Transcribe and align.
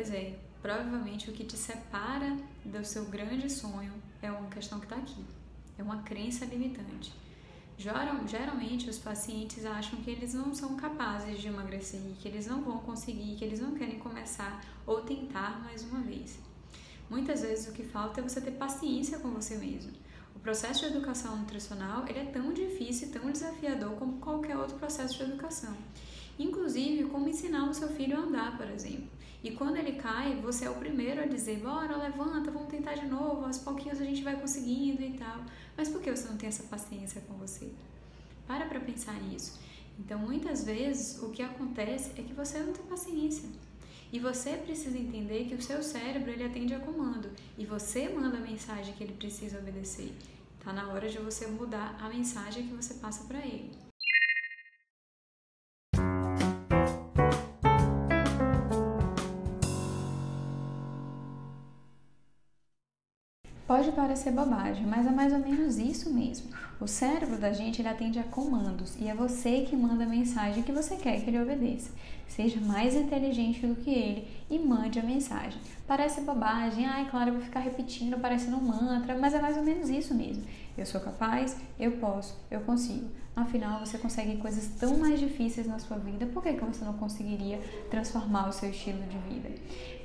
Pois 0.00 0.14
é, 0.14 0.34
provavelmente 0.62 1.28
o 1.28 1.32
que 1.34 1.44
te 1.44 1.58
separa 1.58 2.34
do 2.64 2.82
seu 2.82 3.04
grande 3.04 3.50
sonho 3.50 3.92
é 4.22 4.30
uma 4.30 4.48
questão 4.48 4.80
que 4.80 4.86
está 4.86 4.96
aqui. 4.96 5.22
É 5.76 5.82
uma 5.82 6.00
crença 6.00 6.46
limitante. 6.46 7.12
Geralmente 7.76 8.88
os 8.88 8.98
pacientes 8.98 9.66
acham 9.66 10.00
que 10.00 10.10
eles 10.10 10.32
não 10.32 10.54
são 10.54 10.74
capazes 10.74 11.38
de 11.38 11.48
emagrecer, 11.48 12.00
que 12.18 12.26
eles 12.26 12.46
não 12.46 12.62
vão 12.62 12.78
conseguir, 12.78 13.36
que 13.36 13.44
eles 13.44 13.60
não 13.60 13.74
querem 13.74 13.98
começar 13.98 14.64
ou 14.86 15.02
tentar 15.02 15.62
mais 15.62 15.82
uma 15.82 16.00
vez. 16.00 16.38
Muitas 17.10 17.42
vezes 17.42 17.68
o 17.68 17.72
que 17.72 17.82
falta 17.82 18.20
é 18.20 18.22
você 18.22 18.40
ter 18.40 18.52
paciência 18.52 19.18
com 19.18 19.28
você 19.28 19.58
mesmo. 19.58 19.92
O 20.34 20.38
processo 20.38 20.80
de 20.80 20.96
educação 20.96 21.36
nutricional 21.36 22.06
ele 22.08 22.20
é 22.20 22.24
tão 22.24 22.54
difícil 22.54 23.12
tão 23.12 23.30
desafiador 23.30 23.90
como 23.96 24.18
qualquer 24.18 24.56
outro 24.56 24.78
processo 24.78 25.18
de 25.18 25.24
educação. 25.24 25.76
Inclusive, 26.40 27.04
como 27.10 27.28
ensinar 27.28 27.68
o 27.68 27.74
seu 27.74 27.88
filho 27.88 28.16
a 28.16 28.20
andar, 28.20 28.56
por 28.56 28.66
exemplo. 28.70 29.10
E 29.44 29.50
quando 29.50 29.76
ele 29.76 29.92
cai, 29.92 30.34
você 30.36 30.64
é 30.64 30.70
o 30.70 30.74
primeiro 30.74 31.20
a 31.20 31.26
dizer: 31.26 31.58
bora, 31.58 31.94
levanta, 31.98 32.50
vamos 32.50 32.70
tentar 32.70 32.94
de 32.94 33.06
novo, 33.06 33.44
aos 33.44 33.58
pouquinhos 33.58 34.00
a 34.00 34.04
gente 34.04 34.22
vai 34.22 34.40
conseguindo 34.40 35.02
e 35.02 35.18
tal. 35.18 35.44
Mas 35.76 35.90
por 35.90 36.00
que 36.00 36.10
você 36.10 36.26
não 36.26 36.38
tem 36.38 36.48
essa 36.48 36.62
paciência 36.62 37.20
com 37.28 37.34
você? 37.34 37.70
Para 38.46 38.64
para 38.64 38.80
pensar 38.80 39.20
nisso. 39.20 39.60
Então, 39.98 40.18
muitas 40.18 40.64
vezes, 40.64 41.22
o 41.22 41.28
que 41.28 41.42
acontece 41.42 42.12
é 42.16 42.22
que 42.22 42.32
você 42.32 42.58
não 42.58 42.72
tem 42.72 42.86
paciência. 42.86 43.46
E 44.10 44.18
você 44.18 44.56
precisa 44.56 44.96
entender 44.96 45.44
que 45.44 45.54
o 45.54 45.62
seu 45.62 45.82
cérebro 45.82 46.30
ele 46.30 46.44
atende 46.44 46.74
a 46.74 46.80
comando 46.80 47.30
e 47.58 47.66
você 47.66 48.08
manda 48.08 48.38
a 48.38 48.40
mensagem 48.40 48.94
que 48.94 49.04
ele 49.04 49.12
precisa 49.12 49.58
obedecer. 49.58 50.10
Tá 50.64 50.72
na 50.72 50.88
hora 50.88 51.06
de 51.06 51.18
você 51.18 51.46
mudar 51.46 51.98
a 52.00 52.08
mensagem 52.08 52.66
que 52.66 52.74
você 52.74 52.94
passa 52.94 53.24
para 53.24 53.38
ele. 53.40 53.89
Pode 63.70 63.92
parecer 63.92 64.32
bobagem, 64.32 64.84
mas 64.84 65.06
é 65.06 65.12
mais 65.12 65.32
ou 65.32 65.38
menos 65.38 65.78
isso 65.78 66.12
mesmo. 66.12 66.50
O 66.80 66.88
cérebro 66.88 67.36
da 67.38 67.52
gente 67.52 67.80
ele 67.80 67.86
atende 67.86 68.18
a 68.18 68.24
comandos 68.24 68.96
e 68.98 69.06
é 69.06 69.14
você 69.14 69.60
que 69.60 69.76
manda 69.76 70.02
a 70.02 70.08
mensagem 70.08 70.64
que 70.64 70.72
você 70.72 70.96
quer 70.96 71.20
que 71.20 71.30
ele 71.30 71.40
obedeça. 71.40 71.92
Seja 72.26 72.60
mais 72.60 72.96
inteligente 72.96 73.64
do 73.64 73.76
que 73.76 73.90
ele 73.90 74.26
e 74.50 74.58
mande 74.58 74.98
a 74.98 75.04
mensagem. 75.04 75.60
Parece 75.86 76.22
bobagem, 76.22 76.84
ai, 76.84 77.08
claro, 77.08 77.30
eu 77.30 77.34
vou 77.34 77.42
ficar 77.42 77.60
repetindo, 77.60 78.18
parecendo 78.18 78.56
um 78.56 78.60
mantra, 78.60 79.16
mas 79.16 79.34
é 79.34 79.40
mais 79.40 79.56
ou 79.56 79.62
menos 79.62 79.88
isso 79.88 80.14
mesmo. 80.14 80.42
Eu 80.76 80.84
sou 80.84 81.00
capaz, 81.00 81.56
eu 81.78 81.92
posso, 81.92 82.36
eu 82.50 82.62
consigo. 82.62 83.08
Afinal, 83.36 83.78
você 83.78 83.96
consegue 83.98 84.36
coisas 84.38 84.66
tão 84.80 84.98
mais 84.98 85.20
difíceis 85.20 85.68
na 85.68 85.78
sua 85.78 85.96
vida, 85.96 86.26
por 86.26 86.42
que, 86.42 86.54
que 86.54 86.64
você 86.64 86.84
não 86.84 86.94
conseguiria 86.94 87.60
transformar 87.88 88.48
o 88.48 88.52
seu 88.52 88.70
estilo 88.70 89.02
de 89.04 89.16
vida? 89.32 89.48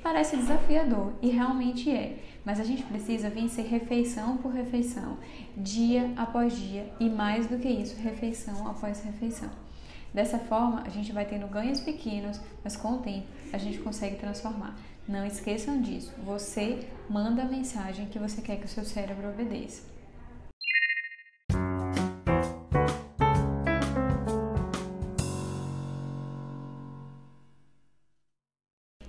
Parece 0.03 0.37
desafiador 0.37 1.13
e 1.19 1.29
realmente 1.29 1.89
é, 1.89 2.19
mas 2.45 2.59
a 2.59 2.63
gente 2.63 2.83
precisa 2.83 3.29
vencer 3.29 3.65
refeição 3.65 4.37
por 4.37 4.53
refeição, 4.53 5.17
dia 5.57 6.13
após 6.15 6.55
dia 6.55 6.93
e 6.99 7.09
mais 7.09 7.47
do 7.47 7.57
que 7.57 7.67
isso, 7.67 7.99
refeição 7.99 8.67
após 8.67 9.01
refeição. 9.01 9.49
Dessa 10.13 10.39
forma, 10.39 10.83
a 10.85 10.89
gente 10.89 11.11
vai 11.11 11.25
tendo 11.25 11.47
ganhos 11.47 11.81
pequenos, 11.81 12.39
mas 12.63 12.77
com 12.77 12.93
o 12.93 12.99
tempo 12.99 13.27
a 13.51 13.57
gente 13.57 13.79
consegue 13.79 14.15
transformar. 14.15 14.77
Não 15.07 15.25
esqueçam 15.25 15.81
disso. 15.81 16.13
Você 16.23 16.87
manda 17.09 17.41
a 17.41 17.45
mensagem 17.45 18.05
que 18.05 18.17
você 18.17 18.41
quer 18.41 18.57
que 18.57 18.65
o 18.65 18.69
seu 18.69 18.85
cérebro 18.85 19.29
obedeça. 19.29 19.94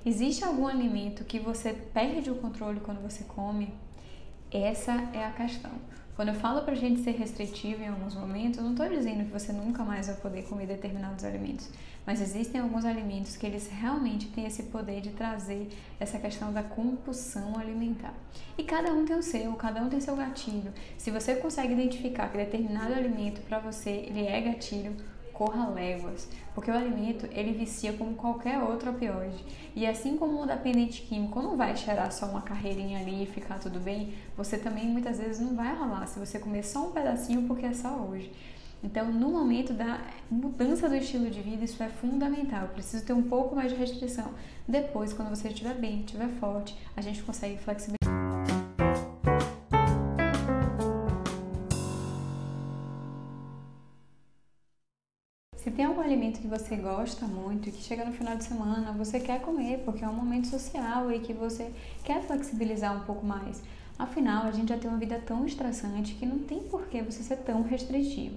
Existe 0.07 0.45
algum 0.45 0.69
alimento 0.69 1.25
que 1.25 1.41
você 1.41 1.73
perde 1.73 2.31
o 2.31 2.37
controle 2.37 2.79
quando 2.79 3.03
você 3.03 3.25
come? 3.25 3.75
Essa 4.53 4.93
é 5.13 5.25
a 5.25 5.33
questão. 5.33 5.73
Quando 6.15 6.29
eu 6.29 6.35
falo 6.37 6.63
pra 6.63 6.77
gente 6.77 7.01
ser 7.01 7.11
restritivo 7.11 7.83
em 7.83 7.89
alguns 7.89 8.15
momentos, 8.15 8.57
eu 8.57 8.63
não 8.63 8.71
estou 8.71 8.89
dizendo 8.89 9.25
que 9.25 9.33
você 9.33 9.53
nunca 9.53 9.83
mais 9.83 10.07
vai 10.07 10.15
poder 10.15 10.45
comer 10.45 10.69
determinados 10.69 11.25
alimentos, 11.25 11.69
mas 12.07 12.21
existem 12.21 12.61
alguns 12.61 12.85
alimentos 12.85 13.37
que 13.37 13.45
eles 13.45 13.69
realmente 13.69 14.29
têm 14.29 14.47
esse 14.47 14.63
poder 14.63 15.01
de 15.01 15.11
trazer 15.11 15.71
essa 15.99 16.21
questão 16.21 16.53
da 16.53 16.63
compulsão 16.63 17.59
alimentar. 17.59 18.15
E 18.57 18.63
cada 18.63 18.93
um 18.93 19.05
tem 19.05 19.17
o 19.17 19.23
seu, 19.25 19.53
cada 19.55 19.83
um 19.83 19.89
tem 19.89 20.01
seu 20.01 20.15
gatilho. 20.15 20.73
Se 20.97 21.11
você 21.11 21.35
consegue 21.35 21.73
identificar 21.73 22.29
que 22.29 22.39
determinado 22.39 22.95
alimento 22.95 23.41
para 23.41 23.59
você 23.59 23.91
ele 23.91 24.25
é 24.25 24.41
gatilho, 24.41 24.95
corra 25.37 25.69
léguas, 25.69 26.27
porque 26.55 26.71
o 26.71 26.75
alimento 26.75 27.29
ele 27.31 27.53
vicia 27.53 27.93
como 27.93 28.15
qualquer 28.15 28.59
outro 28.63 28.91
opioide. 28.91 29.45
E 29.75 29.87
assim 29.87 30.17
como 30.17 30.43
o 30.43 30.47
dependente 30.47 31.03
químico 31.03 31.43
não 31.43 31.57
vai 31.57 31.77
cheirar 31.77 32.11
só 32.11 32.27
uma 32.27 32.41
carreirinha 32.41 33.01
ali 33.01 33.25
e 33.25 33.27
ficar 33.27 33.59
tudo 33.59 33.79
bem, 33.79 34.15
você 34.35 34.57
também 34.57 34.87
muitas 34.89 35.19
vezes 35.19 35.39
não 35.39 35.55
vai 35.55 35.75
rolar 35.77 36.07
se 36.07 36.19
você 36.19 36.39
comer 36.39 36.65
só 36.65 36.87
um 36.89 36.93
pedacinho 36.93 37.43
porque 37.43 37.67
é 37.67 37.75
só 37.75 37.91
hoje. 37.97 38.33
Então, 38.83 39.11
no 39.13 39.31
momento 39.31 39.73
da 39.73 40.01
mudança 40.31 40.89
do 40.89 40.95
estilo 40.95 41.29
de 41.29 41.41
vida, 41.41 41.65
isso 41.65 41.83
é 41.83 41.89
fundamental. 41.89 42.63
Eu 42.63 42.69
preciso 42.69 43.05
ter 43.05 43.13
um 43.13 43.23
pouco 43.23 43.55
mais 43.55 43.73
de 43.73 43.79
restrição. 43.79 44.31
Depois, 44.67 45.13
quando 45.13 45.31
você 45.31 45.49
estiver 45.49 45.75
bem, 45.75 46.01
estiver 46.01 46.29
forte, 46.41 46.77
a 46.97 47.01
gente 47.01 47.23
consegue 47.23 47.59
flexibilizar. 47.59 48.06
Alimento 56.27 56.41
que 56.41 56.49
você 56.49 56.77
gosta 56.77 57.25
muito 57.27 57.71
que 57.71 57.83
chega 57.83 58.05
no 58.05 58.13
final 58.13 58.37
de 58.37 58.45
semana, 58.45 58.93
você 58.93 59.21
quer 59.21 59.41
comer 59.41 59.83
porque 59.85 60.05
é 60.05 60.09
um 60.09 60.13
momento 60.13 60.49
social 60.49 61.11
e 61.13 61.21
que 61.21 61.33
você 61.33 61.71
quer 62.05 62.23
flexibilizar 62.23 62.97
um 62.97 63.05
pouco 63.05 63.25
mais. 63.25 63.63
Afinal, 63.99 64.47
a 64.47 64.51
gente 64.51 64.69
já 64.69 64.77
tem 64.77 64.91
uma 64.91 64.99
vida 64.99 65.23
tão 65.25 65.47
estressante 65.47 66.15
que 66.15 66.27
não 66.27 66.41
tem 66.41 66.61
por 66.65 66.87
que 66.89 67.01
você 67.01 67.23
ser 67.23 67.37
tão 67.37 67.63
restritivo. 67.63 68.37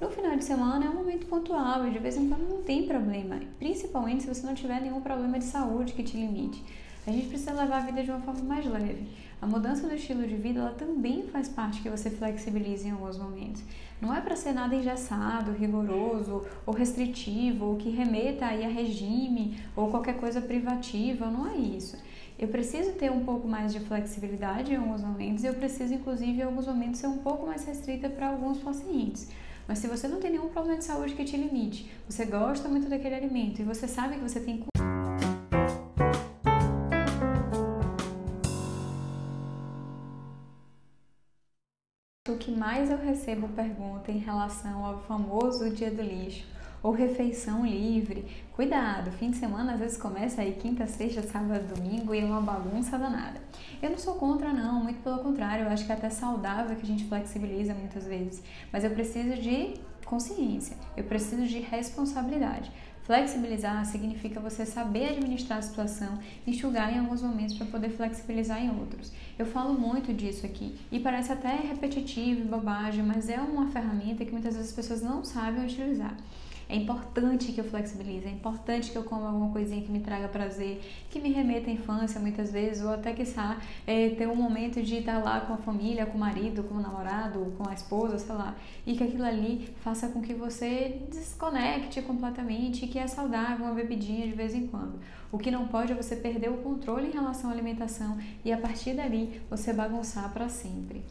No 0.00 0.10
final 0.10 0.36
de 0.36 0.44
semana 0.44 0.84
é 0.84 0.88
um 0.88 0.94
momento 0.94 1.26
pontual 1.26 1.86
e 1.86 1.90
de 1.90 1.98
vez 1.98 2.16
em 2.16 2.28
quando 2.28 2.48
não 2.48 2.62
tem 2.62 2.86
problema, 2.86 3.40
principalmente 3.58 4.24
se 4.24 4.28
você 4.28 4.44
não 4.44 4.54
tiver 4.54 4.80
nenhum 4.80 5.00
problema 5.00 5.38
de 5.38 5.44
saúde 5.44 5.92
que 5.92 6.02
te 6.02 6.16
limite. 6.16 6.62
A 7.06 7.10
gente 7.10 7.28
precisa 7.28 7.52
levar 7.52 7.78
a 7.78 7.86
vida 7.86 8.02
de 8.02 8.10
uma 8.10 8.20
forma 8.20 8.42
mais 8.42 8.66
leve. 8.66 9.06
A 9.40 9.46
mudança 9.46 9.86
do 9.86 9.94
estilo 9.94 10.26
de 10.26 10.34
vida 10.34 10.58
ela 10.58 10.72
também 10.72 11.22
faz 11.28 11.48
parte 11.48 11.80
que 11.80 11.88
você 11.88 12.10
flexibilize 12.10 12.88
em 12.88 12.90
alguns 12.90 13.16
momentos. 13.16 13.62
Não 14.00 14.12
é 14.12 14.20
para 14.20 14.34
ser 14.34 14.52
nada 14.52 14.74
engessado, 14.74 15.52
rigoroso 15.52 16.44
ou 16.66 16.74
restritivo, 16.74 17.66
ou 17.66 17.76
que 17.76 17.88
remeta 17.88 18.46
aí 18.46 18.64
a 18.64 18.68
regime 18.68 19.56
ou 19.76 19.90
qualquer 19.90 20.18
coisa 20.18 20.40
privativa, 20.40 21.30
não 21.30 21.46
é 21.46 21.56
isso. 21.56 21.96
Eu 22.36 22.48
preciso 22.48 22.92
ter 22.92 23.12
um 23.12 23.24
pouco 23.24 23.46
mais 23.46 23.72
de 23.72 23.78
flexibilidade 23.78 24.72
em 24.72 24.76
alguns 24.76 25.02
momentos 25.02 25.44
e 25.44 25.46
eu 25.46 25.54
preciso, 25.54 25.94
inclusive, 25.94 26.40
em 26.40 26.42
alguns 26.42 26.66
momentos, 26.66 26.98
ser 26.98 27.06
um 27.06 27.18
pouco 27.18 27.46
mais 27.46 27.64
restrita 27.64 28.08
para 28.08 28.28
alguns 28.28 28.58
pacientes. 28.58 29.28
Mas 29.68 29.78
se 29.78 29.86
você 29.86 30.08
não 30.08 30.18
tem 30.18 30.32
nenhum 30.32 30.48
problema 30.48 30.78
de 30.78 30.84
saúde 30.84 31.14
que 31.14 31.24
te 31.24 31.36
limite, 31.36 31.88
você 32.08 32.24
gosta 32.24 32.68
muito 32.68 32.88
daquele 32.88 33.14
alimento 33.14 33.60
e 33.60 33.64
você 33.64 33.86
sabe 33.86 34.16
que 34.16 34.22
você 34.22 34.40
tem 34.40 34.64
que 42.38 42.50
mais 42.50 42.90
eu 42.90 42.96
recebo 42.96 43.48
pergunta 43.48 44.10
em 44.10 44.18
relação 44.18 44.84
ao 44.84 45.00
famoso 45.00 45.70
dia 45.70 45.90
do 45.90 46.02
lixo 46.02 46.46
ou 46.82 46.92
refeição 46.92 47.66
livre. 47.66 48.24
Cuidado, 48.52 49.10
fim 49.10 49.30
de 49.30 49.36
semana 49.36 49.72
às 49.72 49.80
vezes 49.80 49.96
começa 49.96 50.40
aí 50.40 50.52
quinta, 50.52 50.86
sexta, 50.86 51.22
sábado, 51.22 51.74
domingo 51.74 52.14
e 52.14 52.20
é 52.20 52.24
uma 52.24 52.40
bagunça 52.40 52.96
danada. 52.96 53.40
Eu 53.82 53.90
não 53.90 53.98
sou 53.98 54.14
contra 54.14 54.52
não, 54.52 54.82
muito 54.82 55.02
pelo 55.02 55.18
contrário, 55.18 55.64
eu 55.64 55.70
acho 55.70 55.84
que 55.84 55.92
é 55.92 55.94
até 55.94 56.08
saudável 56.08 56.76
que 56.76 56.82
a 56.82 56.86
gente 56.86 57.04
flexibiliza 57.04 57.74
muitas 57.74 58.06
vezes, 58.06 58.42
mas 58.72 58.84
eu 58.84 58.90
preciso 58.90 59.34
de 59.40 59.74
consciência, 60.04 60.76
eu 60.96 61.04
preciso 61.04 61.44
de 61.44 61.58
responsabilidade. 61.58 62.70
Flexibilizar 63.08 63.86
significa 63.86 64.38
você 64.38 64.66
saber 64.66 65.08
administrar 65.08 65.60
a 65.60 65.62
situação, 65.62 66.18
enxugar 66.46 66.94
em 66.94 66.98
alguns 66.98 67.22
momentos 67.22 67.56
para 67.56 67.64
poder 67.64 67.88
flexibilizar 67.88 68.62
em 68.62 68.68
outros. 68.68 69.10
Eu 69.38 69.46
falo 69.46 69.72
muito 69.72 70.12
disso 70.12 70.44
aqui 70.44 70.76
e 70.92 71.00
parece 71.00 71.32
até 71.32 71.56
repetitivo 71.56 72.42
e 72.42 72.44
bobagem, 72.44 73.02
mas 73.02 73.30
é 73.30 73.40
uma 73.40 73.68
ferramenta 73.68 74.26
que 74.26 74.30
muitas 74.30 74.54
vezes 74.54 74.68
as 74.68 74.76
pessoas 74.76 75.00
não 75.00 75.24
sabem 75.24 75.64
utilizar. 75.64 76.14
É 76.68 76.76
importante 76.76 77.50
que 77.50 77.60
eu 77.60 77.64
flexibilize, 77.64 78.26
é 78.26 78.30
importante 78.30 78.90
que 78.90 78.98
eu 78.98 79.02
coma 79.02 79.28
alguma 79.28 79.50
coisinha 79.50 79.80
que 79.80 79.90
me 79.90 80.00
traga 80.00 80.28
prazer, 80.28 80.82
que 81.08 81.18
me 81.18 81.32
remeta 81.32 81.70
à 81.70 81.72
infância 81.72 82.20
muitas 82.20 82.52
vezes, 82.52 82.84
ou 82.84 82.90
até 82.90 83.14
que 83.14 83.22
é, 83.86 84.10
ter 84.10 84.28
um 84.28 84.36
momento 84.36 84.82
de 84.82 84.96
estar 84.96 85.18
lá 85.24 85.40
com 85.40 85.54
a 85.54 85.56
família, 85.56 86.04
com 86.04 86.18
o 86.18 86.20
marido, 86.20 86.62
com 86.64 86.74
o 86.74 86.80
namorado, 86.80 87.54
com 87.56 87.66
a 87.66 87.72
esposa, 87.72 88.18
sei 88.18 88.34
lá, 88.34 88.54
e 88.86 88.94
que 88.94 89.02
aquilo 89.02 89.24
ali 89.24 89.74
faça 89.80 90.08
com 90.08 90.20
que 90.20 90.34
você 90.34 91.00
desconecte 91.10 92.02
completamente, 92.02 92.86
que 92.86 92.98
é 92.98 93.06
saudável 93.06 93.64
uma 93.64 93.74
bebidinha 93.74 94.26
de 94.26 94.34
vez 94.34 94.54
em 94.54 94.66
quando. 94.66 95.00
O 95.32 95.38
que 95.38 95.50
não 95.50 95.68
pode 95.68 95.92
é 95.92 95.94
você 95.94 96.16
perder 96.16 96.50
o 96.50 96.58
controle 96.58 97.08
em 97.08 97.12
relação 97.12 97.48
à 97.48 97.52
alimentação 97.54 98.18
e 98.44 98.52
a 98.52 98.58
partir 98.58 98.92
dali 98.94 99.40
você 99.48 99.72
bagunçar 99.72 100.32
para 100.34 100.48
sempre. 100.50 101.02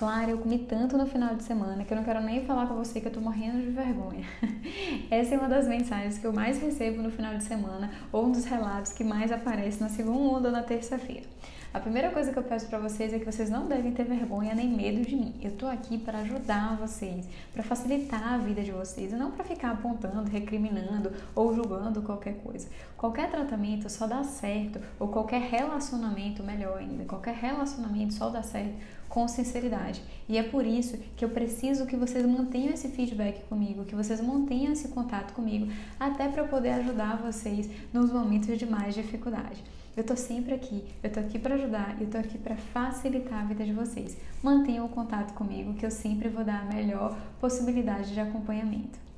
Claro, 0.00 0.30
eu 0.30 0.38
comi 0.38 0.60
tanto 0.60 0.96
no 0.96 1.04
final 1.04 1.34
de 1.34 1.42
semana 1.42 1.84
que 1.84 1.92
eu 1.92 1.96
não 1.98 2.02
quero 2.02 2.22
nem 2.22 2.42
falar 2.46 2.66
com 2.66 2.74
você 2.74 3.02
que 3.02 3.08
eu 3.08 3.12
tô 3.12 3.20
morrendo 3.20 3.60
de 3.60 3.68
vergonha. 3.68 4.24
Essa 5.10 5.34
é 5.34 5.38
uma 5.38 5.46
das 5.46 5.68
mensagens 5.68 6.16
que 6.16 6.26
eu 6.26 6.32
mais 6.32 6.58
recebo 6.58 7.02
no 7.02 7.10
final 7.10 7.36
de 7.36 7.44
semana 7.44 7.90
ou 8.10 8.24
um 8.24 8.32
dos 8.32 8.46
relatos 8.46 8.94
que 8.94 9.04
mais 9.04 9.30
aparece 9.30 9.78
na 9.78 9.90
segunda 9.90 10.48
ou 10.48 10.52
na 10.52 10.62
terça-feira. 10.62 11.26
A 11.74 11.78
primeira 11.78 12.10
coisa 12.10 12.32
que 12.32 12.38
eu 12.38 12.42
peço 12.42 12.66
para 12.66 12.78
vocês 12.78 13.12
é 13.12 13.18
que 13.18 13.26
vocês 13.26 13.50
não 13.50 13.68
devem 13.68 13.92
ter 13.92 14.04
vergonha 14.04 14.54
nem 14.54 14.68
medo 14.70 15.06
de 15.06 15.14
mim. 15.14 15.34
Eu 15.42 15.52
tô 15.52 15.66
aqui 15.66 15.98
para 15.98 16.20
ajudar 16.20 16.78
vocês, 16.78 17.28
para 17.52 17.62
facilitar 17.62 18.32
a 18.32 18.38
vida 18.38 18.62
de 18.62 18.72
vocês 18.72 19.12
e 19.12 19.16
não 19.16 19.30
para 19.30 19.44
ficar 19.44 19.72
apontando, 19.72 20.30
recriminando 20.30 21.12
ou 21.34 21.54
julgando 21.54 22.00
qualquer 22.00 22.36
coisa. 22.36 22.66
Qualquer 22.96 23.30
tratamento 23.30 23.88
só 23.90 24.06
dá 24.06 24.24
certo 24.24 24.80
ou 24.98 25.08
qualquer 25.08 25.42
relacionamento, 25.42 26.42
melhor 26.42 26.78
ainda, 26.78 27.04
qualquer 27.04 27.34
relacionamento 27.34 28.14
só 28.14 28.30
dá 28.30 28.42
certo 28.42 28.74
com 29.10 29.28
sinceridade. 29.28 30.00
E 30.28 30.38
é 30.38 30.42
por 30.42 30.64
isso 30.64 30.96
que 31.16 31.24
eu 31.24 31.28
preciso 31.28 31.84
que 31.84 31.96
vocês 31.96 32.24
mantenham 32.24 32.72
esse 32.72 32.88
feedback 32.88 33.44
comigo, 33.48 33.84
que 33.84 33.94
vocês 33.94 34.20
mantenham 34.20 34.72
esse 34.72 34.88
contato 34.88 35.34
comigo, 35.34 35.70
até 35.98 36.28
para 36.28 36.44
poder 36.44 36.70
ajudar 36.70 37.20
vocês 37.20 37.68
nos 37.92 38.10
momentos 38.10 38.56
de 38.56 38.64
mais 38.64 38.94
dificuldade. 38.94 39.62
Eu 39.96 40.04
tô 40.04 40.16
sempre 40.16 40.54
aqui, 40.54 40.84
eu 41.02 41.10
tô 41.10 41.18
aqui 41.18 41.38
para 41.38 41.56
ajudar, 41.56 42.00
eu 42.00 42.06
tô 42.06 42.16
aqui 42.16 42.38
para 42.38 42.54
facilitar 42.56 43.42
a 43.42 43.44
vida 43.44 43.64
de 43.64 43.72
vocês. 43.72 44.16
Mantenham 44.40 44.86
o 44.86 44.88
contato 44.88 45.34
comigo 45.34 45.74
que 45.74 45.84
eu 45.84 45.90
sempre 45.90 46.28
vou 46.28 46.44
dar 46.44 46.62
a 46.62 46.72
melhor 46.72 47.18
possibilidade 47.40 48.14
de 48.14 48.20
acompanhamento. 48.20 49.09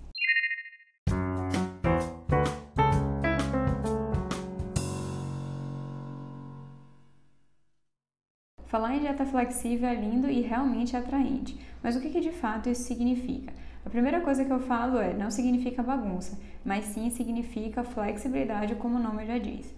Falar 8.72 8.96
em 8.96 9.00
dieta 9.00 9.26
flexível 9.26 9.86
é 9.86 9.94
lindo 9.94 10.30
e 10.30 10.40
realmente 10.40 10.96
atraente, 10.96 11.60
mas 11.82 11.94
o 11.94 12.00
que, 12.00 12.08
que 12.08 12.22
de 12.22 12.32
fato 12.32 12.70
isso 12.70 12.84
significa? 12.84 13.52
A 13.84 13.90
primeira 13.90 14.22
coisa 14.22 14.46
que 14.46 14.50
eu 14.50 14.60
falo 14.60 14.96
é: 14.96 15.12
não 15.12 15.30
significa 15.30 15.82
bagunça, 15.82 16.38
mas 16.64 16.86
sim 16.86 17.10
significa 17.10 17.84
flexibilidade, 17.84 18.74
como 18.76 18.96
o 18.96 19.02
nome 19.02 19.26
já 19.26 19.36
diz. 19.36 19.70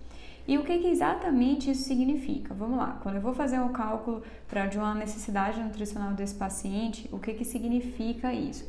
E 0.46 0.56
o 0.56 0.62
que, 0.62 0.79
que, 0.79 0.87
exatamente 0.87 1.73
isso 1.73 1.82
significa? 1.82 2.55
Vamos 2.55 2.79
lá, 2.79 3.00
quando 3.02 3.17
eu 3.17 3.20
vou 3.20 3.35
fazer 3.35 3.58
um 3.58 3.73
cálculo 3.73 4.23
para 4.46 4.67
de 4.67 4.79
uma 4.79 4.94
necessidade 4.94 5.61
nutricional 5.61 6.12
desse 6.12 6.37
paciente, 6.37 7.08
o 7.11 7.19
que, 7.19 7.35
que 7.35 7.44
significa 7.44 8.32
isso? 8.32 8.64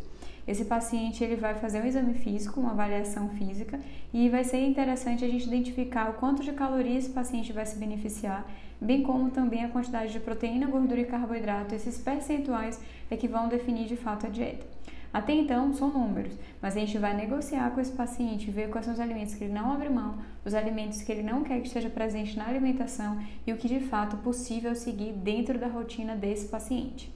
Esse 0.47 0.65
paciente 0.65 1.23
ele 1.23 1.35
vai 1.35 1.55
fazer 1.55 1.81
um 1.81 1.85
exame 1.85 2.13
físico, 2.13 2.59
uma 2.59 2.71
avaliação 2.71 3.29
física, 3.29 3.79
e 4.13 4.29
vai 4.29 4.43
ser 4.43 4.65
interessante 4.65 5.25
a 5.25 5.27
gente 5.27 5.47
identificar 5.47 6.09
o 6.09 6.13
quanto 6.13 6.43
de 6.43 6.53
calorias 6.53 7.05
esse 7.05 7.13
paciente 7.13 7.51
vai 7.51 7.65
se 7.65 7.77
beneficiar, 7.77 8.45
bem 8.79 9.01
como 9.01 9.31
também 9.31 9.63
a 9.63 9.69
quantidade 9.69 10.11
de 10.11 10.19
proteína, 10.19 10.67
gordura 10.67 11.01
e 11.01 11.05
carboidrato. 11.05 11.73
Esses 11.73 11.97
percentuais 11.97 12.79
é 13.09 13.17
que 13.17 13.27
vão 13.27 13.47
definir 13.47 13.87
de 13.87 13.95
fato 13.95 14.27
a 14.27 14.29
dieta. 14.29 14.65
Até 15.11 15.33
então 15.33 15.73
são 15.73 15.89
números, 15.89 16.33
mas 16.61 16.75
a 16.75 16.79
gente 16.79 16.97
vai 16.97 17.15
negociar 17.15 17.71
com 17.71 17.79
esse 17.79 17.93
paciente, 17.93 18.51
ver 18.51 18.69
quais 18.69 18.85
são 18.85 18.93
os 18.93 18.99
alimentos 18.99 19.33
que 19.33 19.45
ele 19.45 19.53
não 19.53 19.71
abre 19.71 19.87
mão, 19.87 20.17
os 20.43 20.53
alimentos 20.53 21.01
que 21.01 21.11
ele 21.11 21.23
não 21.23 21.41
quer 21.41 21.61
que 21.61 21.67
esteja 21.67 21.89
presente 21.89 22.37
na 22.37 22.45
alimentação 22.45 23.17
e 23.47 23.53
o 23.53 23.57
que 23.57 23.69
de 23.69 23.79
fato 23.79 24.17
é 24.17 24.19
possível 24.19 24.75
seguir 24.75 25.13
dentro 25.13 25.57
da 25.57 25.67
rotina 25.67 26.17
desse 26.17 26.49
paciente. 26.49 27.15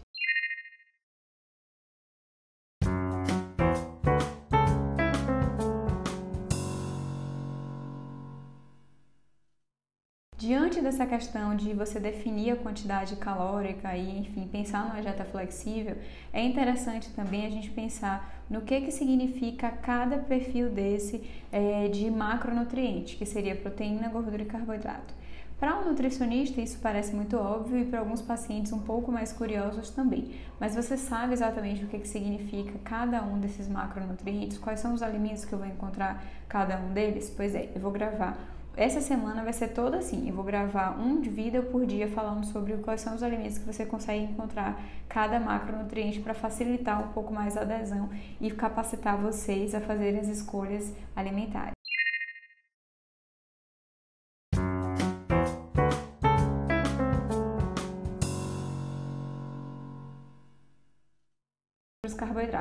Dessa 10.89 11.05
questão 11.05 11.55
de 11.55 11.71
você 11.71 11.99
definir 11.99 12.51
a 12.51 12.55
quantidade 12.55 13.15
calórica 13.15 13.95
e, 13.95 14.19
enfim, 14.19 14.47
pensar 14.51 14.85
numa 14.85 14.99
dieta 14.99 15.23
flexível, 15.23 15.95
é 16.33 16.43
interessante 16.43 17.11
também 17.11 17.45
a 17.45 17.49
gente 17.49 17.69
pensar 17.69 18.43
no 18.49 18.61
que, 18.61 18.81
que 18.81 18.91
significa 18.91 19.69
cada 19.69 20.17
perfil 20.17 20.69
desse 20.69 21.23
é, 21.51 21.87
de 21.89 22.09
macronutriente, 22.09 23.17
que 23.17 23.25
seria 23.25 23.55
proteína, 23.55 24.09
gordura 24.09 24.41
e 24.41 24.45
carboidrato. 24.45 25.13
Para 25.59 25.77
um 25.77 25.85
nutricionista, 25.85 26.59
isso 26.59 26.79
parece 26.81 27.13
muito 27.13 27.37
óbvio 27.37 27.79
e 27.79 27.85
para 27.85 27.99
alguns 27.99 28.21
pacientes 28.21 28.71
um 28.71 28.79
pouco 28.79 29.11
mais 29.11 29.31
curiosos 29.31 29.91
também. 29.91 30.31
Mas 30.59 30.73
você 30.73 30.97
sabe 30.97 31.33
exatamente 31.33 31.83
o 31.83 31.87
que, 31.87 31.99
que 31.99 32.07
significa 32.07 32.79
cada 32.83 33.21
um 33.21 33.37
desses 33.39 33.67
macronutrientes? 33.67 34.57
Quais 34.57 34.79
são 34.79 34.93
os 34.93 35.03
alimentos 35.03 35.45
que 35.45 35.53
eu 35.53 35.59
vou 35.59 35.67
encontrar 35.67 36.23
cada 36.47 36.79
um 36.79 36.93
deles? 36.93 37.31
Pois 37.35 37.53
é, 37.53 37.69
eu 37.75 37.81
vou 37.81 37.91
gravar 37.91 38.58
essa 38.79 39.01
semana 39.01 39.43
vai 39.43 39.51
ser 39.51 39.67
toda 39.67 39.97
assim. 39.97 40.29
Eu 40.29 40.33
vou 40.33 40.43
gravar 40.45 40.97
um 40.97 41.19
vídeo 41.19 41.63
por 41.63 41.85
dia 41.85 42.07
falando 42.07 42.45
sobre 42.45 42.77
quais 42.77 43.01
são 43.01 43.13
os 43.13 43.21
alimentos 43.21 43.57
que 43.57 43.65
você 43.65 43.85
consegue 43.85 44.23
encontrar 44.23 44.81
cada 45.09 45.37
macronutriente 45.37 46.21
para 46.21 46.33
facilitar 46.33 47.03
um 47.03 47.11
pouco 47.11 47.33
mais 47.33 47.57
a 47.57 47.61
adesão 47.61 48.09
e 48.39 48.49
capacitar 48.49 49.17
vocês 49.17 49.75
a 49.75 49.81
fazerem 49.81 50.21
as 50.21 50.29
escolhas 50.29 50.93
alimentares. 51.13 51.78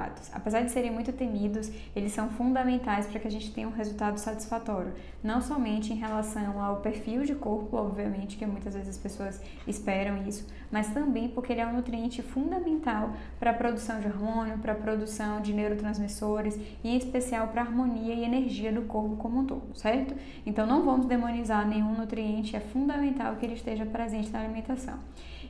Carboidratos. 0.09 0.31
Apesar 0.33 0.63
de 0.63 0.71
serem 0.71 0.91
muito 0.91 1.13
temidos, 1.13 1.71
eles 1.95 2.13
são 2.13 2.29
fundamentais 2.31 3.07
para 3.07 3.21
que 3.21 3.29
a 3.29 3.31
gente 3.31 3.53
tenha 3.53 3.69
um 3.69 3.73
resultado 3.73 4.19
satisfatório, 4.19 4.93
não 5.23 5.41
somente 5.41 5.93
em 5.93 5.97
relação 5.97 6.61
ao 6.63 6.77
perfil 6.77 7.25
de 7.25 7.35
corpo, 7.35 7.77
obviamente, 7.77 8.37
que 8.37 8.47
muitas 8.47 8.75
vezes 8.75 8.91
as 8.91 8.99
pessoas 8.99 9.41
esperam 9.67 10.27
isso, 10.27 10.47
mas 10.71 10.89
também 10.89 11.29
porque 11.29 11.53
ele 11.53 11.61
é 11.61 11.67
um 11.67 11.75
nutriente 11.75 12.23
fundamental 12.23 13.13
para 13.39 13.51
a 13.51 13.55
produção 13.55 14.01
de 14.01 14.07
hormônio, 14.07 14.59
para 14.59 14.73
a 14.73 14.77
produção 14.77 15.41
de 15.41 15.53
neurotransmissores 15.53 16.59
e 16.83 16.91
em 16.91 16.97
especial 16.97 17.49
para 17.49 17.63
a 17.63 17.65
harmonia 17.65 18.15
e 18.15 18.25
energia 18.25 18.73
do 18.73 18.83
corpo 18.83 19.17
como 19.17 19.41
um 19.41 19.45
todo, 19.45 19.77
certo? 19.77 20.15
Então 20.47 20.67
não 20.67 20.85
vamos 20.85 21.07
demonizar 21.07 21.67
nenhum 21.67 21.95
nutriente, 21.95 22.57
é 22.57 22.61
fundamental 22.61 23.37
que 23.37 23.47
ele 23.47 23.55
esteja 23.55 23.85
presente 23.87 24.31
na 24.31 24.41
alimentação. 24.41 24.99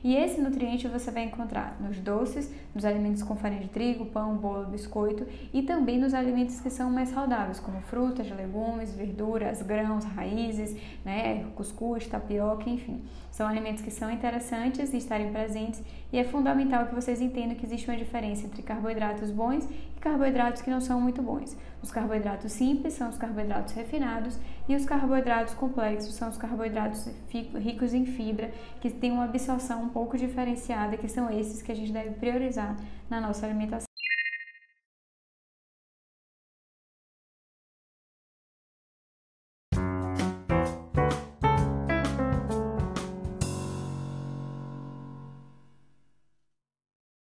E 0.03 0.15
esse 0.15 0.41
nutriente 0.41 0.87
você 0.89 1.11
vai 1.11 1.25
encontrar 1.25 1.77
nos 1.81 1.99
doces, 1.99 2.53
nos 2.75 2.85
alimentos 2.85 3.23
com 3.23 3.37
farinha 3.37 3.63
de 3.63 3.69
trigo, 3.69 4.07
pão, 4.07 4.37
bolo, 4.37 4.67
biscoito 4.67 5.27
e 5.53 5.63
também 5.63 5.99
nos 5.99 6.15
alimentos 6.15 6.61
que 6.61 6.71
são 6.71 6.91
mais 6.91 7.09
saudáveis, 7.09 7.61
como 7.61 7.81
frutas, 7.83 8.31
legumes, 8.31 8.95
verduras, 8.95 9.63
grãos, 9.63 10.05
raízes, 10.05 10.77
né, 11.05 11.45
cuscuz, 11.57 12.07
tapioca, 12.07 12.69
enfim. 12.69 13.03
São 13.31 13.47
alimentos 13.47 13.83
que 13.83 13.91
são 13.91 14.11
interessantes 14.11 14.91
de 14.91 14.97
estarem 14.97 15.31
presentes 15.33 15.83
e 16.13 16.19
é 16.19 16.25
fundamental 16.25 16.87
que 16.87 16.95
vocês 16.95 17.21
entendam 17.21 17.55
que 17.55 17.67
existe 17.67 17.89
uma 17.89 17.97
diferença 17.97 18.47
entre 18.47 18.63
carboidratos 18.63 19.31
bons 19.31 19.65
e 19.65 20.01
carboidratos 20.01 20.63
que 20.63 20.71
não 20.71 20.81
são 20.81 21.01
muito 21.01 21.21
bons. 21.21 21.57
Os 21.83 21.91
carboidratos 21.91 22.53
simples 22.53 22.95
são 22.95 23.09
os 23.09 23.19
carboidratos 23.19 23.75
refinados 23.75 24.39
e 24.69 24.75
os 24.75 24.85
carboidratos 24.85 25.55
complexos 25.55 26.15
são 26.15 26.29
os 26.29 26.37
carboidratos 26.37 27.09
ricos 27.29 27.93
em 27.93 28.07
fibra, 28.07 28.51
que 28.81 28.91
têm 28.91 29.13
uma 29.13 29.25
absorção 29.25 29.83
um 29.83 29.89
pouco 29.89 30.17
diferenciada, 30.17 30.97
que 30.97 31.09
são 31.09 31.31
esses 31.31 31.63
que 31.63 31.73
a 31.73 31.77
gente 31.77 31.93
deve 31.93 32.11
priorizar 32.11 32.77
na 33.11 33.21
nossa 33.21 33.47
alimentação. 33.47 33.88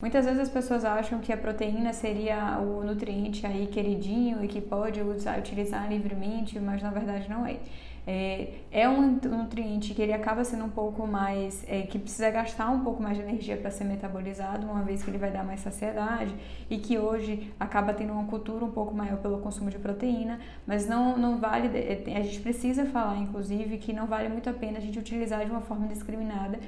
Muitas 0.05 0.23
vezes 0.23 0.39
as 0.39 0.49
pessoas 0.49 0.85
acham 0.85 1.17
que 1.17 1.33
a 1.33 1.37
proteína 1.37 1.91
seria 1.91 2.59
o 2.59 2.83
nutriente 2.83 3.43
aí 3.43 3.65
queridinho 3.65 4.45
e 4.45 4.47
que 4.47 4.61
pode 4.61 5.01
usar, 5.01 5.39
utilizar 5.39 5.89
livremente, 5.89 6.59
mas 6.59 6.83
na 6.83 6.91
verdade 6.91 7.27
não 7.27 7.43
é. 7.43 7.57
É, 8.05 8.49
é 8.71 8.87
um 8.87 9.13
nutriente 9.13 9.95
que 9.95 10.01
ele 10.03 10.13
acaba 10.13 10.43
sendo 10.43 10.63
um 10.63 10.69
pouco 10.69 11.07
mais, 11.07 11.65
é, 11.67 11.81
que 11.81 11.97
precisa 11.97 12.29
gastar 12.29 12.69
um 12.69 12.81
pouco 12.81 13.01
mais 13.01 13.17
de 13.17 13.23
energia 13.23 13.57
para 13.57 13.71
ser 13.71 13.83
metabolizado, 13.85 14.67
uma 14.67 14.83
vez 14.83 15.01
que 15.01 15.09
ele 15.09 15.17
vai 15.17 15.31
dar 15.31 15.43
mais 15.43 15.61
saciedade 15.61 16.35
e 16.69 16.77
que 16.77 16.99
hoje 16.99 17.51
acaba 17.59 17.91
tendo 17.91 18.13
uma 18.13 18.25
cultura 18.25 18.63
um 18.63 18.69
pouco 18.69 18.93
maior 18.93 19.17
pelo 19.17 19.39
consumo 19.39 19.71
de 19.71 19.79
proteína, 19.79 20.39
mas 20.67 20.87
não, 20.87 21.17
não 21.17 21.39
vale, 21.39 21.75
é, 21.75 22.15
a 22.15 22.21
gente 22.21 22.41
precisa 22.41 22.85
falar 22.85 23.17
inclusive 23.17 23.79
que 23.79 23.91
não 23.91 24.05
vale 24.05 24.29
muito 24.29 24.47
a 24.47 24.53
pena 24.53 24.77
a 24.77 24.81
gente 24.81 24.99
utilizar 24.99 25.43
de 25.43 25.49
uma 25.49 25.61
forma 25.61 25.87
discriminada 25.87 26.59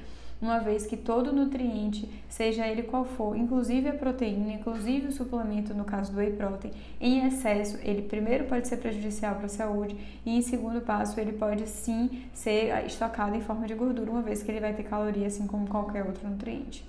uma 0.42 0.60
vez 0.60 0.86
que 0.86 0.96
todo 0.96 1.34
nutriente, 1.34 2.10
seja 2.30 2.68
ele 2.68 2.84
qual 2.84 3.04
for, 3.04 3.36
inclusive 3.36 3.90
a 3.90 3.94
proteína, 3.94 4.54
inclusive 4.54 5.08
o 5.08 5.12
suplemento, 5.12 5.74
no 5.74 5.84
caso 5.84 6.12
do 6.12 6.20
whey 6.20 6.32
protein, 6.32 6.72
em 7.02 7.26
excesso, 7.26 7.80
ele 7.84 8.04
primeiro 8.04 8.46
pode 8.46 8.68
ser 8.68 8.78
prejudicial 8.78 9.36
para 9.36 9.46
a 9.46 9.50
saúde 9.50 9.98
e 10.26 10.38
em 10.38 10.42
segundo 10.42 10.82
passo 10.82 11.20
ele 11.20 11.34
pode 11.34 11.68
sim 11.68 12.24
ser 12.34 12.86
estocado 12.86 13.36
em 13.36 13.42
forma 13.42 13.66
de 13.66 13.74
gordura, 13.74 14.12
uma 14.12 14.22
vez 14.22 14.44
que 14.44 14.52
ele 14.52 14.60
vai 14.60 14.74
ter 14.74 14.84
caloria 14.84 15.28
assim 15.28 15.48
como 15.48 15.68
qualquer 15.68 16.06
outro 16.06 16.28
nutriente. 16.28 16.86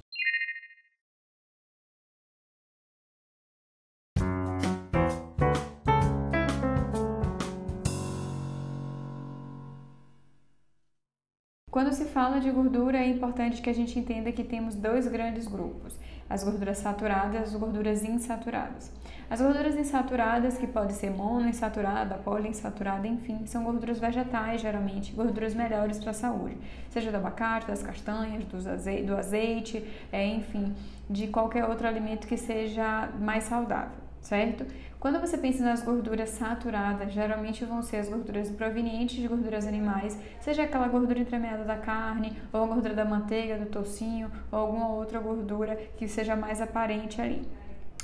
Quando 11.79 11.93
se 11.93 12.07
fala 12.07 12.41
de 12.41 12.51
gordura, 12.51 12.99
é 12.99 13.07
importante 13.07 13.63
que 13.63 13.71
a 13.71 13.73
gente 13.73 13.97
entenda 13.97 14.33
que 14.33 14.43
temos 14.43 14.75
dois 14.75 15.07
grandes 15.07 15.47
grupos. 15.47 15.97
as 16.29 16.43
gorduras 16.43 16.79
saturadas 16.79 17.35
e 17.35 17.37
as 17.37 17.55
gorduras 17.55 18.03
insaturadas. 18.03 18.91
As 19.31 19.41
gorduras 19.41 19.77
insaturadas, 19.77 20.59
que 20.59 20.67
pode 20.67 20.95
ser 20.95 21.11
monoinsaturada, 21.11 22.17
poliinsaturada, 22.17 23.07
enfim, 23.07 23.47
são 23.47 23.63
gorduras 23.63 24.01
vegetais, 24.01 24.61
geralmente, 24.61 25.13
gorduras 25.13 25.55
melhores 25.55 26.01
para 26.01 26.11
a 26.11 26.15
saúde, 26.15 26.59
seja 26.91 27.13
do 27.13 27.17
abacate, 27.17 27.69
das 27.69 27.81
castanhas, 27.81 28.45
do 28.45 29.17
azeite, 29.17 29.87
é, 30.11 30.27
enfim, 30.27 30.75
de 31.09 31.29
qualquer 31.29 31.65
outro 31.65 31.87
alimento 31.87 32.27
que 32.27 32.37
seja 32.37 33.09
mais 33.21 33.45
saudável, 33.45 34.08
certo? 34.29 34.67
Quando 35.01 35.19
você 35.19 35.39
pensa 35.39 35.65
nas 35.65 35.83
gorduras 35.83 36.31
saturadas, 36.31 37.13
geralmente 37.13 37.65
vão 37.65 37.83
ser 37.83 37.97
as 37.97 38.11
gorduras 38.11 38.51
provenientes 38.51 39.17
de 39.17 39.27
gorduras 39.27 39.67
animais, 39.67 40.19
seja 40.41 40.65
aquela 40.65 40.87
gordura 40.87 41.21
entremeada 41.21 41.65
da 41.65 41.77
carne, 41.77 42.37
ou 42.53 42.63
a 42.63 42.67
gordura 42.67 42.95
da 42.95 43.07
manteiga, 43.07 43.57
do 43.57 43.67
tocinho, 43.67 44.31
ou 44.53 44.59
alguma 44.59 44.89
outra 44.91 45.19
gordura 45.19 45.77
que 45.97 46.07
seja 46.07 46.37
mais 46.37 46.61
aparente 46.61 47.23
ali. 47.23 47.49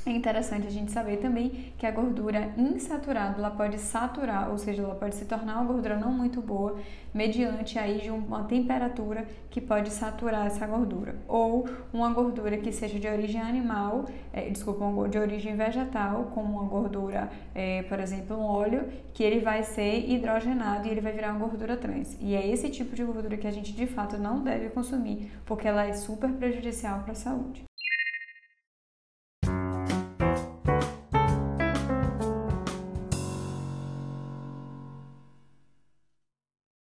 É 0.07 0.11
interessante 0.11 0.67
a 0.67 0.71
gente 0.71 0.93
saber 0.93 1.17
também 1.17 1.73
que 1.79 1.87
a 1.87 1.91
gordura 1.91 2.53
insaturada 2.59 3.39
ela 3.39 3.51
pode 3.51 3.79
saturar, 3.79 4.51
ou 4.51 4.59
seja, 4.59 4.83
ela 4.83 4.95
pode 4.95 5.15
se 5.15 5.25
tornar 5.25 5.55
uma 5.55 5.65
gordura 5.65 5.97
não 5.97 6.13
muito 6.13 6.43
boa, 6.43 6.77
mediante 7.15 7.79
aí 7.79 7.99
de 7.99 8.11
uma 8.11 8.45
temperatura 8.45 9.27
que 9.49 9.63
pode 9.63 9.89
saturar 9.91 10.47
essa 10.47 10.67
gordura, 10.67 11.17
ou 11.27 11.67
uma 11.91 12.13
gordura 12.13 12.59
que 12.59 12.71
seja 12.71 12.99
de 12.99 13.09
origem 13.09 13.41
animal, 13.41 14.05
é, 14.31 14.51
desculpa, 14.51 14.85
de 15.09 15.17
origem 15.17 15.57
vegetal, 15.57 16.31
como 16.35 16.59
uma 16.59 16.69
gordura, 16.69 17.31
é, 17.55 17.83
por 17.85 17.99
exemplo, 17.99 18.37
um 18.37 18.45
óleo, 18.45 18.87
que 19.15 19.23
ele 19.23 19.41
vai 19.41 19.63
ser 19.63 20.11
hidrogenado 20.11 20.87
e 20.87 20.91
ele 20.91 21.01
vai 21.01 21.13
virar 21.13 21.31
uma 21.31 21.47
gordura 21.47 21.79
trans. 21.79 22.15
E 22.21 22.35
é 22.35 22.47
esse 22.47 22.69
tipo 22.69 22.95
de 22.95 23.03
gordura 23.05 23.39
que 23.39 23.47
a 23.47 23.51
gente 23.51 23.73
de 23.73 23.87
fato 23.87 24.19
não 24.19 24.43
deve 24.43 24.69
consumir, 24.69 25.33
porque 25.47 25.67
ela 25.67 25.87
é 25.87 25.95
super 25.95 26.31
prejudicial 26.31 27.01
para 27.01 27.13
a 27.13 27.15
saúde. 27.15 27.65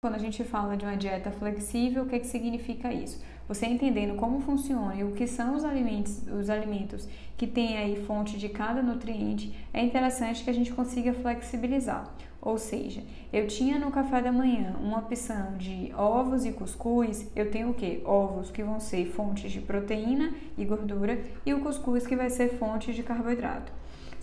Quando 0.03 0.15
a 0.15 0.19
gente 0.19 0.43
fala 0.43 0.75
de 0.75 0.83
uma 0.83 0.97
dieta 0.97 1.31
flexível, 1.31 2.03
o 2.03 2.05
que, 2.05 2.15
é 2.17 2.19
que 2.19 2.27
significa 2.27 2.91
isso? 2.91 3.23
Você 3.47 3.65
entendendo 3.65 4.17
como 4.17 4.41
funciona 4.41 4.93
e 4.93 5.01
o 5.01 5.13
que 5.13 5.25
são 5.25 5.55
os 5.55 5.63
alimentos, 5.63 6.27
os 6.27 6.49
alimentos 6.49 7.07
que 7.37 7.47
têm 7.47 7.77
aí 7.77 8.03
fonte 8.05 8.37
de 8.37 8.49
cada 8.49 8.81
nutriente, 8.81 9.55
é 9.73 9.81
interessante 9.81 10.43
que 10.43 10.49
a 10.49 10.53
gente 10.53 10.73
consiga 10.73 11.13
flexibilizar. 11.13 12.13
Ou 12.41 12.57
seja, 12.57 13.01
eu 13.31 13.47
tinha 13.47 13.79
no 13.79 13.91
café 13.91 14.21
da 14.21 14.29
manhã 14.29 14.75
uma 14.77 14.99
opção 14.99 15.55
de 15.55 15.93
ovos 15.95 16.43
e 16.43 16.51
cuscuz, 16.51 17.31
eu 17.33 17.49
tenho 17.49 17.69
o 17.69 17.73
que? 17.73 18.01
Ovos 18.03 18.51
que 18.51 18.61
vão 18.61 18.81
ser 18.81 19.05
fontes 19.05 19.53
de 19.53 19.61
proteína 19.61 20.33
e 20.57 20.65
gordura 20.65 21.17
e 21.45 21.53
o 21.53 21.61
cuscuz 21.61 22.05
que 22.05 22.17
vai 22.17 22.29
ser 22.29 22.57
fonte 22.57 22.91
de 22.91 23.03
carboidrato. 23.03 23.71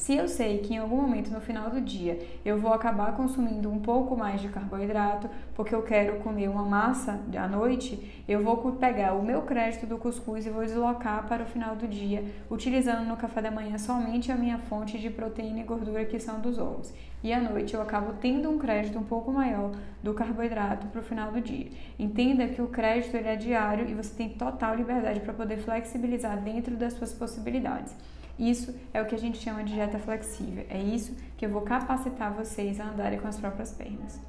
Se 0.00 0.14
eu 0.14 0.26
sei 0.26 0.60
que 0.60 0.72
em 0.72 0.78
algum 0.78 0.96
momento 0.96 1.30
no 1.30 1.42
final 1.42 1.68
do 1.68 1.78
dia 1.78 2.18
eu 2.42 2.58
vou 2.58 2.72
acabar 2.72 3.14
consumindo 3.14 3.70
um 3.70 3.78
pouco 3.78 4.16
mais 4.16 4.40
de 4.40 4.48
carboidrato, 4.48 5.28
porque 5.54 5.74
eu 5.74 5.82
quero 5.82 6.20
comer 6.20 6.48
uma 6.48 6.64
massa 6.64 7.20
à 7.36 7.46
noite, 7.46 8.22
eu 8.26 8.42
vou 8.42 8.56
pegar 8.72 9.12
o 9.12 9.22
meu 9.22 9.42
crédito 9.42 9.84
do 9.84 9.98
cuscuz 9.98 10.46
e 10.46 10.50
vou 10.50 10.64
deslocar 10.64 11.28
para 11.28 11.42
o 11.42 11.46
final 11.46 11.76
do 11.76 11.86
dia, 11.86 12.24
utilizando 12.50 13.06
no 13.06 13.14
café 13.14 13.42
da 13.42 13.50
manhã 13.50 13.76
somente 13.76 14.32
a 14.32 14.36
minha 14.36 14.56
fonte 14.56 14.98
de 14.98 15.10
proteína 15.10 15.60
e 15.60 15.64
gordura 15.64 16.06
que 16.06 16.18
são 16.18 16.40
dos 16.40 16.58
ovos. 16.58 16.90
E 17.22 17.30
à 17.30 17.38
noite 17.38 17.74
eu 17.74 17.82
acabo 17.82 18.14
tendo 18.22 18.48
um 18.48 18.56
crédito 18.56 18.98
um 18.98 19.04
pouco 19.04 19.30
maior 19.30 19.70
do 20.02 20.14
carboidrato 20.14 20.86
para 20.86 21.02
o 21.02 21.04
final 21.04 21.30
do 21.30 21.42
dia. 21.42 21.68
Entenda 21.98 22.48
que 22.48 22.62
o 22.62 22.68
crédito 22.68 23.14
ele 23.18 23.28
é 23.28 23.36
diário 23.36 23.86
e 23.86 23.92
você 23.92 24.14
tem 24.14 24.30
total 24.30 24.76
liberdade 24.76 25.20
para 25.20 25.34
poder 25.34 25.58
flexibilizar 25.58 26.40
dentro 26.40 26.74
das 26.74 26.94
suas 26.94 27.12
possibilidades. 27.12 27.94
Isso 28.38 28.74
é 28.92 29.00
o 29.02 29.06
que 29.06 29.14
a 29.14 29.18
gente 29.18 29.38
chama 29.38 29.64
de 29.64 29.72
dieta 29.72 29.98
flexível. 29.98 30.64
É 30.68 30.78
isso 30.78 31.14
que 31.36 31.44
eu 31.44 31.50
vou 31.50 31.62
capacitar 31.62 32.32
vocês 32.32 32.80
a 32.80 32.84
andarem 32.84 33.18
com 33.18 33.28
as 33.28 33.38
próprias 33.38 33.72
pernas. 33.72 34.20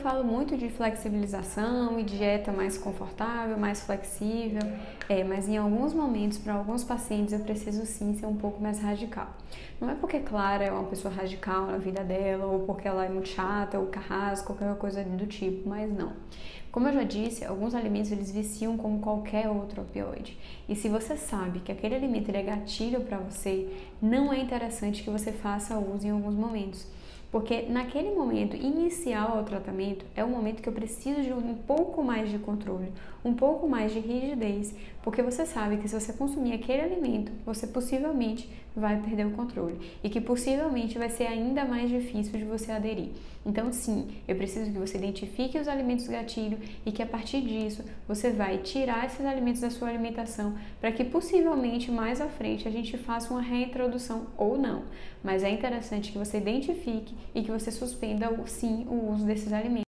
Falo 0.00 0.24
muito 0.24 0.56
de 0.56 0.68
flexibilização 0.68 1.98
e 1.98 2.02
dieta 2.02 2.50
mais 2.50 2.76
confortável, 2.76 3.58
mais 3.58 3.82
flexível, 3.82 4.62
é, 5.08 5.22
mas 5.22 5.48
em 5.48 5.56
alguns 5.56 5.94
momentos, 5.94 6.38
para 6.38 6.54
alguns 6.54 6.82
pacientes, 6.82 7.32
eu 7.32 7.40
preciso 7.40 7.84
sim 7.86 8.14
ser 8.14 8.26
um 8.26 8.36
pouco 8.36 8.60
mais 8.60 8.80
radical. 8.80 9.28
Não 9.80 9.90
é 9.90 9.94
porque 9.94 10.18
Clara 10.20 10.64
é 10.64 10.72
uma 10.72 10.84
pessoa 10.84 11.12
radical 11.12 11.66
na 11.66 11.78
vida 11.78 12.02
dela, 12.02 12.46
ou 12.46 12.60
porque 12.60 12.88
ela 12.88 13.04
é 13.04 13.08
muito 13.08 13.28
chata, 13.28 13.78
ou 13.78 13.86
carrasco, 13.86 14.54
qualquer 14.54 14.74
coisa 14.76 15.04
do 15.04 15.26
tipo, 15.26 15.68
mas 15.68 15.92
não. 15.92 16.12
Como 16.72 16.86
eu 16.86 16.92
já 16.92 17.02
disse, 17.02 17.44
alguns 17.44 17.74
alimentos 17.74 18.12
eles 18.12 18.30
viciam 18.30 18.76
como 18.76 19.00
qualquer 19.00 19.48
outro 19.48 19.82
opioide. 19.82 20.38
E 20.68 20.76
se 20.76 20.88
você 20.88 21.16
sabe 21.16 21.60
que 21.60 21.72
aquele 21.72 21.96
alimento 21.96 22.30
é 22.30 22.42
gatilho 22.42 23.00
para 23.00 23.18
você, 23.18 23.68
não 24.00 24.32
é 24.32 24.38
interessante 24.38 25.02
que 25.02 25.10
você 25.10 25.32
faça 25.32 25.76
uso 25.78 26.06
em 26.06 26.10
alguns 26.10 26.34
momentos. 26.34 26.86
Porque 27.30 27.62
naquele 27.62 28.10
momento 28.10 28.56
inicial 28.56 29.38
ao 29.38 29.44
tratamento 29.44 30.04
é 30.16 30.24
o 30.24 30.28
momento 30.28 30.60
que 30.60 30.68
eu 30.68 30.72
preciso 30.72 31.22
de 31.22 31.32
um 31.32 31.54
pouco 31.54 32.02
mais 32.02 32.28
de 32.28 32.38
controle, 32.38 32.92
um 33.24 33.34
pouco 33.34 33.68
mais 33.68 33.92
de 33.92 33.98
rigidez, 33.98 34.74
porque 35.02 35.22
você 35.22 35.44
sabe 35.46 35.76
que 35.78 35.88
se 35.88 35.98
você 35.98 36.12
consumir 36.12 36.52
aquele 36.52 36.82
alimento, 36.82 37.32
você 37.44 37.66
possivelmente 37.66 38.48
vai 38.74 39.00
perder 39.00 39.26
o 39.26 39.32
controle 39.32 39.78
e 40.02 40.08
que 40.08 40.20
possivelmente 40.20 40.98
vai 40.98 41.08
ser 41.08 41.26
ainda 41.26 41.64
mais 41.64 41.90
difícil 41.90 42.38
de 42.38 42.44
você 42.44 42.70
aderir. 42.72 43.10
Então, 43.44 43.72
sim, 43.72 44.08
eu 44.28 44.36
preciso 44.36 44.70
que 44.70 44.78
você 44.78 44.98
identifique 44.98 45.58
os 45.58 45.66
alimentos 45.66 46.06
gatilho 46.06 46.58
e 46.84 46.92
que 46.92 47.02
a 47.02 47.06
partir 47.06 47.40
disso 47.40 47.82
você 48.06 48.30
vai 48.30 48.58
tirar 48.58 49.06
esses 49.06 49.24
alimentos 49.24 49.60
da 49.60 49.70
sua 49.70 49.88
alimentação 49.88 50.54
para 50.80 50.92
que 50.92 51.04
possivelmente 51.04 51.90
mais 51.90 52.20
à 52.20 52.28
frente 52.28 52.68
a 52.68 52.70
gente 52.70 52.96
faça 52.98 53.32
uma 53.32 53.42
reintrodução 53.42 54.26
ou 54.36 54.58
não. 54.58 54.84
Mas 55.22 55.42
é 55.42 55.50
interessante 55.50 56.12
que 56.12 56.18
você 56.18 56.38
identifique 56.38 57.14
e 57.34 57.42
que 57.42 57.50
você 57.50 57.70
suspenda 57.70 58.30
sim 58.46 58.86
o 58.88 59.12
uso 59.12 59.24
desses 59.24 59.52
alimentos. 59.52 59.89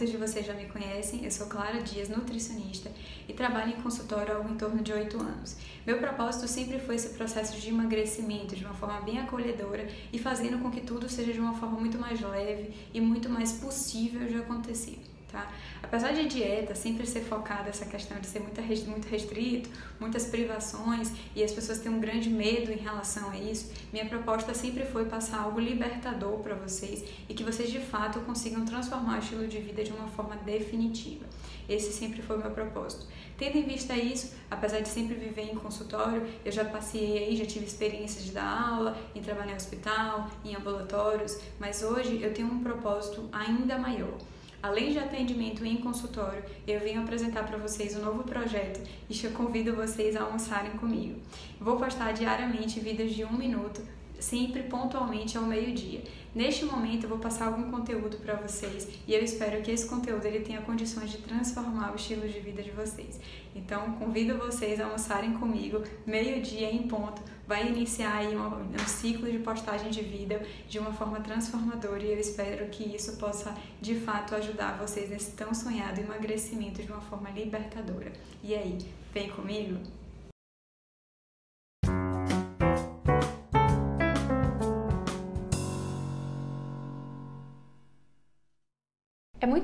Olá, 0.00 0.06
muitas 0.06 0.18
de 0.18 0.32
vocês 0.32 0.46
já 0.46 0.54
me 0.54 0.64
conhecem, 0.64 1.26
eu 1.26 1.30
sou 1.30 1.46
Clara 1.46 1.82
Dias, 1.82 2.08
nutricionista 2.08 2.90
e 3.28 3.34
trabalho 3.34 3.72
em 3.72 3.82
consultório 3.82 4.32
há 4.32 4.36
algo 4.38 4.50
em 4.50 4.56
torno 4.56 4.82
de 4.82 4.94
8 4.94 5.20
anos. 5.20 5.58
Meu 5.86 5.98
propósito 5.98 6.48
sempre 6.48 6.78
foi 6.78 6.94
esse 6.94 7.10
processo 7.10 7.60
de 7.60 7.68
emagrecimento 7.68 8.56
de 8.56 8.64
uma 8.64 8.72
forma 8.72 8.98
bem 9.02 9.18
acolhedora 9.18 9.86
e 10.10 10.18
fazendo 10.18 10.58
com 10.62 10.70
que 10.70 10.80
tudo 10.80 11.06
seja 11.06 11.34
de 11.34 11.38
uma 11.38 11.52
forma 11.52 11.78
muito 11.78 11.98
mais 11.98 12.18
leve 12.18 12.72
e 12.94 13.00
muito 13.00 13.28
mais 13.28 13.52
possível 13.52 14.26
de 14.26 14.36
acontecer 14.36 14.98
tá? 15.30 15.50
Apesar 15.82 16.12
de 16.12 16.26
dieta 16.26 16.74
sempre 16.74 17.06
ser 17.06 17.22
focada 17.22 17.68
essa 17.68 17.84
questão 17.84 18.18
de 18.18 18.26
ser 18.26 18.40
muito, 18.40 18.60
muito 18.88 19.08
restrito, 19.08 19.70
muitas 19.98 20.26
privações 20.26 21.12
e 21.34 21.42
as 21.42 21.52
pessoas 21.52 21.78
têm 21.78 21.90
um 21.90 22.00
grande 22.00 22.28
medo 22.28 22.70
em 22.72 22.76
relação 22.76 23.30
a 23.30 23.36
isso, 23.36 23.72
minha 23.92 24.06
proposta 24.06 24.54
sempre 24.54 24.84
foi 24.84 25.04
passar 25.06 25.40
algo 25.40 25.60
libertador 25.60 26.38
para 26.38 26.54
vocês 26.54 27.04
e 27.28 27.34
que 27.34 27.44
vocês 27.44 27.70
de 27.70 27.80
fato 27.80 28.20
consigam 28.20 28.64
transformar 28.64 29.16
o 29.16 29.18
estilo 29.18 29.46
de 29.46 29.58
vida 29.58 29.82
de 29.82 29.92
uma 29.92 30.08
forma 30.08 30.36
definitiva. 30.36 31.24
Esse 31.68 31.92
sempre 31.92 32.20
foi 32.20 32.36
o 32.36 32.40
meu 32.40 32.50
propósito. 32.50 33.06
Tendo 33.38 33.56
em 33.56 33.62
vista 33.62 33.96
isso, 33.96 34.34
apesar 34.50 34.80
de 34.80 34.88
sempre 34.88 35.14
viver 35.14 35.42
em 35.42 35.54
consultório, 35.54 36.26
eu 36.44 36.50
já 36.50 36.64
passei 36.64 37.16
aí, 37.16 37.36
já 37.36 37.46
tive 37.46 37.64
experiências 37.64 38.24
de 38.24 38.32
dar 38.32 38.70
aula, 38.72 38.98
em 39.14 39.22
trabalhar 39.22 39.52
em 39.52 39.56
hospital, 39.56 40.28
em 40.44 40.54
ambulatórios, 40.54 41.38
mas 41.58 41.82
hoje 41.82 42.20
eu 42.22 42.34
tenho 42.34 42.48
um 42.48 42.62
propósito 42.62 43.28
ainda 43.32 43.78
maior 43.78 44.18
Além 44.62 44.92
de 44.92 44.98
atendimento 44.98 45.64
em 45.64 45.78
consultório, 45.78 46.44
eu 46.66 46.80
venho 46.80 47.00
apresentar 47.00 47.46
para 47.46 47.56
vocês 47.56 47.96
um 47.96 48.04
novo 48.04 48.24
projeto 48.24 48.86
e 49.08 49.14
convido 49.30 49.74
vocês 49.74 50.14
a 50.14 50.22
almoçarem 50.22 50.72
comigo. 50.72 51.18
Vou 51.58 51.78
postar 51.78 52.12
diariamente 52.12 52.78
vídeos 52.78 53.12
de 53.12 53.24
um 53.24 53.32
minuto 53.32 53.80
sempre 54.20 54.62
pontualmente 54.64 55.36
ao 55.36 55.44
meio-dia. 55.44 56.02
Neste 56.34 56.64
momento 56.64 57.04
eu 57.04 57.08
vou 57.08 57.18
passar 57.18 57.46
algum 57.46 57.70
conteúdo 57.70 58.16
para 58.18 58.36
vocês 58.36 58.88
e 59.06 59.12
eu 59.12 59.22
espero 59.22 59.60
que 59.62 59.70
esse 59.70 59.88
conteúdo 59.88 60.24
ele 60.24 60.40
tenha 60.40 60.60
condições 60.60 61.10
de 61.10 61.18
transformar 61.18 61.92
o 61.92 61.96
estilo 61.96 62.28
de 62.28 62.38
vida 62.38 62.62
de 62.62 62.70
vocês. 62.70 63.20
Então 63.54 63.92
convido 63.94 64.38
vocês 64.38 64.80
a 64.80 64.84
almoçarem 64.84 65.32
comigo, 65.34 65.82
meio-dia 66.06 66.70
em 66.70 66.86
ponto, 66.86 67.20
vai 67.48 67.66
iniciar 67.66 68.18
aí 68.18 68.36
um, 68.36 68.46
um 68.46 68.86
ciclo 68.86 69.28
de 69.28 69.40
postagem 69.40 69.90
de 69.90 70.02
vida 70.02 70.40
de 70.68 70.78
uma 70.78 70.92
forma 70.92 71.18
transformadora 71.20 72.02
e 72.02 72.12
eu 72.12 72.18
espero 72.18 72.68
que 72.68 72.84
isso 72.84 73.16
possa 73.16 73.52
de 73.80 73.96
fato 73.96 74.36
ajudar 74.36 74.78
vocês 74.78 75.10
nesse 75.10 75.32
tão 75.32 75.52
sonhado 75.52 76.00
emagrecimento 76.00 76.80
de 76.80 76.92
uma 76.92 77.00
forma 77.00 77.28
libertadora. 77.30 78.12
E 78.44 78.54
aí, 78.54 78.78
vem 79.12 79.28
comigo? 79.30 79.99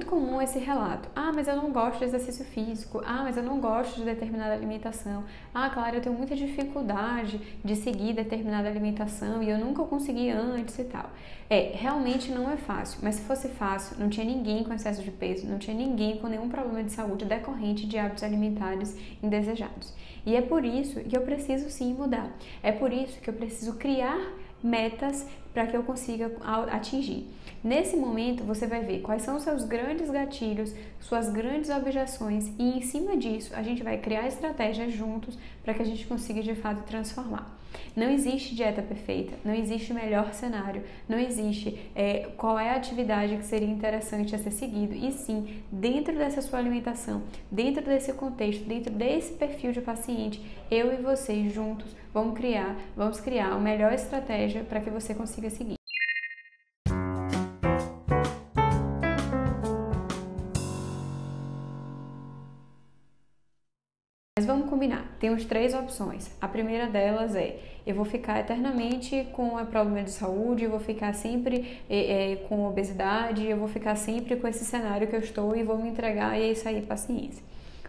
Comum 0.05 0.43
esse 0.43 0.59
relato. 0.59 1.09
Ah, 1.17 1.33
mas 1.35 1.49
eu 1.49 1.57
não 1.57 1.73
gosto 1.73 1.99
de 1.99 2.05
exercício 2.05 2.45
físico. 2.45 3.01
Ah, 3.07 3.23
mas 3.23 3.37
eu 3.37 3.43
não 3.43 3.59
gosto 3.59 3.97
de 3.97 4.05
determinada 4.05 4.53
alimentação. 4.53 5.25
Ah, 5.55 5.71
claro, 5.71 5.97
eu 5.97 6.03
tenho 6.03 6.15
muita 6.15 6.37
dificuldade 6.37 7.41
de 7.65 7.77
seguir 7.77 8.13
determinada 8.13 8.69
alimentação 8.69 9.43
e 9.43 9.49
eu 9.49 9.59
nunca 9.59 9.83
consegui 9.85 10.29
antes 10.31 10.79
e 10.79 10.85
tal. 10.85 11.11
É, 11.49 11.73
realmente 11.75 12.31
não 12.31 12.51
é 12.51 12.57
fácil, 12.57 12.99
mas 13.03 13.15
se 13.15 13.23
fosse 13.23 13.49
fácil, 13.49 13.97
não 13.99 14.11
tinha 14.11 14.27
ninguém 14.27 14.65
com 14.65 14.75
excesso 14.75 15.01
de 15.01 15.11
peso, 15.13 15.47
não 15.47 15.59
tinha 15.59 15.77
ninguém 15.77 16.19
com 16.19 16.27
nenhum 16.27 16.49
problema 16.49 16.83
de 16.83 16.93
saúde 16.93 17.25
decorrente 17.25 17.87
de 17.87 17.97
hábitos 17.97 18.25
alimentares 18.25 18.97
indesejados. 19.23 19.95
E 20.27 20.35
é 20.35 20.43
por 20.43 20.65
isso 20.65 21.01
que 21.01 21.17
eu 21.17 21.23
preciso 21.23 21.71
sim 21.71 21.95
mudar. 21.95 22.31
É 22.63 22.73
por 22.73 22.93
isso 22.93 23.21
que 23.21 23.31
eu 23.31 23.35
preciso 23.35 23.75
criar 23.75 24.19
metas 24.63 25.27
para 25.57 25.67
que 25.67 25.75
eu 25.75 25.83
consiga 25.83 26.31
atingir. 26.71 27.27
Nesse 27.65 27.97
momento, 27.97 28.45
você 28.45 28.67
vai 28.67 28.85
ver 28.85 29.01
quais 29.01 29.23
são 29.23 29.39
os 29.39 29.43
seus 29.43 29.65
grandes 29.65 30.11
gatilhos, 30.11 30.75
suas 31.01 31.31
grandes 31.31 31.71
objeções 31.71 32.53
e 32.59 32.77
em 32.77 32.83
cima 32.83 33.17
disso, 33.17 33.55
a 33.57 33.63
gente 33.63 33.83
vai 33.83 33.97
criar 33.97 34.27
estratégias 34.27 34.93
juntos 34.93 35.39
para 35.65 35.73
que 35.73 35.81
a 35.81 35.87
gente 35.87 36.07
consiga 36.07 36.43
de 36.43 36.55
fato 36.55 36.83
transformar. 36.83 37.57
Não 37.95 38.11
existe 38.11 38.55
dieta 38.55 38.83
perfeita, 38.83 39.33
não 39.43 39.55
existe 39.55 39.95
melhor 39.95 40.33
cenário, 40.35 40.83
não 41.09 41.19
existe 41.19 41.91
é, 41.95 42.29
qual 42.37 42.59
é 42.59 42.71
a 42.71 42.77
atividade 42.77 43.37
que 43.37 43.45
seria 43.45 43.69
interessante 43.69 44.35
a 44.35 44.39
ser 44.39 44.51
seguido. 44.51 44.95
E 44.95 45.11
sim, 45.13 45.63
dentro 45.73 46.15
dessa 46.15 46.43
sua 46.43 46.59
alimentação, 46.59 47.23
dentro 47.51 47.83
desse 47.83 48.13
contexto, 48.13 48.65
dentro 48.65 48.93
desse 48.93 49.33
perfil 49.33 49.73
de 49.73 49.81
paciente, 49.81 50.45
eu 50.71 50.93
e 50.93 50.97
você 50.97 51.49
juntos 51.49 51.97
vamos 52.17 52.35
criar, 52.35 52.75
vamos 52.97 53.21
criar 53.21 53.53
a 53.53 53.59
melhor 53.59 53.93
estratégia 53.93 54.65
para 54.65 54.81
que 54.81 54.89
você 54.89 55.15
consiga 55.15 55.46
seguir. 55.51 55.77
Mas 64.39 64.45
vamos 64.45 64.69
combinar, 64.69 65.17
temos 65.19 65.47
três 65.47 65.73
opções. 65.73 66.31
A 66.41 66.47
primeira 66.47 66.87
delas 66.87 67.35
é 67.35 67.59
eu 67.87 67.95
vou 67.95 68.05
ficar 68.05 68.39
eternamente 68.41 69.27
com 69.33 69.65
problema 69.67 70.03
de 70.03 70.11
saúde, 70.11 70.65
eu 70.65 70.71
vou 70.71 70.81
ficar 70.81 71.15
sempre 71.15 71.81
é, 71.89 72.33
é, 72.33 72.37
com 72.37 72.67
obesidade, 72.67 73.47
eu 73.47 73.57
vou 73.57 73.69
ficar 73.69 73.97
sempre 73.97 74.37
com 74.37 74.47
esse 74.47 74.65
cenário 74.65 75.07
que 75.09 75.17
eu 75.17 75.21
estou 75.21 75.57
e 75.57 75.63
vou 75.63 75.79
me 75.79 75.89
entregar 75.89 76.39
e 76.39 76.43
é 76.43 76.51
isso 76.51 76.69
aí, 76.69 76.83
paciência. 76.83 77.43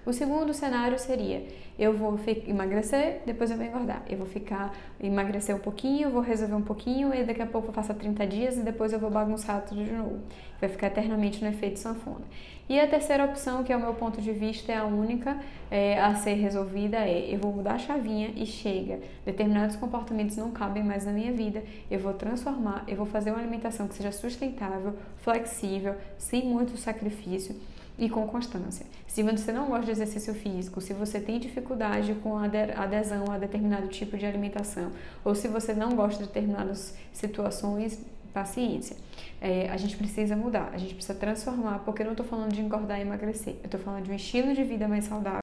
O 0.08 0.14
segundo 0.14 0.54
cenário 0.54 0.98
seria: 0.98 1.44
eu 1.78 1.92
vou 1.92 2.18
emagrecer, 2.48 3.24
depois 3.26 3.52
eu 3.52 3.58
vou 3.58 3.66
engordar. 3.66 4.04
Eu 4.10 4.18
vou 4.18 4.26
ficar, 4.26 4.74
emagrecer 5.04 5.54
um 5.54 5.60
pouquinho, 5.60 6.10
vou 6.10 6.22
resolver 6.22 6.56
um 6.56 6.62
pouquinho, 6.62 7.14
e 7.14 7.26
daqui 7.26 7.42
a 7.42 7.46
pouco 7.46 7.68
eu 7.68 7.74
faço 7.74 7.94
30 7.94 8.26
dias 8.26 8.58
e 8.58 8.62
depois 8.62 8.94
eu 8.94 9.00
vou 9.00 9.12
bagunçar 9.12 9.62
tudo 9.68 9.84
de 9.84 9.92
novo. 9.92 10.22
Vai 10.62 10.70
ficar 10.70 10.88
eternamente 10.88 11.44
no 11.44 11.50
efeito 11.50 11.78
sanfona. 11.78 12.24
E 12.70 12.80
a 12.80 12.88
terceira 12.88 13.26
opção, 13.26 13.66
que 13.66 13.74
é 13.74 13.76
o 13.76 13.82
meu 13.82 13.94
ponto 13.96 14.22
de 14.22 14.32
vista, 14.32 14.72
é 14.72 14.78
a 14.78 14.86
única 14.86 15.38
é, 15.70 16.00
a 16.00 16.16
ser 16.16 16.36
resolvida, 16.36 17.00
é 17.00 17.34
eu 17.34 17.40
vou 17.40 17.52
mudar 17.52 17.74
a 17.74 17.78
chavinha 17.78 18.32
e 18.34 18.46
chega. 18.46 19.02
Determinados 19.26 19.76
comportamentos 19.76 20.38
não 20.38 20.52
cabem 20.52 20.86
mais 20.86 21.06
na 21.06 21.12
minha 21.12 21.34
vida, 21.34 21.62
eu 21.92 22.00
vou 22.00 22.14
transformar, 22.14 22.86
eu 22.88 22.96
vou 22.96 23.06
fazer 23.06 23.32
uma 23.32 23.40
alimentação 23.40 23.90
que 23.90 23.96
seja 23.96 24.14
sustentável, 24.14 24.94
flexível, 25.18 25.96
sem 26.18 26.46
muito 26.46 26.78
sacrifício 26.78 27.54
e 27.98 28.10
com 28.10 28.28
constância. 28.28 28.86
Se 29.08 29.24
você 29.24 29.52
não 29.52 29.68
gosta 29.68 29.86
de 29.86 29.92
exercício 29.92 30.34
físico, 30.34 30.80
se 30.80 30.94
você 30.94 31.20
tem 31.20 31.40
dificuldade 31.40 32.14
com 32.16 32.38
a 32.38 32.44
adesão 32.44 33.32
a 33.32 33.38
determinado 33.38 33.88
tipo 33.88 34.18
de 34.18 34.26
alimentação, 34.26 34.92
ou 35.26 35.34
se 35.34 35.48
você 35.48 35.74
não 35.74 35.96
gosta 35.96 36.22
de 36.22 36.28
determinadas 36.28 36.96
situações, 37.12 38.00
paciência. 38.34 38.96
É, 39.42 39.70
a 39.70 39.78
gente 39.78 39.98
precisa 39.98 40.36
mudar, 40.36 40.70
a 40.74 40.78
gente 40.78 40.94
precisa 40.94 41.18
transformar, 41.18 41.80
porque 41.80 42.04
eu 42.04 42.06
não 42.06 42.14
estou 42.14 42.26
falando 42.26 42.54
de 42.54 42.62
engordar 42.62 43.00
e 43.00 43.02
emagrecer, 43.02 43.56
eu 43.62 43.66
estou 43.66 43.80
falando 43.80 44.04
de 44.04 44.12
um 44.12 44.16
estilo 44.16 44.54
de 44.54 44.64
vida 44.64 44.88
mais 44.88 45.06
saudável. 45.06 45.40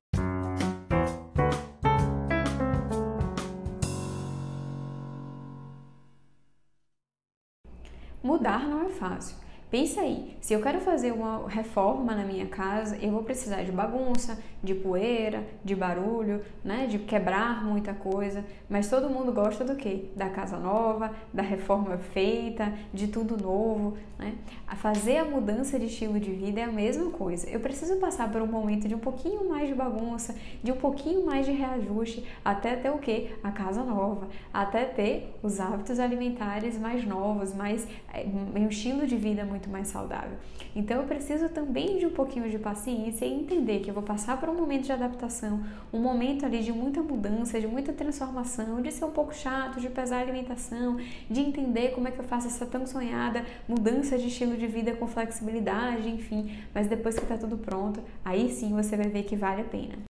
Mudar 8.23 8.67
não 8.67 8.87
é 8.87 8.91
fácil. 8.91 9.37
Pensa 9.71 10.03
aí, 10.03 10.37
se 10.41 10.55
eu 10.55 10.63
quero 10.63 10.81
fazer 10.81 11.13
uma 11.13 11.49
reforma 11.49 12.15
na 12.15 12.23
minha 12.25 12.47
casa, 12.47 12.97
eu 13.03 13.11
vou 13.11 13.25
precisar 13.25 13.65
de 13.65 13.73
bagunça, 13.73 14.39
de 14.63 14.75
poeira, 14.75 15.45
de 15.65 15.75
barulho, 15.75 16.43
né, 16.65 16.87
de 16.87 16.99
quebrar 16.99 17.65
muita 17.65 17.93
coisa, 17.93 18.45
mas 18.69 18.89
todo 18.89 19.11
mundo 19.11 19.33
gosta 19.33 19.65
do 19.65 19.75
quê? 19.75 20.07
Da 20.15 20.31
casa 20.31 20.59
nova, 20.59 21.11
da 21.33 21.43
reforma 21.43 21.99
feita, 21.99 22.73
de 22.93 23.09
tudo 23.09 23.37
novo, 23.37 23.97
né? 24.19 24.35
A 24.67 24.77
fazer 24.77 25.19
a 25.19 25.25
mudança 25.25 25.79
de 25.79 25.87
estilo 25.87 26.19
de 26.19 26.31
vida 26.31 26.61
é 26.61 26.65
a 26.65 26.73
mesma 26.73 27.11
coisa. 27.11 27.49
Eu 27.51 27.61
preciso 27.61 27.97
passar 27.97 28.31
por 28.31 28.41
um 28.41 28.47
momento 28.47 28.89
de 28.89 28.95
um 28.95 28.99
pouquinho 28.99 29.49
mais 29.49 29.69
de 29.69 29.75
bagunça, 29.75 30.35
de 30.63 30.73
um 30.73 30.77
pouquinho 30.77 31.27
mais 31.27 31.45
de 31.47 31.53
reajuste, 31.53 32.25
até 32.45 32.77
ter 32.77 32.91
o 32.91 32.99
quê? 32.99 33.33
A 33.43 33.51
casa 33.51 33.83
nova, 33.83 34.29
até 34.53 34.85
ter 34.85 35.35
os 35.43 35.61
hábitos 35.61 35.99
alimentares 35.99 36.79
mais 36.79 37.05
novos, 37.05 37.53
mais 37.55 37.87
eh, 38.13 38.27
um 38.55 38.69
estilo 38.69 39.07
de 39.07 39.17
vida 39.17 39.45
muito 39.45 39.64
muito 39.65 39.71
mais 39.71 39.89
saudável. 39.89 40.37
Então 40.77 41.01
eu 41.01 41.07
preciso 41.07 41.49
também 41.49 41.99
de 41.99 42.07
um 42.07 42.11
pouquinho 42.11 42.49
de 42.51 42.59
paciência 42.59 43.25
e 43.25 43.33
entender 43.33 43.81
que 43.81 43.91
eu 43.91 43.95
vou 43.95 44.03
passar 44.03 44.39
por 44.39 44.49
um 44.49 44.55
momento 44.55 44.85
de 44.85 44.93
adaptação, 44.93 45.65
um 45.93 45.99
momento 45.99 46.45
ali 46.45 46.63
de 46.63 46.73
muita 46.73 47.03
mudança, 47.03 47.61
de 47.61 47.67
muita 47.67 47.93
transformação, 47.93 48.81
de 48.83 48.93
ser 48.93 49.05
um 49.05 49.11
pouco 49.11 49.35
chato, 49.35 49.81
de 49.81 49.89
pesar 49.89 50.19
a 50.19 50.21
alimentação, 50.21 50.99
de 51.31 51.41
entender 51.41 51.91
como 51.91 52.09
é 52.09 52.11
que 52.11 52.19
eu 52.19 52.25
faço 52.25 52.47
essa 52.47 52.67
tão 52.67 52.87
sonhada 52.87 53.45
mudança 53.69 54.19
de 54.19 54.29
estilo 54.29 54.57
de 54.57 54.67
vida 54.67 54.93
com 54.95 55.07
flexibilidade, 55.07 56.09
enfim. 56.09 56.55
Mas 56.75 56.87
depois 56.87 57.17
que 57.17 57.23
está 57.23 57.39
tudo 57.39 57.57
pronto, 57.57 58.01
aí 58.25 58.51
sim 58.51 58.75
você 58.75 58.97
vai 58.97 59.09
ver 59.09 59.23
que 59.25 59.37
vale 59.37 59.63
a 59.63 59.65
pena. 59.65 60.14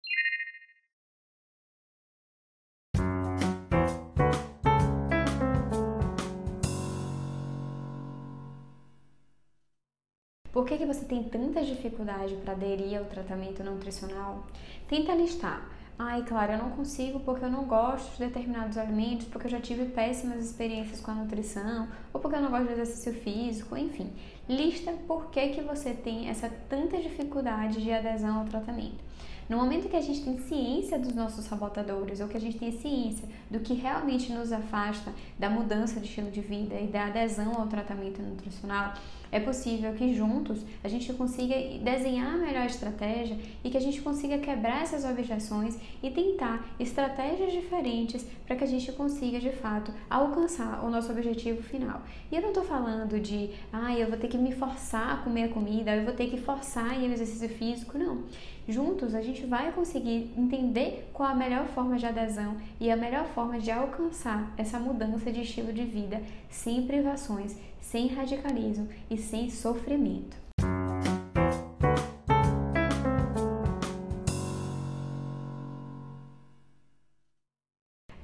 Por 10.61 10.66
que, 10.66 10.77
que 10.77 10.85
você 10.85 11.07
tem 11.07 11.23
tanta 11.23 11.62
dificuldade 11.62 12.35
para 12.35 12.53
aderir 12.53 12.99
ao 12.99 13.07
tratamento 13.07 13.64
nutricional? 13.64 14.44
Tenta 14.87 15.14
listar. 15.14 15.66
Ai, 15.99 16.23
claro, 16.23 16.53
eu 16.53 16.59
não 16.59 16.68
consigo 16.73 17.18
porque 17.20 17.46
eu 17.46 17.51
não 17.51 17.64
gosto 17.64 18.12
de 18.12 18.27
determinados 18.27 18.77
alimentos, 18.77 19.27
porque 19.27 19.46
eu 19.46 19.53
já 19.53 19.59
tive 19.59 19.87
péssimas 19.87 20.44
experiências 20.44 21.01
com 21.01 21.12
a 21.12 21.14
nutrição, 21.14 21.88
ou 22.12 22.20
porque 22.20 22.37
eu 22.37 22.42
não 22.42 22.51
gosto 22.51 22.66
de 22.66 22.73
exercício 22.75 23.14
físico, 23.14 23.75
enfim. 23.75 24.12
Lista 24.46 24.92
por 25.09 25.31
que, 25.31 25.49
que 25.49 25.62
você 25.62 25.94
tem 25.94 26.29
essa 26.29 26.51
tanta 26.68 26.99
dificuldade 26.99 27.83
de 27.83 27.90
adesão 27.90 28.40
ao 28.40 28.44
tratamento. 28.44 29.03
No 29.49 29.57
momento 29.57 29.88
que 29.88 29.96
a 29.96 30.01
gente 30.01 30.23
tem 30.23 30.38
ciência 30.42 30.99
dos 30.99 31.14
nossos 31.14 31.46
sabotadores, 31.46 32.20
ou 32.20 32.29
que 32.29 32.37
a 32.37 32.40
gente 32.40 32.59
tem 32.59 32.70
ciência 32.70 33.27
do 33.51 33.61
que 33.61 33.73
realmente 33.75 34.31
nos 34.31 34.53
afasta 34.53 35.11
da 35.38 35.49
mudança 35.49 35.99
de 35.99 36.07
estilo 36.07 36.31
de 36.31 36.40
vida 36.40 36.79
e 36.79 36.87
da 36.87 37.07
adesão 37.07 37.59
ao 37.59 37.66
tratamento 37.66 38.23
nutricional, 38.23 38.92
é 39.33 39.38
possível 39.38 39.93
que 39.95 40.14
juntos 40.14 40.64
a 40.83 40.88
gente 40.88 41.12
consiga 41.12 41.55
desenhar 41.83 42.35
a 42.35 42.38
melhor 42.38 42.66
estratégia 42.66 43.38
e 43.62 43.71
que 43.71 43.77
a 43.77 43.81
gente 43.81 44.01
consiga 44.03 44.38
quebrar 44.38 44.83
essas 44.83 45.05
objeções 45.05 45.79
e 46.03 46.11
tentar 46.11 46.64
estratégias 46.79 47.53
diferentes 47.53 48.27
para 48.47 48.57
que 48.57 48.64
a 48.64 48.66
gente 48.66 48.90
consiga 48.93 49.38
de 49.38 49.51
fato 49.51 49.93
alcançar 50.09 50.85
o 50.85 50.90
nosso 50.90 51.12
objetivo 51.12 51.62
final. 51.62 52.03
E 52.31 52.37
eu 52.37 52.43
não 52.43 52.49
estou 52.49 52.64
falando 52.64 53.21
de, 53.21 53.51
ah, 53.73 53.97
eu 53.97 54.09
vou 54.09 54.19
ter 54.19 54.29
que 54.29 54.38
me 54.38 54.53
forçar 54.53 55.14
a 55.14 55.16
comer 55.19 55.45
a 55.45 55.49
comida, 55.49 55.95
eu 55.95 56.05
vou 56.05 56.14
ter 56.14 56.29
que 56.29 56.37
forçar 56.37 57.01
em 57.01 57.12
exercício 57.12 57.49
físico, 57.49 57.97
não. 57.97 58.25
Juntos 58.69 59.14
a 59.14 59.23
gente 59.23 59.45
vai 59.47 59.73
conseguir 59.73 60.31
entender 60.37 61.11
qual 61.12 61.31
a 61.31 61.35
melhor 61.35 61.66
forma 61.66 61.97
de 61.97 62.07
adesão 62.07 62.57
e 62.79 62.90
a 62.90 62.97
melhor 62.97 63.27
forma 63.27 63.59
de 63.59 63.71
alcançar 63.71 64.53
essa 64.57 64.79
mudança 64.79 65.33
de 65.33 65.43
estilo 65.43 65.73
de 65.73 65.85
vida 65.85 66.23
sem 66.49 66.87
privações, 66.87 67.57
sem 67.81 68.09
radicalismo 68.09 68.88
e 69.11 69.16
sem 69.16 69.51
sofrimento. 69.51 70.37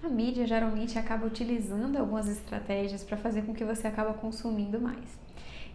A 0.02 0.08
mídia 0.08 0.46
geralmente 0.46 0.98
acaba 0.98 1.26
utilizando 1.26 1.96
algumas 1.96 2.28
estratégias 2.28 3.02
para 3.02 3.16
fazer 3.16 3.42
com 3.42 3.52
que 3.52 3.64
você 3.64 3.88
acaba 3.88 4.14
consumindo 4.14 4.80
mais. 4.80 5.25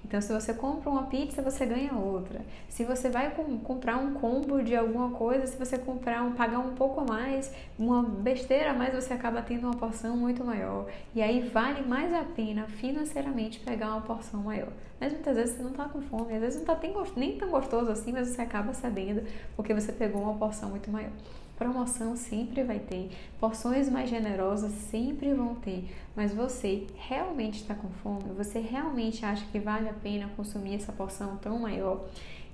Então, 0.03 0.19
se 0.19 0.33
você 0.33 0.53
compra 0.53 0.89
uma 0.89 1.03
pizza, 1.03 1.41
você 1.41 1.65
ganha 1.65 1.93
outra. 1.93 2.41
Se 2.67 2.83
você 2.83 3.09
vai 3.09 3.31
com, 3.31 3.59
comprar 3.59 3.97
um 3.97 4.13
combo 4.13 4.61
de 4.61 4.75
alguma 4.75 5.11
coisa, 5.11 5.47
se 5.47 5.57
você 5.57 5.77
comprar 5.77 6.23
um 6.23 6.33
pagar 6.33 6.59
um 6.59 6.73
pouco 6.73 7.01
a 7.01 7.05
mais, 7.05 7.53
uma 7.77 8.01
besteira 8.03 8.71
a 8.71 8.73
mais, 8.73 8.93
você 8.93 9.13
acaba 9.13 9.41
tendo 9.41 9.65
uma 9.67 9.75
porção 9.75 10.17
muito 10.17 10.43
maior. 10.43 10.87
E 11.15 11.21
aí 11.21 11.47
vale 11.49 11.81
mais 11.83 12.13
a 12.13 12.23
pena 12.23 12.65
financeiramente 12.67 13.59
pegar 13.59 13.91
uma 13.91 14.01
porção 14.01 14.41
maior. 14.41 14.71
Mas 14.99 15.13
muitas 15.13 15.35
vezes 15.35 15.55
você 15.55 15.63
não 15.63 15.71
está 15.71 15.85
com 15.85 16.01
fome, 16.01 16.33
às 16.33 16.41
vezes 16.41 16.63
não 16.63 16.73
está 16.73 16.87
nem 17.15 17.37
tão 17.37 17.49
gostoso 17.49 17.89
assim, 17.89 18.11
mas 18.11 18.27
você 18.27 18.41
acaba 18.41 18.73
sabendo 18.73 19.23
porque 19.55 19.73
você 19.73 19.91
pegou 19.91 20.21
uma 20.21 20.35
porção 20.35 20.69
muito 20.69 20.91
maior. 20.91 21.11
Promoção 21.57 22.15
sempre 22.15 22.63
vai 22.63 22.79
ter, 22.79 23.11
porções 23.39 23.87
mais 23.89 24.09
generosas 24.09 24.71
sempre 24.71 25.33
vão 25.33 25.55
ter, 25.55 25.89
mas 26.15 26.33
você 26.33 26.87
realmente 26.95 27.61
está 27.61 27.75
com 27.75 27.89
fome? 27.89 28.33
Você 28.35 28.59
realmente 28.59 29.23
acha 29.23 29.45
que 29.51 29.59
vale 29.59 29.87
a 29.87 29.93
pena 29.93 30.29
consumir 30.35 30.75
essa 30.75 30.91
porção 30.91 31.37
tão 31.37 31.59
maior? 31.59 32.07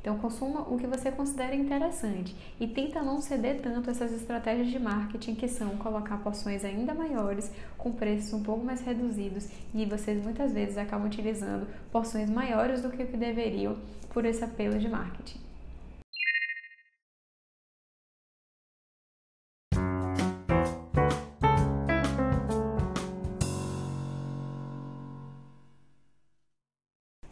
Então 0.08 0.18
consuma 0.20 0.62
o 0.62 0.78
que 0.78 0.88
você 0.88 1.12
considera 1.12 1.54
interessante 1.54 2.34
e 2.60 2.66
tenta 2.66 3.02
não 3.02 3.20
ceder 3.20 3.60
tanto 3.62 3.90
essas 3.90 4.14
estratégias 4.14 4.68
de 4.68 4.80
marketing 4.80 5.36
que 5.36 5.50
são 5.50 5.76
colocar 5.78 6.18
porções 6.20 6.64
ainda 6.64 6.94
maiores 6.94 7.52
com 7.78 7.92
preços 7.92 8.32
um 8.32 8.42
pouco 8.42 8.64
mais 8.64 8.80
reduzidos 8.80 9.50
e 9.74 9.86
vocês 9.86 10.24
muitas 10.24 10.54
vezes 10.54 10.78
acabam 10.78 11.08
utilizando 11.08 11.68
porções 11.92 12.30
maiores 12.30 12.82
do 12.82 12.90
que 12.90 13.04
o 13.04 13.08
que 13.08 13.18
deveriam 13.18 13.76
por 14.14 14.24
esse 14.24 14.44
apelo 14.44 14.80
de 14.80 14.88
marketing. 14.88 15.47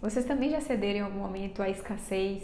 Vocês 0.05 0.23
também 0.23 0.51
já 0.51 0.61
cederam 0.61 0.99
em 0.99 1.01
algum 1.01 1.17
momento 1.17 1.63
à 1.63 1.67
escassez? 1.67 2.43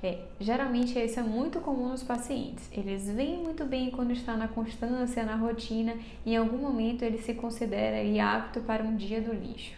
É, 0.00 0.20
geralmente 0.38 0.96
isso 0.96 1.18
é 1.18 1.22
muito 1.24 1.58
comum 1.58 1.88
nos 1.88 2.04
pacientes. 2.04 2.70
Eles 2.70 3.10
veem 3.10 3.38
muito 3.38 3.64
bem 3.64 3.90
quando 3.90 4.12
está 4.12 4.36
na 4.36 4.46
constância, 4.46 5.24
na 5.24 5.34
rotina, 5.34 5.96
em 6.24 6.36
algum 6.36 6.58
momento 6.58 7.02
ele 7.02 7.18
se 7.18 7.34
considera 7.34 7.96
apto 8.24 8.60
para 8.60 8.84
um 8.84 8.94
dia 8.94 9.20
do 9.20 9.32
lixo. 9.32 9.74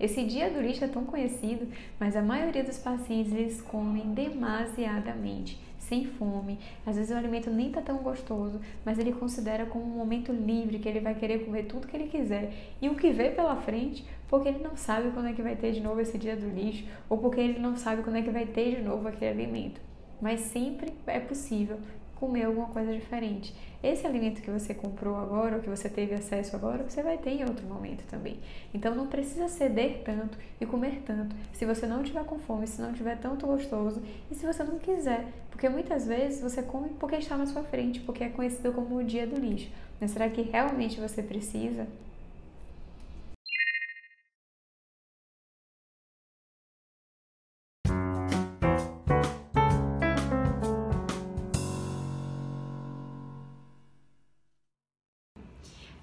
Esse 0.00 0.24
dia 0.24 0.48
do 0.48 0.58
lixo 0.58 0.82
é 0.82 0.88
tão 0.88 1.04
conhecido, 1.04 1.68
mas 2.00 2.16
a 2.16 2.22
maioria 2.22 2.64
dos 2.64 2.78
pacientes 2.78 3.34
eles 3.34 3.60
comem 3.60 4.14
demasiadamente 4.14 5.60
sem 5.86 6.04
fome. 6.04 6.58
Às 6.84 6.96
vezes 6.96 7.10
o 7.10 7.18
alimento 7.18 7.50
nem 7.50 7.70
tá 7.70 7.80
tão 7.80 7.98
gostoso, 7.98 8.60
mas 8.84 8.98
ele 8.98 9.12
considera 9.12 9.66
como 9.66 9.84
um 9.84 9.98
momento 9.98 10.32
livre, 10.32 10.78
que 10.78 10.88
ele 10.88 11.00
vai 11.00 11.14
querer 11.14 11.44
comer 11.44 11.64
tudo 11.64 11.86
que 11.86 11.96
ele 11.96 12.08
quiser. 12.08 12.52
E 12.80 12.88
o 12.88 12.94
que 12.94 13.10
vê 13.10 13.30
pela 13.30 13.56
frente, 13.56 14.04
porque 14.28 14.48
ele 14.48 14.62
não 14.62 14.76
sabe 14.76 15.10
quando 15.10 15.28
é 15.28 15.32
que 15.32 15.42
vai 15.42 15.56
ter 15.56 15.72
de 15.72 15.80
novo 15.80 16.00
esse 16.00 16.18
dia 16.18 16.36
do 16.36 16.48
lixo, 16.48 16.84
ou 17.08 17.18
porque 17.18 17.40
ele 17.40 17.58
não 17.58 17.76
sabe 17.76 18.02
quando 18.02 18.16
é 18.16 18.22
que 18.22 18.30
vai 18.30 18.46
ter 18.46 18.76
de 18.76 18.82
novo 18.82 19.06
aquele 19.08 19.30
alimento. 19.30 19.80
Mas 20.20 20.40
sempre 20.40 20.92
é 21.06 21.20
possível 21.20 21.78
comer 22.16 22.44
alguma 22.44 22.68
coisa 22.68 22.92
diferente. 22.92 23.54
Esse 23.82 24.06
alimento 24.06 24.40
que 24.40 24.50
você 24.50 24.74
comprou 24.74 25.16
agora, 25.16 25.56
ou 25.56 25.62
que 25.62 25.68
você 25.68 25.88
teve 25.88 26.14
acesso 26.14 26.56
agora, 26.56 26.82
você 26.82 27.02
vai 27.02 27.18
ter 27.18 27.30
em 27.30 27.44
outro 27.44 27.66
momento 27.66 28.04
também. 28.06 28.38
Então 28.74 28.94
não 28.94 29.06
precisa 29.06 29.48
ceder 29.48 30.02
tanto 30.02 30.38
e 30.60 30.66
comer 30.66 31.02
tanto 31.04 31.36
se 31.52 31.64
você 31.64 31.86
não 31.86 32.02
tiver 32.02 32.24
com 32.24 32.38
fome, 32.38 32.66
se 32.66 32.80
não 32.80 32.92
tiver 32.92 33.18
tanto 33.18 33.46
gostoso 33.46 34.02
e 34.30 34.34
se 34.34 34.46
você 34.46 34.64
não 34.64 34.78
quiser. 34.78 35.26
Porque 35.50 35.68
muitas 35.68 36.06
vezes 36.06 36.40
você 36.40 36.62
come 36.62 36.88
porque 36.98 37.16
está 37.16 37.36
na 37.36 37.46
sua 37.46 37.62
frente, 37.62 38.00
porque 38.00 38.24
é 38.24 38.28
conhecido 38.28 38.72
como 38.72 38.96
o 38.96 39.04
dia 39.04 39.26
do 39.26 39.38
lixo. 39.38 39.70
Mas 40.00 40.10
será 40.10 40.28
que 40.28 40.42
realmente 40.42 40.98
você 40.98 41.22
precisa? 41.22 41.86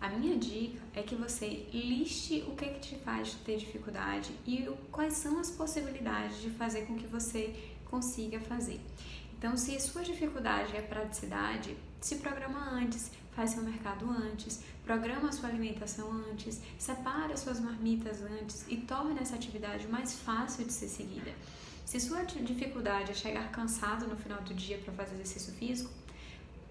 A 0.04 0.10
minha 0.10 0.38
dica 0.38 0.82
é 0.94 1.02
que 1.02 1.16
você 1.16 1.66
liste 1.72 2.44
o 2.46 2.56
que, 2.58 2.66
é 2.66 2.74
que 2.74 2.82
te 2.82 2.96
faz 2.98 3.36
ter 3.46 3.56
dificuldade 3.56 4.38
e 4.46 4.70
quais 4.92 5.14
são 5.14 5.40
as 5.40 5.50
possibilidades 5.50 6.42
de 6.42 6.50
fazer 6.50 6.82
com 6.82 6.98
que 6.98 7.08
você 7.08 7.56
consiga 7.86 8.38
fazer. 8.42 8.82
Então, 9.38 9.56
se 9.56 9.74
a 9.74 9.80
sua 9.80 10.02
dificuldade 10.04 10.76
é 10.76 10.82
praticidade, 10.82 11.78
se 12.02 12.18
programa 12.18 12.70
antes, 12.72 13.12
faz 13.32 13.52
seu 13.52 13.64
mercado 13.64 14.06
antes, 14.10 14.62
programa 14.84 15.32
sua 15.32 15.48
alimentação 15.48 16.12
antes, 16.12 16.60
separa 16.78 17.38
suas 17.38 17.62
marmitas 17.62 18.22
antes 18.24 18.66
e 18.68 18.76
torne 18.76 19.22
essa 19.22 19.36
atividade 19.36 19.88
mais 19.88 20.20
fácil 20.20 20.66
de 20.66 20.74
ser 20.74 20.90
seguida. 20.90 21.32
Se 21.86 21.98
sua 22.02 22.24
dificuldade 22.24 23.12
é 23.12 23.14
chegar 23.14 23.50
cansado 23.52 24.06
no 24.06 24.18
final 24.18 24.42
do 24.42 24.54
dia 24.54 24.80
para 24.80 24.94
fazer 24.94 25.14
exercício 25.14 25.54
físico, 25.54 25.90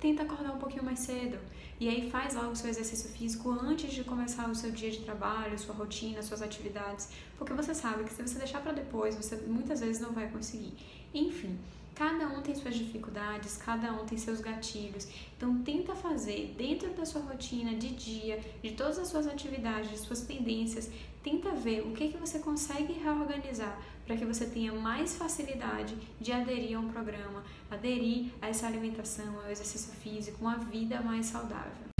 tenta 0.02 0.24
acordar 0.24 0.52
um 0.52 0.58
pouquinho 0.58 0.82
mais 0.82 0.98
cedo. 0.98 1.38
E 1.78 1.88
aí 1.88 2.10
faz 2.10 2.34
logo 2.34 2.50
o 2.50 2.56
seu 2.56 2.68
exercício 2.68 3.08
físico 3.10 3.50
antes 3.50 3.92
de 3.92 4.02
começar 4.02 4.50
o 4.50 4.54
seu 4.54 4.72
dia 4.72 4.90
de 4.90 4.98
trabalho, 4.98 5.56
sua 5.56 5.74
rotina, 5.74 6.20
suas 6.22 6.42
atividades, 6.42 7.08
porque 7.38 7.52
você 7.52 7.72
sabe 7.72 8.02
que 8.02 8.12
se 8.12 8.20
você 8.20 8.36
deixar 8.36 8.60
para 8.60 8.72
depois, 8.72 9.14
você 9.14 9.36
muitas 9.46 9.78
vezes 9.80 10.02
não 10.02 10.12
vai 10.12 10.28
conseguir. 10.28 10.74
Enfim, 11.14 11.56
Cada 11.94 12.26
um 12.26 12.40
tem 12.40 12.54
suas 12.54 12.74
dificuldades, 12.74 13.58
cada 13.58 13.92
um 13.92 14.06
tem 14.06 14.16
seus 14.16 14.40
gatilhos. 14.40 15.06
Então 15.36 15.62
tenta 15.62 15.94
fazer 15.94 16.54
dentro 16.56 16.90
da 16.94 17.04
sua 17.04 17.20
rotina 17.20 17.74
de 17.74 17.90
dia, 17.90 18.40
de 18.62 18.72
todas 18.72 18.98
as 18.98 19.08
suas 19.08 19.26
atividades, 19.26 19.90
de 19.90 19.98
suas 19.98 20.22
pendências, 20.22 20.90
tenta 21.22 21.50
ver 21.50 21.86
o 21.86 21.92
que 21.92 22.08
que 22.08 22.16
você 22.16 22.38
consegue 22.38 22.94
reorganizar 22.94 23.78
para 24.06 24.16
que 24.16 24.24
você 24.24 24.46
tenha 24.46 24.72
mais 24.72 25.16
facilidade 25.16 25.96
de 26.20 26.32
aderir 26.32 26.76
a 26.76 26.80
um 26.80 26.88
programa, 26.88 27.44
aderir 27.70 28.32
a 28.40 28.48
essa 28.48 28.66
alimentação, 28.66 29.38
ao 29.40 29.50
exercício 29.50 29.92
físico, 29.92 30.38
uma 30.40 30.58
vida 30.58 31.00
mais 31.00 31.26
saudável. 31.26 31.92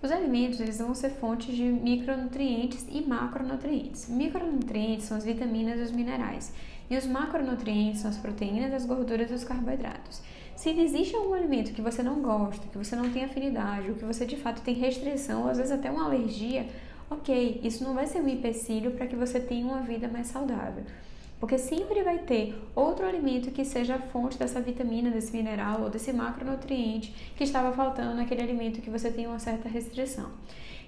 Os 0.00 0.12
alimentos 0.12 0.60
eles 0.60 0.78
vão 0.78 0.94
ser 0.94 1.10
fontes 1.10 1.54
de 1.56 1.64
micronutrientes 1.64 2.86
e 2.88 3.02
macronutrientes. 3.02 4.08
Micronutrientes 4.08 5.06
são 5.06 5.16
as 5.16 5.24
vitaminas 5.24 5.80
e 5.80 5.82
os 5.82 5.90
minerais, 5.90 6.52
e 6.88 6.96
os 6.96 7.04
macronutrientes 7.04 8.00
são 8.00 8.10
as 8.10 8.16
proteínas, 8.16 8.72
as 8.72 8.86
gorduras 8.86 9.30
e 9.30 9.34
os 9.34 9.42
carboidratos. 9.42 10.22
Se 10.58 10.70
existe 10.70 11.14
algum 11.14 11.34
alimento 11.34 11.72
que 11.72 11.80
você 11.80 12.02
não 12.02 12.20
gosta, 12.20 12.66
que 12.66 12.76
você 12.76 12.96
não 12.96 13.08
tem 13.12 13.22
afinidade, 13.22 13.90
ou 13.90 13.94
que 13.94 14.04
você 14.04 14.26
de 14.26 14.36
fato 14.36 14.60
tem 14.60 14.74
restrição, 14.74 15.44
ou 15.44 15.48
às 15.48 15.56
vezes 15.56 15.70
até 15.70 15.88
uma 15.88 16.06
alergia, 16.06 16.66
ok, 17.08 17.60
isso 17.62 17.84
não 17.84 17.94
vai 17.94 18.08
ser 18.08 18.20
um 18.20 18.28
empecilho 18.28 18.90
para 18.90 19.06
que 19.06 19.14
você 19.14 19.38
tenha 19.38 19.64
uma 19.64 19.82
vida 19.82 20.08
mais 20.08 20.26
saudável. 20.26 20.82
Porque 21.38 21.56
sempre 21.56 22.02
vai 22.02 22.18
ter 22.18 22.60
outro 22.74 23.06
alimento 23.06 23.52
que 23.52 23.64
seja 23.64 23.94
a 23.94 23.98
fonte 24.00 24.36
dessa 24.36 24.60
vitamina, 24.60 25.12
desse 25.12 25.30
mineral 25.30 25.82
ou 25.82 25.90
desse 25.90 26.12
macronutriente 26.12 27.14
que 27.36 27.44
estava 27.44 27.70
faltando 27.70 28.16
naquele 28.16 28.42
alimento 28.42 28.80
que 28.80 28.90
você 28.90 29.12
tem 29.12 29.28
uma 29.28 29.38
certa 29.38 29.68
restrição. 29.68 30.28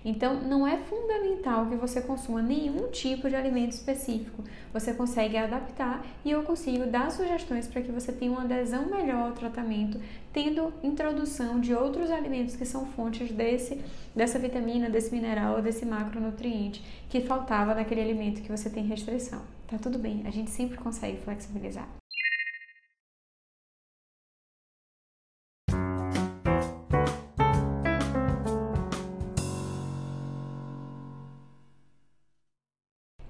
Então, 0.04 0.40
não 0.40 0.66
é 0.66 0.76
fundamental 0.76 1.66
que 1.66 1.76
você 1.76 2.00
consuma 2.00 2.42
nenhum 2.42 2.88
tipo 2.88 3.28
de 3.28 3.36
alimento 3.36 3.72
específico. 3.72 4.42
Você 4.72 4.94
consegue 4.94 5.36
adaptar 5.36 6.04
e 6.24 6.30
eu 6.30 6.42
consigo 6.42 6.86
dar 6.86 7.10
sugestões 7.10 7.66
para 7.66 7.82
que 7.82 7.92
você 7.92 8.12
tenha 8.12 8.32
uma 8.32 8.42
adesão 8.42 8.86
melhor 8.86 9.28
ao 9.28 9.32
tratamento, 9.32 10.00
tendo 10.32 10.72
introdução 10.82 11.60
de 11.60 11.74
outros 11.74 12.10
alimentos 12.10 12.56
que 12.56 12.64
são 12.64 12.86
fontes 12.86 13.30
desse, 13.30 13.80
dessa 14.14 14.38
vitamina, 14.38 14.88
desse 14.88 15.12
mineral 15.12 15.60
desse 15.62 15.84
macronutriente 15.84 16.82
que 17.08 17.20
faltava 17.20 17.74
naquele 17.74 18.00
alimento 18.00 18.42
que 18.42 18.50
você 18.50 18.70
tem 18.70 18.84
restrição. 18.84 19.42
Tá 19.66 19.78
tudo 19.78 19.98
bem, 19.98 20.22
a 20.26 20.30
gente 20.30 20.50
sempre 20.50 20.78
consegue 20.78 21.18
flexibilizar. 21.18 21.99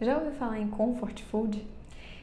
Já 0.01 0.17
ouviu 0.17 0.33
falar 0.33 0.59
em 0.59 0.67
comfort 0.67 1.21
food? 1.25 1.63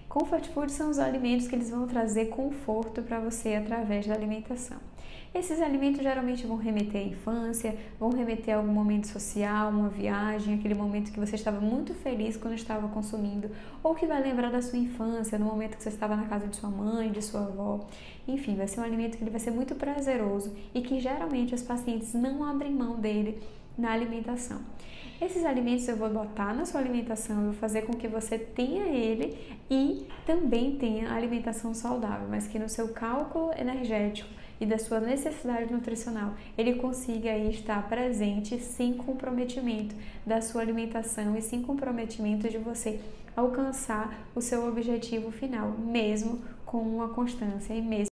Comfort 0.10 0.48
food 0.48 0.72
são 0.72 0.90
os 0.90 0.98
alimentos 0.98 1.48
que 1.48 1.54
eles 1.54 1.70
vão 1.70 1.86
trazer 1.86 2.26
conforto 2.26 3.04
para 3.04 3.20
você 3.20 3.54
através 3.54 4.08
da 4.08 4.16
alimentação. 4.16 4.80
Esses 5.32 5.62
alimentos 5.62 6.02
geralmente 6.02 6.48
vão 6.48 6.58
remeter 6.58 7.00
à 7.00 7.04
infância, 7.04 7.78
vão 8.00 8.10
remeter 8.10 8.56
a 8.56 8.58
algum 8.58 8.72
momento 8.72 9.06
social, 9.06 9.70
uma 9.70 9.90
viagem, 9.90 10.56
aquele 10.56 10.74
momento 10.74 11.12
que 11.12 11.20
você 11.20 11.36
estava 11.36 11.62
muito 11.62 11.94
feliz 11.94 12.36
quando 12.36 12.56
estava 12.56 12.88
consumindo, 12.88 13.52
ou 13.84 13.94
que 13.94 14.08
vai 14.08 14.24
lembrar 14.24 14.50
da 14.50 14.62
sua 14.62 14.80
infância, 14.80 15.38
no 15.38 15.46
momento 15.46 15.78
que 15.78 15.84
você 15.84 15.90
estava 15.90 16.16
na 16.16 16.26
casa 16.26 16.48
de 16.48 16.56
sua 16.56 16.72
mãe, 16.72 17.12
de 17.12 17.22
sua 17.22 17.42
avó. 17.42 17.86
Enfim, 18.28 18.56
vai 18.56 18.68
ser 18.68 18.80
um 18.80 18.84
alimento 18.84 19.18
que 19.18 19.24
ele 19.24 19.30
vai 19.30 19.40
ser 19.40 19.52
muito 19.52 19.76
prazeroso 19.76 20.52
e 20.74 20.82
que 20.82 21.00
geralmente 21.00 21.54
os 21.54 21.62
pacientes 21.62 22.16
não 22.16 22.44
abrem 22.44 22.72
mão 22.72 22.96
dele 22.96 23.40
na 23.78 23.92
alimentação. 23.92 24.62
Esses 25.20 25.44
alimentos 25.44 25.88
eu 25.88 25.98
vou 25.98 26.10
botar 26.10 26.54
na 26.54 26.66
sua 26.66 26.80
alimentação, 26.80 27.38
eu 27.38 27.44
vou 27.46 27.54
fazer 27.54 27.84
com 27.84 27.94
que 27.94 28.08
você 28.08 28.38
tenha 28.38 28.86
ele 28.86 29.36
e 29.70 30.06
também 30.26 30.78
tenha 30.78 31.12
alimentação 31.12 31.74
saudável, 31.74 32.28
mas 32.30 32.48
que 32.48 32.60
no 32.60 32.70
seu 32.70 32.90
cálculo 32.90 33.52
energético 33.58 34.30
e 34.62 34.66
da 34.66 34.78
sua 34.78 35.00
necessidade 35.00 35.74
nutricional 35.74 36.34
ele 36.56 36.76
consiga 36.76 37.36
estar 37.36 37.88
presente 37.90 38.60
sem 38.60 38.94
comprometimento 38.94 39.96
da 40.26 40.40
sua 40.42 40.62
alimentação 40.62 41.36
e 41.36 41.42
sem 41.42 41.64
comprometimento 41.64 42.48
de 42.48 42.60
você 42.60 43.00
alcançar 43.36 44.28
o 44.36 44.42
seu 44.42 44.68
objetivo 44.68 45.32
final, 45.32 45.72
mesmo 45.72 46.42
com 46.66 46.80
uma 46.80 47.10
constância 47.10 47.74
e 47.74 47.82
mesmo 47.82 48.07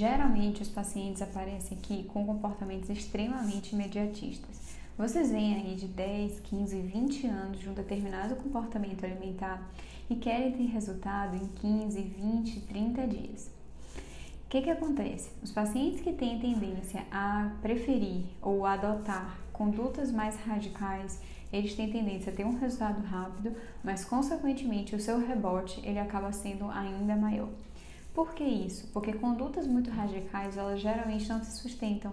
Geralmente 0.00 0.62
os 0.62 0.68
pacientes 0.70 1.20
aparecem 1.20 1.76
aqui 1.76 2.04
com 2.04 2.24
comportamentos 2.24 2.88
extremamente 2.88 3.74
imediatistas. 3.74 4.74
Vocês 4.96 5.30
vêm 5.30 5.56
aí 5.56 5.74
de 5.74 5.88
10, 5.88 6.40
15, 6.40 6.80
20 6.80 7.26
anos 7.26 7.60
de 7.60 7.68
um 7.68 7.74
determinado 7.74 8.34
comportamento 8.36 9.04
alimentar 9.04 9.60
e 10.08 10.16
querem 10.16 10.52
ter 10.52 10.64
resultado 10.68 11.36
em 11.36 11.46
15, 11.46 12.00
20, 12.00 12.60
30 12.60 13.06
dias. 13.08 13.50
O 14.46 14.48
que, 14.48 14.62
que 14.62 14.70
acontece? 14.70 15.32
Os 15.42 15.52
pacientes 15.52 16.00
que 16.00 16.14
têm 16.14 16.40
tendência 16.40 17.04
a 17.12 17.52
preferir 17.60 18.22
ou 18.40 18.64
adotar 18.64 19.38
condutas 19.52 20.10
mais 20.10 20.34
radicais, 20.46 21.20
eles 21.52 21.74
têm 21.74 21.92
tendência 21.92 22.32
a 22.32 22.34
ter 22.34 22.46
um 22.46 22.58
resultado 22.58 23.02
rápido, 23.02 23.54
mas 23.84 24.02
consequentemente 24.02 24.96
o 24.96 25.00
seu 25.00 25.18
rebote 25.18 25.78
ele 25.84 25.98
acaba 25.98 26.32
sendo 26.32 26.70
ainda 26.70 27.14
maior. 27.16 27.50
Por 28.14 28.34
que 28.34 28.44
isso? 28.44 28.88
Porque 28.92 29.12
condutas 29.12 29.66
muito 29.66 29.90
radicais, 29.90 30.56
elas 30.56 30.80
geralmente 30.80 31.28
não 31.28 31.42
se 31.42 31.58
sustentam. 31.58 32.12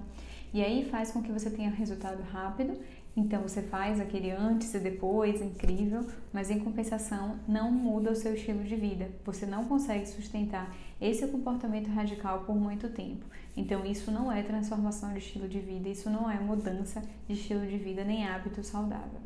E 0.53 0.63
aí 0.63 0.85
faz 0.85 1.11
com 1.11 1.21
que 1.21 1.31
você 1.31 1.49
tenha 1.49 1.69
resultado 1.69 2.21
rápido, 2.23 2.77
então 3.15 3.41
você 3.41 3.63
faz 3.63 3.99
aquele 3.99 4.29
antes 4.29 4.73
e 4.75 4.79
depois, 4.79 5.41
incrível, 5.41 6.05
mas 6.31 6.51
em 6.51 6.59
compensação 6.59 7.39
não 7.47 7.71
muda 7.71 8.11
o 8.11 8.15
seu 8.15 8.35
estilo 8.35 8.63
de 8.63 8.75
vida. 8.75 9.09
Você 9.25 9.45
não 9.45 9.65
consegue 9.65 10.05
sustentar 10.05 10.73
esse 11.01 11.27
comportamento 11.27 11.87
radical 11.87 12.41
por 12.41 12.55
muito 12.55 12.89
tempo. 12.89 13.25
Então 13.55 13.83
isso 13.85 14.11
não 14.11 14.31
é 14.31 14.43
transformação 14.43 15.11
de 15.13 15.19
estilo 15.19 15.47
de 15.47 15.59
vida, 15.59 15.89
isso 15.89 16.11
não 16.11 16.29
é 16.29 16.39
mudança 16.39 17.01
de 17.27 17.33
estilo 17.33 17.65
de 17.65 17.77
vida 17.77 18.03
nem 18.03 18.27
hábito 18.27 18.63
saudável. 18.63 19.19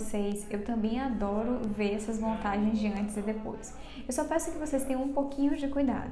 Vocês, 0.00 0.46
eu 0.50 0.64
também 0.64 0.98
adoro 0.98 1.60
ver 1.68 1.94
essas 1.94 2.18
montagens 2.18 2.78
de 2.78 2.86
antes 2.88 3.16
e 3.16 3.20
depois. 3.20 3.74
Eu 4.06 4.12
só 4.12 4.24
peço 4.24 4.50
que 4.50 4.58
vocês 4.58 4.84
tenham 4.84 5.02
um 5.02 5.12
pouquinho 5.12 5.56
de 5.56 5.68
cuidado. 5.68 6.10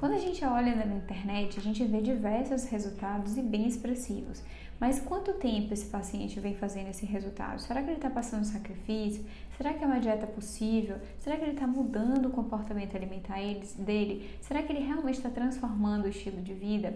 Quando 0.00 0.12
a 0.12 0.18
gente 0.18 0.44
olha 0.44 0.74
na 0.74 0.86
internet, 0.86 1.58
a 1.58 1.62
gente 1.62 1.84
vê 1.84 2.00
diversos 2.00 2.64
resultados 2.64 3.36
e 3.36 3.42
bem 3.42 3.66
expressivos. 3.66 4.42
Mas 4.78 5.00
quanto 5.00 5.32
tempo 5.34 5.72
esse 5.72 5.86
paciente 5.86 6.38
vem 6.38 6.54
fazendo 6.54 6.88
esse 6.88 7.06
resultado? 7.06 7.60
Será 7.60 7.82
que 7.82 7.88
ele 7.88 7.96
está 7.96 8.10
passando 8.10 8.44
sacrifício? 8.44 9.24
Será 9.56 9.72
que 9.72 9.82
é 9.82 9.86
uma 9.86 10.00
dieta 10.00 10.26
possível? 10.26 10.96
Será 11.18 11.36
que 11.36 11.44
ele 11.44 11.52
está 11.52 11.66
mudando 11.66 12.26
o 12.26 12.30
comportamento 12.30 12.94
alimentar 12.94 13.38
dele? 13.78 14.28
Será 14.42 14.62
que 14.62 14.72
ele 14.72 14.84
realmente 14.84 15.16
está 15.16 15.30
transformando 15.30 16.04
o 16.04 16.08
estilo 16.08 16.42
de 16.42 16.52
vida? 16.52 16.94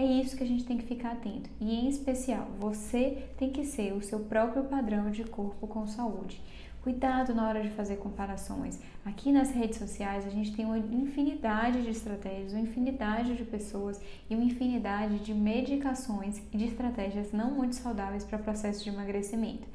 É 0.00 0.02
isso 0.02 0.34
que 0.34 0.42
a 0.42 0.46
gente 0.46 0.64
tem 0.64 0.78
que 0.78 0.86
ficar 0.86 1.12
atento. 1.12 1.50
E 1.60 1.74
em 1.74 1.86
especial, 1.86 2.48
você 2.58 3.22
tem 3.36 3.50
que 3.50 3.66
ser 3.66 3.92
o 3.92 4.00
seu 4.00 4.20
próprio 4.20 4.64
padrão 4.64 5.10
de 5.10 5.24
corpo 5.24 5.66
com 5.66 5.86
saúde. 5.86 6.40
Cuidado 6.82 7.34
na 7.34 7.46
hora 7.46 7.62
de 7.62 7.68
fazer 7.68 7.96
comparações. 7.96 8.80
Aqui 9.04 9.30
nas 9.30 9.50
redes 9.50 9.78
sociais 9.78 10.26
a 10.26 10.30
gente 10.30 10.56
tem 10.56 10.64
uma 10.64 10.78
infinidade 10.78 11.82
de 11.82 11.90
estratégias, 11.90 12.54
uma 12.54 12.62
infinidade 12.62 13.36
de 13.36 13.44
pessoas 13.44 14.00
e 14.30 14.34
uma 14.34 14.42
infinidade 14.42 15.18
de 15.18 15.34
medicações 15.34 16.40
e 16.50 16.56
de 16.56 16.64
estratégias 16.64 17.30
não 17.30 17.50
muito 17.50 17.76
saudáveis 17.76 18.24
para 18.24 18.38
o 18.38 18.42
processo 18.42 18.82
de 18.82 18.88
emagrecimento. 18.88 19.68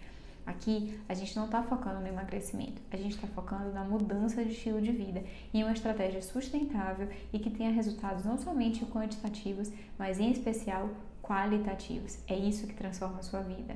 Aqui 0.45 0.99
a 1.10 1.13
gente 1.13 1.36
não 1.36 1.45
está 1.45 1.63
focando 1.63 2.01
no 2.01 2.08
emagrecimento, 2.08 2.81
a 2.91 2.97
gente 2.97 3.15
está 3.15 3.27
focando 3.27 3.71
na 3.73 3.84
mudança 3.84 4.43
de 4.43 4.51
estilo 4.51 4.81
de 4.81 4.91
vida 4.91 5.23
em 5.53 5.63
uma 5.63 5.73
estratégia 5.73 6.21
sustentável 6.21 7.10
e 7.34 7.39
que 7.39 7.49
tenha 7.49 7.71
resultados 7.71 8.23
não 8.25 8.38
somente 8.38 8.86
quantitativos, 8.86 9.71
mas 9.97 10.19
em 10.19 10.31
especial 10.31 10.89
qualitativos. 11.21 12.19
É 12.27 12.36
isso 12.36 12.67
que 12.67 12.75
transforma 12.75 13.19
a 13.19 13.23
sua 13.23 13.41
vida. 13.41 13.75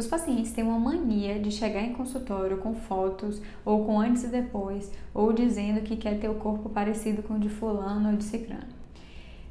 Os 0.00 0.06
pacientes 0.06 0.50
têm 0.52 0.64
uma 0.64 0.78
mania 0.78 1.38
de 1.38 1.50
chegar 1.50 1.82
em 1.82 1.92
consultório 1.92 2.56
com 2.56 2.74
fotos 2.74 3.38
ou 3.66 3.84
com 3.84 4.00
antes 4.00 4.24
e 4.24 4.28
depois, 4.28 4.90
ou 5.12 5.30
dizendo 5.30 5.82
que 5.82 5.94
quer 5.94 6.18
ter 6.18 6.30
o 6.30 6.36
corpo 6.36 6.70
parecido 6.70 7.22
com 7.22 7.34
o 7.34 7.38
de 7.38 7.50
fulano 7.50 8.08
ou 8.08 8.16
de 8.16 8.24
cicrano. 8.24 8.64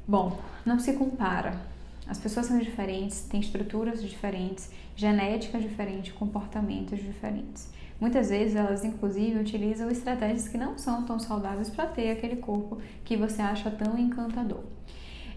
Bom, 0.08 0.36
não 0.66 0.80
se 0.80 0.94
compara. 0.94 1.54
As 2.04 2.18
pessoas 2.18 2.46
são 2.46 2.58
diferentes, 2.58 3.20
têm 3.30 3.38
estruturas 3.38 4.02
diferentes, 4.02 4.72
genéticas 4.96 5.62
diferentes, 5.62 6.12
comportamentos 6.14 6.98
diferentes. 6.98 7.68
Muitas 8.00 8.30
vezes 8.30 8.56
elas, 8.56 8.84
inclusive, 8.84 9.38
utilizam 9.38 9.88
estratégias 9.88 10.48
que 10.48 10.58
não 10.58 10.76
são 10.76 11.04
tão 11.04 11.20
saudáveis 11.20 11.70
para 11.70 11.86
ter 11.86 12.10
aquele 12.10 12.34
corpo 12.34 12.78
que 13.04 13.16
você 13.16 13.40
acha 13.40 13.70
tão 13.70 13.96
encantador. 13.96 14.64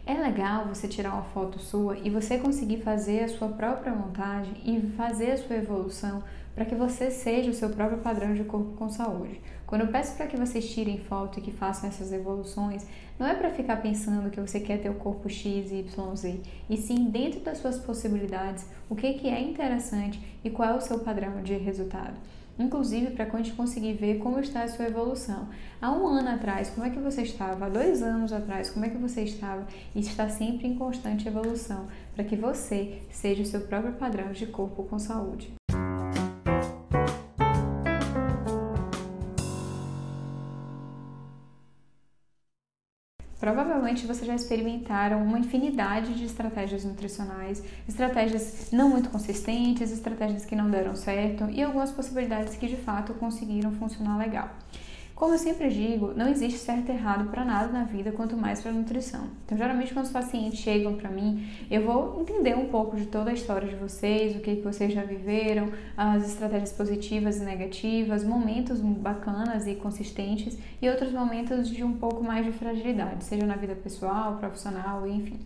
É 0.06 0.16
legal 0.16 0.66
você 0.66 0.86
tirar 0.86 1.14
uma 1.14 1.24
foto 1.24 1.58
sua 1.60 1.98
e 1.98 2.10
você 2.10 2.38
conseguir 2.38 2.82
fazer 2.82 3.24
a 3.24 3.30
sua 3.30 3.48
própria 3.48 3.94
montagem 3.94 4.54
e 4.66 4.82
fazer 4.98 5.32
a 5.32 5.38
sua 5.38 5.56
evolução 5.56 6.22
para 6.54 6.66
que 6.66 6.76
você 6.76 7.10
seja 7.10 7.50
o 7.50 7.54
seu 7.54 7.70
próprio 7.70 8.00
padrão 8.00 8.34
de 8.34 8.44
corpo 8.44 8.76
com 8.76 8.90
saúde. 8.90 9.40
Quando 9.66 9.84
eu 9.84 9.88
peço 9.88 10.18
para 10.18 10.28
que 10.28 10.36
vocês 10.36 10.70
tirem 10.70 11.00
foto 11.00 11.40
e 11.40 11.42
que 11.42 11.54
façam 11.54 11.88
essas 11.88 12.12
evoluções, 12.12 12.86
não 13.18 13.26
é 13.26 13.34
para 13.34 13.50
ficar 13.50 13.78
pensando 13.78 14.30
que 14.30 14.42
você 14.42 14.60
quer 14.60 14.82
ter 14.82 14.90
o 14.90 14.96
corpo 14.96 15.30
X, 15.30 15.72
Y, 15.72 16.16
Z, 16.18 16.42
e 16.70 16.76
sim 16.76 17.06
dentro 17.06 17.40
das 17.40 17.60
suas 17.60 17.80
possibilidades, 17.80 18.68
o 18.90 18.96
que, 18.96 19.14
que 19.14 19.30
é 19.30 19.42
interessante 19.42 20.22
e 20.44 20.50
qual 20.50 20.70
é 20.70 20.76
o 20.76 20.82
seu 20.82 21.00
padrão 21.00 21.42
de 21.42 21.54
resultado 21.54 22.16
inclusive 22.58 23.12
para 23.12 23.26
a 23.26 23.38
gente 23.38 23.54
conseguir 23.54 23.94
ver 23.94 24.20
como 24.20 24.40
está 24.40 24.64
a 24.64 24.68
sua 24.68 24.86
evolução. 24.86 25.48
Há 25.82 25.92
um 25.92 26.08
ano 26.08 26.30
atrás, 26.30 26.70
como 26.70 26.86
é 26.86 26.90
que 26.90 27.00
você 27.00 27.24
estava? 27.24 27.66
Há 27.66 27.70
dois 27.70 28.02
anos 28.02 28.32
atrás, 28.32 28.70
como 28.70 28.86
é 28.86 28.90
que 28.90 28.98
você 28.98 29.24
estava? 29.24 29.66
E 29.96 30.00
está 30.00 30.30
sempre 30.30 30.68
em 30.68 30.76
constante 30.76 31.28
evolução, 31.28 31.88
para 32.16 32.24
que 32.24 32.36
você 32.36 33.02
seja 33.10 33.44
o 33.44 33.46
seu 33.46 33.62
próprio 33.62 33.94
padrão 33.94 34.32
de 34.32 34.46
corpo 34.46 34.84
com 34.84 35.00
saúde. 35.00 35.54
Provavelmente 43.44 44.08
vocês 44.08 44.26
já 44.26 44.36
experimentaram 44.36 45.22
uma 45.22 45.38
infinidade 45.38 46.14
de 46.14 46.24
estratégias 46.24 46.86
nutricionais, 46.86 47.62
estratégias 47.86 48.70
não 48.72 48.88
muito 48.88 49.10
consistentes, 49.10 49.92
estratégias 49.92 50.46
que 50.46 50.56
não 50.56 50.72
deram 50.72 50.96
certo 50.96 51.50
e 51.50 51.62
algumas 51.62 51.92
possibilidades 51.92 52.56
que 52.56 52.70
de 52.70 52.78
fato 52.78 53.14
conseguiram 53.16 53.74
funcionar 53.74 54.18
legal. 54.18 54.50
Como 55.24 55.36
eu 55.36 55.40
sempre 55.40 55.70
digo, 55.70 56.12
não 56.18 56.28
existe 56.28 56.60
certo 56.60 56.90
e 56.90 56.92
errado 56.92 57.32
para 57.32 57.46
nada 57.46 57.72
na 57.72 57.86
vida, 57.86 58.12
quanto 58.12 58.36
mais 58.36 58.62
para 58.62 58.74
nutrição. 58.74 59.30
Então, 59.46 59.58
geralmente, 59.58 59.94
quando 59.94 60.06
os 60.06 60.12
pacientes 60.12 60.60
chegam 60.60 60.96
para 60.96 61.10
mim, 61.10 61.48
eu 61.72 61.86
vou 61.86 62.20
entender 62.20 62.58
um 62.58 62.68
pouco 62.68 62.98
de 62.98 63.06
toda 63.06 63.32
a 63.32 63.34
história 63.34 63.66
de 63.66 63.76
vocês, 63.78 64.36
o 64.36 64.42
que 64.42 64.56
vocês 64.56 64.92
já 64.92 65.02
viveram, 65.02 65.72
as 65.96 66.28
estratégias 66.28 66.74
positivas 66.74 67.38
e 67.38 67.46
negativas, 67.46 68.26
momentos 68.26 68.82
bacanas 68.82 69.66
e 69.66 69.76
consistentes 69.76 70.58
e 70.82 70.90
outros 70.90 71.14
momentos 71.14 71.70
de 71.70 71.86
um 71.86 71.94
pouco 71.94 72.22
mais 72.22 72.46
de 72.46 72.52
fragilidade, 72.52 73.24
seja 73.24 73.46
na 73.46 73.56
vida 73.56 73.76
pessoal, 73.76 74.36
profissional, 74.36 75.08
enfim. 75.08 75.40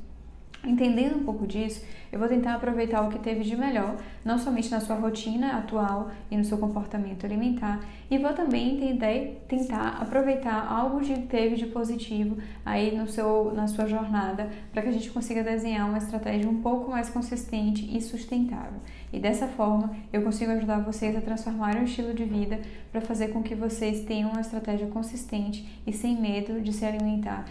Entendendo 0.68 1.16
um 1.16 1.24
pouco 1.24 1.48
disso, 1.48 1.82
eu 2.12 2.20
vou 2.20 2.28
tentar 2.28 2.56
aproveitar 2.56 3.02
o 3.02 3.10
que 3.10 3.18
teve 3.20 3.42
de 3.42 3.56
melhor, 3.56 3.96
não 4.24 4.38
somente 4.38 4.70
na 4.70 4.82
sua 4.82 4.98
rotina 4.98 5.58
atual 5.58 6.12
e 6.30 6.36
no 6.36 6.44
seu 6.44 6.58
comportamento 6.58 7.26
alimentar, 7.26 7.80
e 8.12 8.18
vou 8.18 8.34
também 8.34 8.76
entender, 8.76 9.46
tentar 9.48 9.98
aproveitar 10.02 10.68
algo 10.70 11.00
que 11.00 11.22
teve 11.22 11.56
de 11.56 11.68
positivo 11.68 12.38
aí 12.66 12.94
no 12.94 13.08
seu, 13.08 13.54
na 13.56 13.66
sua 13.66 13.88
jornada, 13.88 14.50
para 14.74 14.82
que 14.82 14.90
a 14.90 14.92
gente 14.92 15.10
consiga 15.10 15.42
desenhar 15.42 15.88
uma 15.88 16.00
estratégia 16.00 16.50
um 16.50 16.62
pouco 16.62 16.92
mais 16.92 17.10
consistente 17.10 17.90
e 17.96 18.02
sustentável. 18.02 18.82
E 19.14 19.20
dessa 19.20 19.48
forma, 19.48 19.96
eu 20.12 20.22
consigo 20.22 20.52
ajudar 20.52 20.80
vocês 20.80 21.16
a 21.16 21.22
transformar 21.22 21.78
o 21.78 21.84
estilo 21.84 22.14
de 22.14 22.26
vida 22.26 22.60
para 22.92 23.00
fazer 23.00 23.30
com 23.30 23.42
que 23.42 23.56
vocês 23.56 24.02
tenham 24.02 24.32
uma 24.32 24.42
estratégia 24.42 24.88
consistente 24.88 25.82
e 25.88 25.94
sem 25.94 26.20
medo 26.20 26.60
de 26.60 26.74
se 26.74 26.84
alimentar 26.84 27.46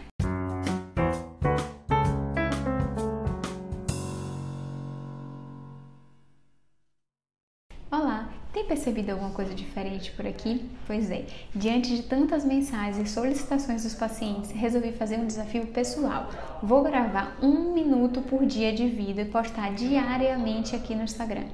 percebido 8.66 9.10
alguma 9.10 9.30
coisa 9.30 9.54
diferente 9.54 10.10
por 10.12 10.26
aqui? 10.26 10.68
Pois 10.86 11.10
é, 11.10 11.24
diante 11.54 11.96
de 11.96 12.02
tantas 12.02 12.44
mensagens 12.44 12.98
e 12.98 13.10
solicitações 13.10 13.84
dos 13.84 13.94
pacientes, 13.94 14.50
resolvi 14.50 14.92
fazer 14.92 15.16
um 15.16 15.26
desafio 15.26 15.66
pessoal. 15.68 16.28
Vou 16.62 16.82
gravar 16.82 17.38
um 17.42 17.72
minuto 17.72 18.20
por 18.22 18.44
dia 18.44 18.72
de 18.72 18.86
vida 18.88 19.22
e 19.22 19.24
postar 19.24 19.72
diariamente 19.74 20.76
aqui 20.76 20.94
no 20.94 21.04
Instagram. 21.04 21.44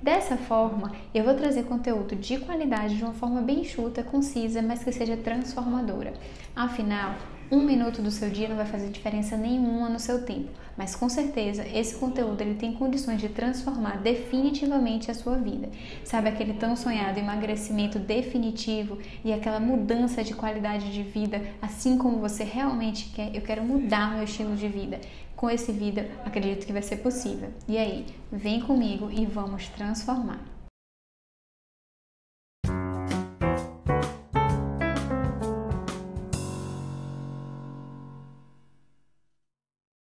Dessa 0.00 0.36
forma, 0.36 0.92
eu 1.14 1.24
vou 1.24 1.34
trazer 1.34 1.64
conteúdo 1.64 2.14
de 2.16 2.38
qualidade 2.38 2.96
de 2.96 3.02
uma 3.02 3.14
forma 3.14 3.40
bem 3.40 3.60
enxuta, 3.60 4.02
concisa, 4.02 4.60
mas 4.60 4.84
que 4.84 4.92
seja 4.92 5.16
transformadora. 5.16 6.12
Afinal, 6.54 7.14
um 7.50 7.62
minuto 7.62 8.02
do 8.02 8.10
seu 8.10 8.28
dia 8.28 8.48
não 8.48 8.56
vai 8.56 8.66
fazer 8.66 8.88
diferença 8.88 9.36
nenhuma 9.36 9.88
no 9.88 10.00
seu 10.00 10.24
tempo, 10.24 10.50
mas 10.76 10.96
com 10.96 11.08
certeza 11.08 11.64
esse 11.66 11.94
conteúdo 11.94 12.40
ele 12.40 12.54
tem 12.54 12.72
condições 12.72 13.20
de 13.20 13.28
transformar 13.28 13.98
definitivamente 13.98 15.10
a 15.10 15.14
sua 15.14 15.36
vida. 15.36 15.68
Sabe 16.04 16.28
aquele 16.28 16.54
tão 16.54 16.74
sonhado 16.74 17.20
emagrecimento 17.20 17.98
definitivo 17.98 18.98
e 19.24 19.32
aquela 19.32 19.60
mudança 19.60 20.24
de 20.24 20.34
qualidade 20.34 20.92
de 20.92 21.02
vida, 21.02 21.40
assim 21.62 21.96
como 21.96 22.18
você 22.18 22.42
realmente 22.42 23.10
quer? 23.14 23.34
Eu 23.34 23.42
quero 23.42 23.62
mudar 23.62 24.14
meu 24.14 24.24
estilo 24.24 24.56
de 24.56 24.66
vida. 24.66 25.00
Com 25.36 25.48
esse 25.48 25.70
vídeo, 25.70 26.06
acredito 26.24 26.66
que 26.66 26.72
vai 26.72 26.82
ser 26.82 26.96
possível. 26.96 27.50
E 27.68 27.76
aí, 27.76 28.06
vem 28.32 28.60
comigo 28.60 29.10
e 29.12 29.26
vamos 29.26 29.68
transformar. 29.68 30.55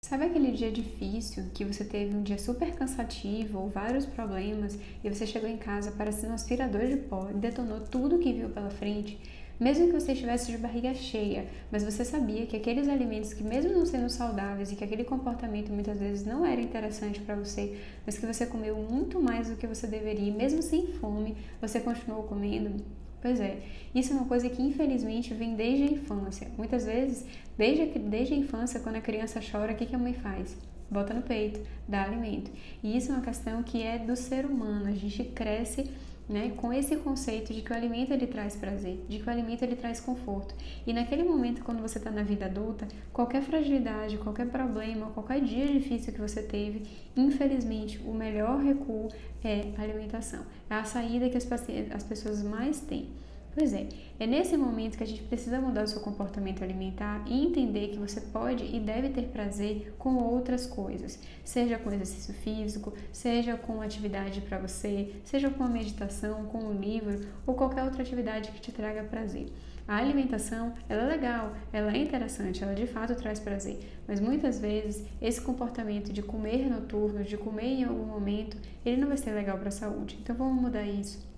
Sabe 0.04 0.26
aquele 0.26 0.52
dia 0.52 0.70
difícil 0.70 1.44
que 1.54 1.64
você 1.64 1.82
teve 1.82 2.14
um 2.14 2.22
dia 2.22 2.36
super 2.36 2.74
cansativo 2.74 3.58
ou 3.58 3.70
vários 3.70 4.04
problemas 4.04 4.78
e 5.02 5.08
você 5.08 5.26
chegou 5.26 5.48
em 5.48 5.56
casa 5.56 5.92
parecendo 5.92 6.32
um 6.32 6.34
aspirador 6.34 6.86
de 6.86 6.98
pó 6.98 7.30
e 7.30 7.32
detonou 7.32 7.80
tudo 7.80 8.18
que 8.18 8.30
viu 8.30 8.50
pela 8.50 8.68
frente? 8.68 9.18
Mesmo 9.58 9.86
que 9.86 9.98
você 9.98 10.12
estivesse 10.12 10.52
de 10.52 10.58
barriga 10.58 10.92
cheia, 10.92 11.46
mas 11.72 11.82
você 11.82 12.04
sabia 12.04 12.44
que 12.44 12.54
aqueles 12.54 12.86
alimentos 12.86 13.32
que 13.32 13.42
mesmo 13.42 13.72
não 13.72 13.86
sendo 13.86 14.10
saudáveis 14.10 14.70
e 14.70 14.76
que 14.76 14.84
aquele 14.84 15.04
comportamento 15.04 15.72
muitas 15.72 15.98
vezes 15.98 16.26
não 16.26 16.44
era 16.44 16.60
interessante 16.60 17.22
para 17.22 17.36
você, 17.36 17.80
mas 18.04 18.18
que 18.18 18.26
você 18.26 18.44
comeu 18.44 18.76
muito 18.76 19.18
mais 19.18 19.48
do 19.48 19.56
que 19.56 19.66
você 19.66 19.86
deveria, 19.86 20.34
mesmo 20.34 20.60
sem 20.60 20.86
fome, 20.86 21.34
você 21.62 21.80
continuou 21.80 22.24
comendo? 22.24 22.84
Pois 23.24 23.40
é, 23.40 23.56
isso 23.94 24.12
é 24.12 24.16
uma 24.16 24.26
coisa 24.26 24.50
que 24.50 24.60
infelizmente 24.60 25.32
vem 25.32 25.54
desde 25.54 25.84
a 25.84 25.87
infância. 25.87 26.46
Muitas 26.58 26.84
vezes, 26.84 27.24
desde, 27.56 27.98
desde 27.98 28.34
a 28.34 28.37
infância, 28.37 28.80
quando 28.80 28.96
a 28.96 29.00
criança 29.00 29.40
chora, 29.40 29.72
o 29.72 29.74
que, 29.74 29.87
que 29.87 29.94
a 29.94 29.98
mãe 29.98 30.12
faz? 30.12 30.54
Bota 30.90 31.14
no 31.14 31.22
peito, 31.22 31.58
dá 31.88 32.02
alimento. 32.02 32.50
E 32.82 32.94
isso 32.94 33.10
é 33.10 33.14
uma 33.14 33.24
questão 33.24 33.62
que 33.62 33.82
é 33.82 33.98
do 33.98 34.14
ser 34.14 34.44
humano. 34.44 34.88
A 34.88 34.92
gente 34.92 35.24
cresce 35.24 35.90
né, 36.28 36.52
com 36.56 36.72
esse 36.72 36.96
conceito 36.96 37.52
de 37.52 37.60
que 37.60 37.72
o 37.72 37.74
alimento 37.76 38.12
ele 38.12 38.26
traz 38.26 38.56
prazer, 38.56 39.04
de 39.08 39.18
que 39.18 39.26
o 39.26 39.30
alimento 39.30 39.62
ele 39.62 39.76
traz 39.76 40.00
conforto. 40.00 40.54
E 40.87 40.92
naquele 40.92 41.22
momento, 41.22 41.62
quando 41.62 41.82
você 41.82 41.98
está 41.98 42.10
na 42.10 42.22
vida 42.22 42.46
adulta, 42.46 42.88
qualquer 43.12 43.42
fragilidade, 43.42 44.18
qualquer 44.18 44.46
problema, 44.46 45.10
qualquer 45.10 45.40
dia 45.40 45.66
difícil 45.66 46.12
que 46.12 46.20
você 46.20 46.42
teve, 46.42 46.82
infelizmente, 47.16 48.00
o 48.04 48.14
melhor 48.14 48.60
recuo 48.60 49.08
é 49.42 49.72
a 49.76 49.82
alimentação. 49.82 50.44
É 50.70 50.74
a 50.74 50.84
saída 50.84 51.28
que 51.28 51.37
as, 51.37 51.46
as 51.94 52.04
pessoas 52.04 52.42
mais 52.42 52.80
têm. 52.80 53.08
Pois 53.54 53.72
é, 53.72 53.86
é 54.18 54.26
nesse 54.26 54.56
momento 54.56 54.98
que 54.98 55.04
a 55.04 55.06
gente 55.06 55.22
precisa 55.22 55.60
mudar 55.60 55.84
o 55.84 55.86
seu 55.86 56.00
comportamento 56.00 56.64
alimentar 56.64 57.24
e 57.24 57.46
entender 57.46 57.90
que 57.90 57.98
você 58.00 58.20
pode 58.20 58.64
e 58.64 58.80
deve 58.80 59.10
ter 59.10 59.28
prazer 59.28 59.94
com 59.96 60.16
outras 60.16 60.66
coisas, 60.66 61.20
seja 61.44 61.78
com 61.78 61.92
exercício 61.92 62.34
físico, 62.34 62.92
seja 63.12 63.56
com 63.56 63.80
atividade 63.80 64.40
para 64.40 64.58
você, 64.58 65.14
seja 65.24 65.50
com 65.50 65.62
a 65.62 65.68
meditação, 65.68 66.46
com 66.46 66.64
um 66.64 66.80
livro 66.80 67.20
ou 67.46 67.54
qualquer 67.54 67.84
outra 67.84 68.02
atividade 68.02 68.50
que 68.50 68.60
te 68.60 68.72
traga 68.72 69.04
prazer. 69.04 69.46
A 69.86 69.98
alimentação, 69.98 70.72
ela 70.88 71.04
é 71.04 71.06
legal, 71.06 71.52
ela 71.72 71.92
é 71.92 71.98
interessante, 71.98 72.64
ela 72.64 72.74
de 72.74 72.88
fato 72.88 73.14
traz 73.14 73.38
prazer, 73.38 73.78
mas 74.08 74.18
muitas 74.18 74.58
vezes 74.58 75.06
esse 75.22 75.40
comportamento 75.40 76.12
de 76.12 76.22
comer 76.22 76.68
noturno, 76.68 77.22
de 77.22 77.36
comer 77.36 77.66
em 77.66 77.84
algum 77.84 78.06
momento, 78.06 78.56
ele 78.84 78.96
não 78.96 79.06
vai 79.06 79.16
ser 79.16 79.30
legal 79.30 79.58
para 79.58 79.68
a 79.68 79.72
saúde. 79.72 80.18
Então 80.20 80.34
vamos 80.34 80.60
mudar 80.60 80.82
isso. 80.82 81.34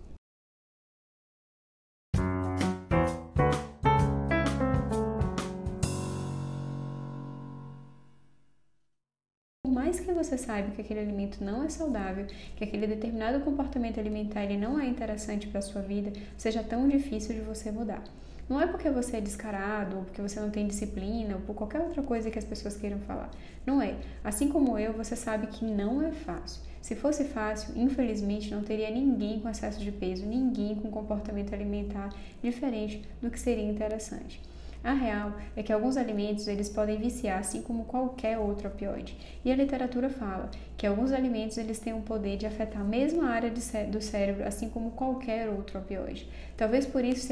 Que 10.07 10.12
você 10.12 10.38
saiba 10.38 10.71
que 10.71 10.81
aquele 10.81 11.01
alimento 11.01 11.45
não 11.45 11.64
é 11.64 11.69
saudável, 11.69 12.27
que 12.57 12.64
aquele 12.64 12.87
determinado 12.87 13.40
comportamento 13.40 14.01
alimentar 14.01 14.45
ele 14.45 14.57
não 14.57 14.81
é 14.81 14.87
interessante 14.87 15.49
para 15.49 15.59
a 15.59 15.62
sua 15.62 15.83
vida, 15.83 16.12
seja 16.38 16.62
tão 16.62 16.88
difícil 16.88 17.35
de 17.35 17.40
você 17.42 17.71
mudar. 17.71 18.03
Não 18.49 18.61
é 18.61 18.66
porque 18.66 18.88
você 18.88 19.16
é 19.16 19.21
descarado, 19.21 19.97
ou 19.97 20.05
porque 20.05 20.23
você 20.23 20.38
não 20.38 20.51
tem 20.51 20.69
disciplina, 20.69 21.35
ou 21.35 21.40
por 21.40 21.55
qualquer 21.55 21.81
outra 21.81 22.03
coisa 22.03 22.31
que 22.31 22.38
as 22.38 22.45
pessoas 22.45 22.77
queiram 22.77 23.01
falar. 23.01 23.29
Não 23.66 23.83
é. 23.83 23.97
Assim 24.23 24.49
como 24.49 24.79
eu, 24.79 24.92
você 24.92 25.16
sabe 25.16 25.49
que 25.49 25.64
não 25.64 26.01
é 26.01 26.12
fácil. 26.12 26.62
Se 26.81 26.95
fosse 26.95 27.25
fácil, 27.25 27.77
infelizmente 27.77 28.55
não 28.55 28.62
teria 28.62 28.88
ninguém 28.88 29.40
com 29.40 29.49
excesso 29.49 29.81
de 29.81 29.90
peso, 29.90 30.25
ninguém 30.25 30.77
com 30.77 30.88
comportamento 30.88 31.53
alimentar 31.53 32.14
diferente 32.40 33.03
do 33.21 33.29
que 33.29 33.40
seria 33.40 33.69
interessante. 33.69 34.40
A 34.87 34.92
real 34.92 35.35
é 35.57 35.64
que 35.64 35.72
alguns 35.72 35.96
alimentos 35.96 36.46
eles 36.46 36.68
podem 36.68 36.96
viciar 36.96 37.40
assim 37.40 37.61
como 37.61 37.87
qualquer 37.87 38.38
outro 38.38 38.68
opioide. 38.68 39.18
E 39.44 39.51
a 39.51 39.57
literatura 39.57 40.09
fala 40.09 40.49
que 40.77 40.87
alguns 40.87 41.11
alimentos 41.11 41.59
eles 41.59 41.81
têm 41.81 41.92
o 41.92 42.03
poder 42.03 42.37
de 42.37 42.46
afetar 42.46 42.83
a 42.83 42.85
mesma 42.85 43.29
área 43.31 43.51
do 43.51 44.01
cérebro 44.01 44.46
assim 44.46 44.68
como 44.68 44.92
qualquer 44.92 45.49
outro 45.49 45.81
opioide. 45.81 46.29
Talvez 46.57 46.87
por 46.87 47.05
isso 47.05 47.27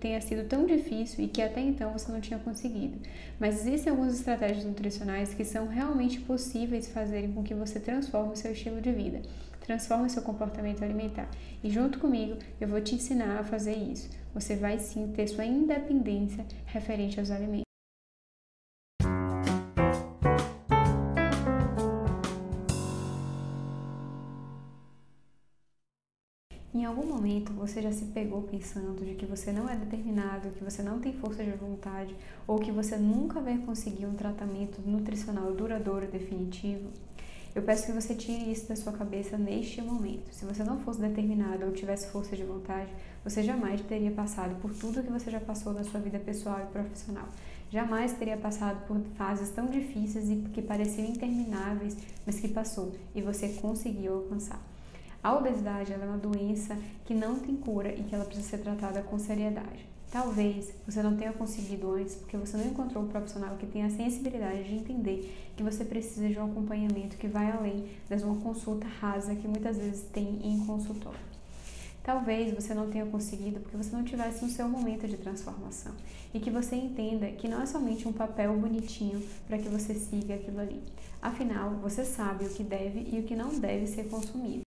tenha 0.00 0.22
sido 0.22 0.48
tão 0.48 0.64
difícil 0.64 1.22
e 1.22 1.28
que 1.28 1.42
até 1.42 1.60
então 1.60 1.92
você 1.92 2.10
não 2.10 2.18
tinha 2.18 2.38
conseguido. 2.38 2.98
Mas 3.38 3.60
existem 3.60 3.90
algumas 3.90 4.14
estratégias 4.14 4.64
nutricionais 4.64 5.34
que 5.34 5.44
são 5.44 5.66
realmente 5.66 6.18
possíveis 6.20 6.88
fazerem 6.88 7.30
com 7.30 7.42
que 7.42 7.52
você 7.52 7.78
transforme 7.78 8.32
o 8.32 8.36
seu 8.36 8.52
estilo 8.52 8.80
de 8.80 8.90
vida 8.90 9.20
transforme 9.66 10.08
seu 10.08 10.22
comportamento 10.22 10.84
alimentar. 10.84 11.28
E 11.62 11.68
junto 11.68 11.98
comigo, 11.98 12.38
eu 12.60 12.68
vou 12.68 12.80
te 12.80 12.94
ensinar 12.94 13.40
a 13.40 13.44
fazer 13.44 13.74
isso. 13.74 14.08
Você 14.32 14.54
vai 14.54 14.78
sim 14.78 15.12
ter 15.12 15.26
sua 15.26 15.44
independência 15.44 16.46
referente 16.66 17.18
aos 17.18 17.30
alimentos. 17.30 17.66
Em 26.72 26.84
algum 26.84 27.06
momento 27.06 27.52
você 27.54 27.80
já 27.82 27.90
se 27.90 28.04
pegou 28.04 28.42
pensando 28.42 29.02
de 29.04 29.14
que 29.14 29.24
você 29.24 29.50
não 29.50 29.68
é 29.68 29.74
determinado, 29.74 30.50
que 30.50 30.62
você 30.62 30.82
não 30.82 31.00
tem 31.00 31.12
força 31.14 31.42
de 31.42 31.50
vontade 31.52 32.14
ou 32.46 32.60
que 32.60 32.70
você 32.70 32.96
nunca 32.96 33.40
vai 33.40 33.56
conseguir 33.58 34.06
um 34.06 34.14
tratamento 34.14 34.80
nutricional 34.82 35.52
duradouro 35.54 36.04
e 36.04 36.08
definitivo? 36.08 36.90
Eu 37.56 37.62
peço 37.62 37.86
que 37.86 37.92
você 37.92 38.14
tire 38.14 38.52
isso 38.52 38.68
da 38.68 38.76
sua 38.76 38.92
cabeça 38.92 39.38
neste 39.38 39.80
momento. 39.80 40.30
Se 40.30 40.44
você 40.44 40.62
não 40.62 40.78
fosse 40.80 41.00
determinado 41.00 41.64
ou 41.64 41.72
tivesse 41.72 42.06
força 42.08 42.36
de 42.36 42.44
vontade, 42.44 42.92
você 43.24 43.42
jamais 43.42 43.80
teria 43.80 44.10
passado 44.10 44.60
por 44.60 44.74
tudo 44.74 45.02
que 45.02 45.10
você 45.10 45.30
já 45.30 45.40
passou 45.40 45.72
na 45.72 45.82
sua 45.82 45.98
vida 45.98 46.18
pessoal 46.18 46.60
e 46.60 46.66
profissional. 46.66 47.26
Jamais 47.70 48.12
teria 48.12 48.36
passado 48.36 48.86
por 48.86 49.00
fases 49.16 49.48
tão 49.48 49.68
difíceis 49.68 50.28
e 50.30 50.36
que 50.52 50.60
pareciam 50.60 51.08
intermináveis, 51.08 51.96
mas 52.26 52.38
que 52.38 52.48
passou 52.48 52.94
e 53.14 53.22
você 53.22 53.48
conseguiu 53.48 54.16
alcançar. 54.16 54.60
A 55.22 55.34
obesidade 55.34 55.94
é 55.94 55.96
uma 55.96 56.18
doença 56.18 56.76
que 57.06 57.14
não 57.14 57.38
tem 57.38 57.56
cura 57.56 57.88
e 57.88 58.02
que 58.02 58.14
ela 58.14 58.26
precisa 58.26 58.48
ser 58.48 58.58
tratada 58.58 59.00
com 59.00 59.18
seriedade. 59.18 59.88
Talvez 60.10 60.72
você 60.86 61.02
não 61.02 61.16
tenha 61.16 61.32
conseguido 61.32 61.90
antes 61.90 62.14
porque 62.14 62.36
você 62.36 62.56
não 62.56 62.66
encontrou 62.66 63.04
um 63.04 63.08
profissional 63.08 63.56
que 63.56 63.66
tenha 63.66 63.86
a 63.86 63.90
sensibilidade 63.90 64.64
de 64.64 64.74
entender 64.74 65.50
que 65.56 65.62
você 65.62 65.84
precisa 65.84 66.28
de 66.28 66.38
um 66.38 66.44
acompanhamento 66.44 67.16
que 67.16 67.26
vai 67.26 67.50
além 67.50 67.86
de 68.08 68.24
uma 68.24 68.40
consulta 68.40 68.86
rasa 69.00 69.34
que 69.34 69.48
muitas 69.48 69.76
vezes 69.76 70.02
tem 70.12 70.40
em 70.42 70.64
consultório. 70.64 71.18
Talvez 72.06 72.54
você 72.54 72.72
não 72.72 72.88
tenha 72.88 73.04
conseguido 73.04 73.58
porque 73.58 73.76
você 73.76 73.94
não 73.94 74.04
tivesse 74.04 74.44
no 74.44 74.48
seu 74.48 74.68
momento 74.68 75.08
de 75.08 75.16
transformação 75.16 75.92
e 76.32 76.38
que 76.38 76.52
você 76.52 76.76
entenda 76.76 77.26
que 77.32 77.48
não 77.48 77.60
é 77.60 77.66
somente 77.66 78.06
um 78.06 78.12
papel 78.12 78.56
bonitinho 78.56 79.20
para 79.48 79.58
que 79.58 79.68
você 79.68 79.92
siga 79.92 80.36
aquilo 80.36 80.60
ali. 80.60 80.80
Afinal, 81.20 81.70
você 81.82 82.04
sabe 82.04 82.44
o 82.44 82.48
que 82.48 82.62
deve 82.62 83.08
e 83.12 83.18
o 83.18 83.24
que 83.24 83.34
não 83.34 83.58
deve 83.58 83.88
ser 83.88 84.04
consumido. 84.04 84.65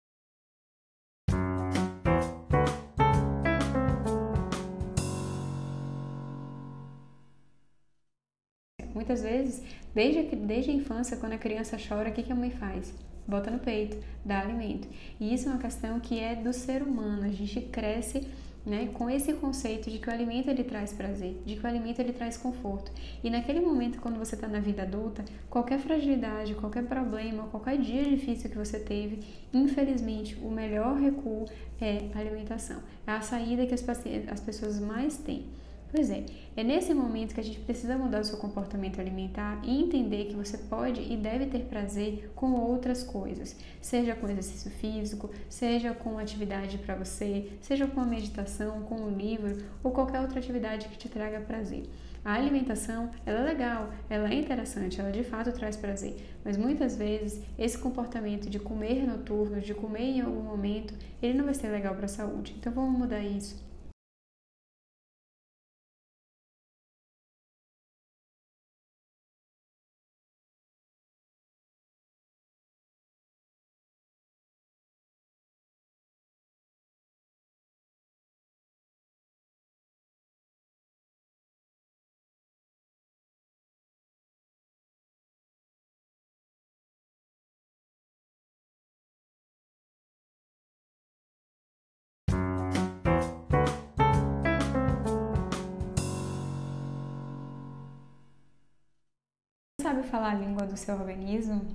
Muitas 9.03 9.21
vezes, 9.21 9.61
desde, 9.93 10.33
desde 10.33 10.71
a 10.71 10.73
infância, 10.73 11.17
quando 11.17 11.33
a 11.33 11.37
criança 11.37 11.77
chora, 11.77 12.09
o 12.09 12.13
que, 12.13 12.23
que 12.23 12.31
a 12.31 12.35
mãe 12.35 12.49
faz? 12.49 12.93
Bota 13.27 13.51
no 13.51 13.59
peito, 13.59 13.97
dá 14.23 14.39
alimento. 14.39 14.87
E 15.19 15.33
isso 15.33 15.49
é 15.49 15.51
uma 15.51 15.59
questão 15.59 15.99
que 15.99 16.17
é 16.17 16.35
do 16.35 16.53
ser 16.53 16.81
humano. 16.81 17.25
A 17.25 17.29
gente 17.29 17.59
cresce 17.59 18.25
né, 18.65 18.91
com 18.93 19.09
esse 19.09 19.33
conceito 19.33 19.91
de 19.91 19.99
que 19.99 20.07
o 20.07 20.13
alimento 20.13 20.49
ele 20.49 20.63
traz 20.63 20.93
prazer, 20.93 21.35
de 21.45 21.57
que 21.57 21.65
o 21.65 21.67
alimento 21.67 21.99
ele 21.99 22.13
traz 22.13 22.37
conforto. 22.37 22.93
E 23.21 23.29
naquele 23.29 23.59
momento, 23.59 23.99
quando 23.99 24.17
você 24.17 24.35
está 24.35 24.47
na 24.47 24.61
vida 24.61 24.83
adulta, 24.83 25.25
qualquer 25.49 25.79
fragilidade, 25.79 26.55
qualquer 26.55 26.85
problema, 26.85 27.43
qualquer 27.47 27.77
dia 27.77 28.05
difícil 28.05 28.49
que 28.49 28.57
você 28.57 28.79
teve, 28.79 29.19
infelizmente, 29.53 30.37
o 30.41 30.49
melhor 30.49 30.95
recuo 30.95 31.43
é 31.81 32.09
a 32.15 32.19
alimentação. 32.19 32.81
É 33.05 33.11
a 33.11 33.19
saída 33.19 33.65
que 33.65 33.73
as, 33.73 33.83
as 34.31 34.39
pessoas 34.39 34.79
mais 34.79 35.17
têm. 35.17 35.45
Pois 35.93 36.09
é, 36.09 36.25
é 36.57 36.63
nesse 36.63 36.91
momento 36.91 37.35
que 37.35 37.39
a 37.39 37.43
gente 37.43 37.59
precisa 37.59 37.95
mudar 37.95 38.21
o 38.21 38.23
seu 38.23 38.39
comportamento 38.39 38.99
alimentar 38.99 39.61
e 39.63 39.79
entender 39.79 40.25
que 40.25 40.35
você 40.35 40.57
pode 40.57 40.99
e 40.99 41.15
deve 41.15 41.45
ter 41.45 41.65
prazer 41.65 42.31
com 42.35 42.53
outras 42.53 43.03
coisas, 43.03 43.55
seja 43.79 44.15
com 44.15 44.27
exercício 44.27 44.71
físico, 44.71 45.29
seja 45.47 45.93
com 45.93 46.17
atividade 46.17 46.79
para 46.79 46.95
você, 46.95 47.51
seja 47.61 47.85
com 47.85 48.01
a 48.01 48.07
meditação, 48.07 48.81
com 48.81 48.95
um 48.95 49.15
livro 49.15 49.63
ou 49.83 49.91
qualquer 49.91 50.19
outra 50.19 50.39
atividade 50.39 50.87
que 50.87 50.97
te 50.97 51.07
traga 51.07 51.39
prazer. 51.41 51.83
A 52.25 52.33
alimentação, 52.33 53.11
ela 53.23 53.41
é 53.41 53.43
legal, 53.43 53.91
ela 54.09 54.31
é 54.31 54.33
interessante, 54.33 54.99
ela 54.99 55.11
de 55.11 55.23
fato 55.23 55.51
traz 55.51 55.75
prazer, 55.75 56.15
mas 56.43 56.57
muitas 56.57 56.97
vezes 56.97 57.39
esse 57.55 57.77
comportamento 57.77 58.49
de 58.49 58.57
comer 58.57 59.05
noturno, 59.05 59.61
de 59.61 59.75
comer 59.75 60.05
em 60.05 60.21
algum 60.21 60.41
momento, 60.41 60.95
ele 61.21 61.37
não 61.37 61.45
vai 61.45 61.53
ser 61.53 61.67
legal 61.67 61.93
para 61.93 62.05
a 62.05 62.09
saúde. 62.09 62.55
Então 62.57 62.73
vamos 62.73 62.97
mudar 62.97 63.21
isso. 63.21 63.72
Falar 100.13 100.29
a 100.29 100.35
língua 100.35 100.67
do 100.67 100.77
seu 100.77 100.93
organismo, 100.93 101.65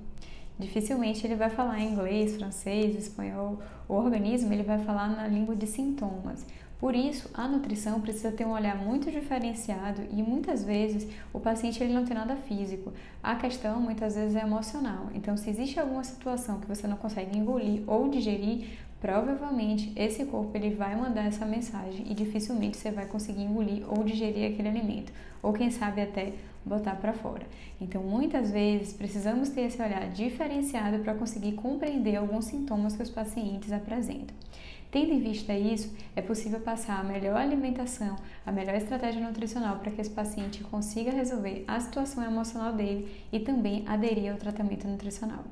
dificilmente 0.57 1.27
ele 1.27 1.35
vai 1.35 1.49
falar 1.49 1.81
inglês, 1.81 2.37
francês, 2.37 2.95
espanhol. 2.95 3.59
O 3.85 3.95
organismo 3.95 4.53
ele 4.53 4.63
vai 4.63 4.79
falar 4.79 5.09
na 5.09 5.27
língua 5.27 5.57
de 5.57 5.67
sintomas. 5.67 6.45
Por 6.79 6.95
isso, 6.95 7.29
a 7.33 7.45
nutrição 7.49 7.99
precisa 7.99 8.31
ter 8.31 8.45
um 8.45 8.51
olhar 8.51 8.77
muito 8.77 9.11
diferenciado 9.11 10.01
e 10.09 10.23
muitas 10.23 10.63
vezes 10.63 11.05
o 11.33 11.39
paciente 11.41 11.83
ele 11.83 11.93
não 11.93 12.05
tem 12.05 12.15
nada 12.15 12.37
físico. 12.37 12.93
A 13.21 13.35
questão 13.35 13.81
muitas 13.81 14.15
vezes 14.15 14.37
é 14.37 14.43
emocional. 14.43 15.09
Então, 15.13 15.35
se 15.35 15.49
existe 15.49 15.77
alguma 15.77 16.05
situação 16.05 16.61
que 16.61 16.67
você 16.67 16.87
não 16.87 16.95
consegue 16.95 17.37
engolir 17.37 17.83
ou 17.85 18.07
digerir, 18.07 18.69
provavelmente 18.99 19.91
esse 19.95 20.25
corpo 20.25 20.55
ele 20.55 20.75
vai 20.75 20.95
mandar 20.95 21.25
essa 21.25 21.45
mensagem 21.45 22.05
e 22.09 22.13
dificilmente 22.13 22.77
você 22.77 22.91
vai 22.91 23.05
conseguir 23.05 23.43
engolir 23.43 23.83
ou 23.87 24.03
digerir 24.03 24.51
aquele 24.51 24.69
alimento, 24.69 25.11
ou 25.41 25.53
quem 25.53 25.71
sabe 25.71 26.01
até 26.01 26.33
botar 26.65 26.95
para 26.95 27.13
fora. 27.13 27.45
Então, 27.79 28.03
muitas 28.03 28.51
vezes 28.51 28.93
precisamos 28.93 29.49
ter 29.49 29.61
esse 29.61 29.81
olhar 29.81 30.09
diferenciado 30.09 30.99
para 30.99 31.15
conseguir 31.15 31.53
compreender 31.53 32.17
alguns 32.17 32.45
sintomas 32.45 32.95
que 32.95 33.03
os 33.03 33.09
pacientes 33.09 33.71
apresentam. 33.71 34.35
Tendo 34.91 35.13
em 35.13 35.19
vista 35.19 35.53
isso, 35.53 35.95
é 36.15 36.21
possível 36.21 36.59
passar 36.59 36.99
a 36.99 37.03
melhor 37.03 37.37
alimentação, 37.37 38.15
a 38.43 38.51
melhor 38.51 38.73
estratégia 38.73 39.21
nutricional 39.21 39.77
para 39.77 39.91
que 39.91 40.01
esse 40.01 40.09
paciente 40.09 40.63
consiga 40.63 41.11
resolver 41.11 41.63
a 41.67 41.79
situação 41.79 42.23
emocional 42.23 42.73
dele 42.73 43.07
e 43.31 43.39
também 43.39 43.83
aderir 43.87 44.31
ao 44.31 44.37
tratamento 44.37 44.87
nutricional. 44.87 45.43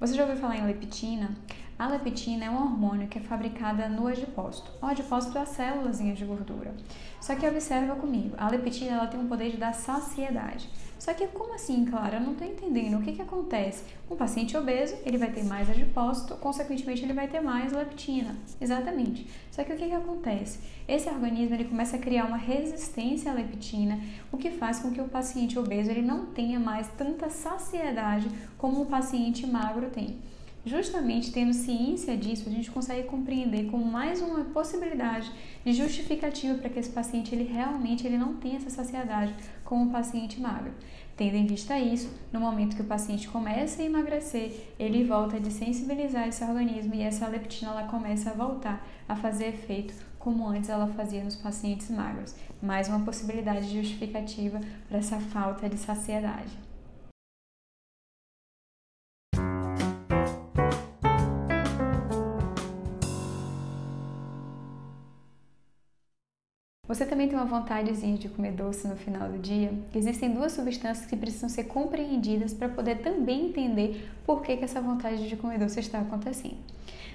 Você 0.00 0.14
já 0.14 0.22
ouviu 0.22 0.38
falar 0.38 0.56
em 0.56 0.66
leptina? 0.66 1.36
A 1.80 1.86
leptina 1.86 2.44
é 2.44 2.50
um 2.50 2.56
hormônio 2.56 3.08
que 3.08 3.16
é 3.16 3.22
fabricada 3.22 3.88
no 3.88 4.06
adipócito. 4.06 4.70
O 4.82 4.84
adipócito 4.84 5.38
é 5.38 5.40
a 5.40 5.46
células 5.46 5.98
de 5.98 6.24
gordura. 6.26 6.74
Só 7.18 7.34
que 7.34 7.48
observa 7.48 7.94
comigo, 7.94 8.34
a 8.36 8.50
leptina 8.50 8.96
ela 8.96 9.06
tem 9.06 9.18
um 9.18 9.26
poder 9.26 9.50
de 9.50 9.56
dar 9.56 9.72
saciedade. 9.72 10.68
Só 10.98 11.14
que 11.14 11.26
como 11.28 11.54
assim, 11.54 11.86
Clara? 11.86 12.18
Eu 12.18 12.20
não 12.20 12.32
estou 12.32 12.46
entendendo. 12.46 12.98
O 12.98 13.02
que, 13.02 13.12
que 13.12 13.22
acontece? 13.22 13.82
Um 14.10 14.14
paciente 14.14 14.54
obeso, 14.58 14.94
ele 15.06 15.16
vai 15.16 15.30
ter 15.30 15.42
mais 15.42 15.70
adipócito, 15.70 16.34
consequentemente 16.34 17.02
ele 17.02 17.14
vai 17.14 17.28
ter 17.28 17.40
mais 17.40 17.72
leptina. 17.72 18.36
Exatamente. 18.60 19.26
Só 19.50 19.64
que 19.64 19.72
o 19.72 19.76
que, 19.78 19.88
que 19.88 19.94
acontece? 19.94 20.58
Esse 20.86 21.08
organismo 21.08 21.54
ele 21.54 21.64
começa 21.64 21.96
a 21.96 21.98
criar 21.98 22.26
uma 22.26 22.36
resistência 22.36 23.32
à 23.32 23.34
leptina, 23.34 23.98
o 24.30 24.36
que 24.36 24.50
faz 24.50 24.80
com 24.80 24.90
que 24.90 25.00
o 25.00 25.08
paciente 25.08 25.58
obeso 25.58 25.90
ele 25.90 26.02
não 26.02 26.26
tenha 26.26 26.60
mais 26.60 26.88
tanta 26.88 27.30
saciedade 27.30 28.28
como 28.58 28.82
o 28.82 28.86
paciente 28.86 29.46
magro 29.46 29.88
tem. 29.88 30.18
Justamente 30.64 31.32
tendo 31.32 31.54
ciência 31.54 32.14
disso, 32.16 32.48
a 32.48 32.52
gente 32.52 32.70
consegue 32.70 33.08
compreender 33.08 33.70
como 33.70 33.84
mais 33.84 34.20
uma 34.20 34.44
possibilidade 34.44 35.32
de 35.64 35.72
justificativa 35.72 36.58
para 36.58 36.68
que 36.68 36.78
esse 36.78 36.90
paciente 36.90 37.34
ele 37.34 37.44
realmente 37.44 38.06
ele 38.06 38.18
não 38.18 38.36
tenha 38.36 38.56
essa 38.56 38.68
saciedade 38.68 39.34
como 39.64 39.86
o 39.86 39.90
paciente 39.90 40.38
magro. 40.38 40.72
Tendo 41.16 41.36
em 41.36 41.46
vista 41.46 41.78
isso, 41.78 42.10
no 42.30 42.40
momento 42.40 42.76
que 42.76 42.82
o 42.82 42.86
paciente 42.86 43.28
começa 43.28 43.80
a 43.80 43.84
emagrecer, 43.84 44.52
ele 44.78 45.04
volta 45.04 45.36
a 45.36 45.40
desensibilizar 45.40 46.28
esse 46.28 46.44
organismo 46.44 46.94
e 46.94 47.02
essa 47.02 47.26
leptina 47.26 47.70
ela 47.70 47.84
começa 47.84 48.30
a 48.30 48.34
voltar 48.34 48.86
a 49.08 49.16
fazer 49.16 49.48
efeito 49.48 49.94
como 50.18 50.46
antes 50.46 50.68
ela 50.68 50.86
fazia 50.88 51.24
nos 51.24 51.36
pacientes 51.36 51.90
magros. 51.90 52.34
Mais 52.62 52.86
uma 52.88 53.00
possibilidade 53.00 53.70
justificativa 53.70 54.60
para 54.88 54.98
essa 54.98 55.18
falta 55.18 55.68
de 55.68 55.78
saciedade. 55.78 56.69
Você 66.90 67.06
também 67.06 67.28
tem 67.28 67.38
uma 67.38 67.44
vontadezinha 67.44 68.18
de 68.18 68.28
comer 68.28 68.50
doce 68.50 68.88
no 68.88 68.96
final 68.96 69.28
do 69.28 69.38
dia? 69.38 69.72
Existem 69.94 70.32
duas 70.32 70.50
substâncias 70.50 71.06
que 71.06 71.16
precisam 71.16 71.48
ser 71.48 71.62
compreendidas 71.62 72.52
para 72.52 72.68
poder 72.68 72.96
também 72.96 73.46
entender 73.46 74.10
por 74.26 74.42
que, 74.42 74.56
que 74.56 74.64
essa 74.64 74.80
vontade 74.80 75.28
de 75.28 75.36
comer 75.36 75.60
doce 75.60 75.78
está 75.78 76.00
acontecendo. 76.00 76.56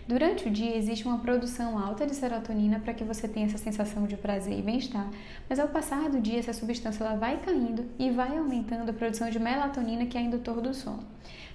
Durante 0.07 0.47
o 0.47 0.51
dia 0.51 0.77
existe 0.77 1.07
uma 1.07 1.17
produção 1.17 1.79
alta 1.79 2.05
de 2.05 2.13
serotonina 2.13 2.79
para 2.79 2.93
que 2.93 3.03
você 3.03 3.27
tenha 3.27 3.47
essa 3.47 3.57
sensação 3.57 4.05
de 4.05 4.15
prazer 4.15 4.59
e 4.59 4.61
bem-estar, 4.61 5.09
mas 5.49 5.57
ao 5.57 5.67
passar 5.67 6.11
do 6.11 6.21
dia 6.21 6.37
essa 6.37 6.53
substância 6.53 7.03
ela 7.03 7.15
vai 7.15 7.39
caindo 7.39 7.83
e 7.97 8.11
vai 8.11 8.37
aumentando 8.37 8.91
a 8.91 8.93
produção 8.93 9.31
de 9.31 9.39
melatonina, 9.39 10.05
que 10.05 10.15
é 10.15 10.21
indutor 10.21 10.61
do 10.61 10.75
sono. 10.75 11.03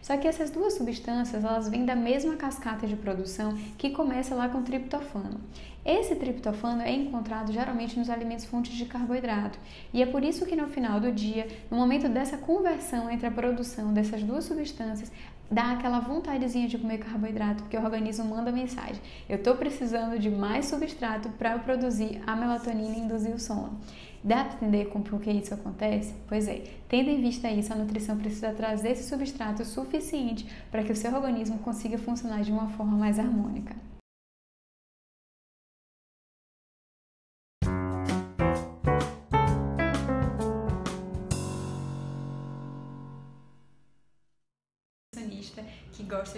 Só 0.03 0.17
que 0.17 0.27
essas 0.27 0.51
duas 0.51 0.73
substâncias, 0.73 1.45
elas 1.45 1.69
vêm 1.69 1.85
da 1.85 1.95
mesma 1.95 2.35
cascata 2.35 2.89
de 2.89 2.97
produção 2.97 3.57
que 3.79 3.91
começa 3.91 4.35
lá 4.35 4.49
com 4.49 4.65
triptofano. 4.65 5.41
Esse 5.85 6.17
triptofano 6.17 6.83
é 6.83 6.91
encontrado 6.91 7.53
geralmente 7.53 7.97
nos 7.97 8.11
alimentos 8.11 8.47
fontes 8.47 8.73
de 8.73 8.85
carboidrato, 8.85 9.61
e 9.95 10.03
é 10.03 10.07
por 10.07 10.25
isso 10.25 10.45
que 10.45 10.57
no 10.57 10.67
final 10.67 10.99
do 10.99 11.13
dia, 11.13 11.47
no 11.71 11.77
momento 11.77 12.09
dessa 12.09 12.37
conversão 12.37 13.09
entre 13.09 13.29
a 13.29 13.31
produção 13.31 13.93
dessas 13.93 14.25
duas 14.25 14.45
substâncias, 14.45 15.13
dá 15.51 15.73
aquela 15.73 15.99
vontadezinha 15.99 16.69
de 16.69 16.79
comer 16.79 16.99
carboidrato, 16.99 17.63
porque 17.65 17.77
o 17.77 17.83
organismo 17.83 18.25
manda 18.25 18.53
mensagem: 18.53 19.01
eu 19.29 19.37
estou 19.37 19.57
precisando 19.57 20.19
de 20.19 20.31
mais 20.31 20.67
substrato 20.67 21.29
para 21.31 21.59
produzir 21.59 22.23
a 22.27 22.37
melatonina 22.37 22.97
e 22.97 23.01
induzir 23.01 23.35
o 23.35 23.39
sono. 23.39 23.81
Dá 24.23 24.45
para 24.45 24.57
entender 24.57 24.87
como 24.91 25.03
por 25.03 25.19
que 25.19 25.31
isso 25.31 25.55
acontece? 25.55 26.15
Pois 26.29 26.47
é, 26.47 26.63
tendo 26.89 27.09
em 27.09 27.23
vista 27.23 27.51
isso, 27.51 27.73
a 27.73 27.77
nutrição 27.77 28.19
precisa 28.19 28.53
trazer 28.53 28.91
esse 28.91 29.09
substrato 29.09 29.65
suficiente 29.65 30.47
para 30.71 30.83
que 30.83 30.93
o 30.93 30.97
seu 30.97 31.15
organismo 31.15 31.59
consiga 31.59 31.97
funcionar 31.97 32.43
de 32.43 32.53
uma 32.53 32.69
forma 32.69 32.99
mais 32.99 33.19
harmônica. 33.19 33.75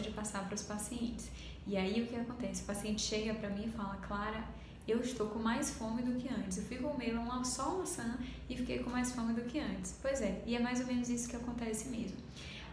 De 0.03 0.11
passar 0.11 0.45
para 0.45 0.55
os 0.55 0.63
pacientes. 0.63 1.31
E 1.67 1.77
aí 1.77 2.03
o 2.03 2.07
que 2.07 2.17
acontece? 2.17 2.63
O 2.63 2.67
paciente 2.67 3.01
chega 3.01 3.33
para 3.35 3.49
mim 3.49 3.65
e 3.67 3.71
fala: 3.71 3.97
Clara, 3.97 4.45
eu 4.87 5.01
estou 5.01 5.29
com 5.29 5.39
mais 5.39 5.71
fome 5.71 6.03
do 6.03 6.19
que 6.19 6.29
antes. 6.29 6.59
Eu 6.59 6.65
fui 6.65 6.79
comer 6.79 7.15
uma 7.15 7.45
só 7.45 7.79
maçã 7.79 8.19
e 8.51 8.57
fiquei 8.57 8.81
com 8.81 8.91
mais 8.91 9.13
fome 9.13 9.33
do 9.33 9.43
que 9.43 9.59
antes. 9.59 9.95
Pois 10.03 10.21
é, 10.21 10.43
e 10.45 10.57
é 10.57 10.61
mais 10.61 10.81
ou 10.81 10.87
menos 10.87 11.09
isso 11.09 11.29
que 11.29 11.37
acontece 11.37 11.89
mesmo. 11.89 12.17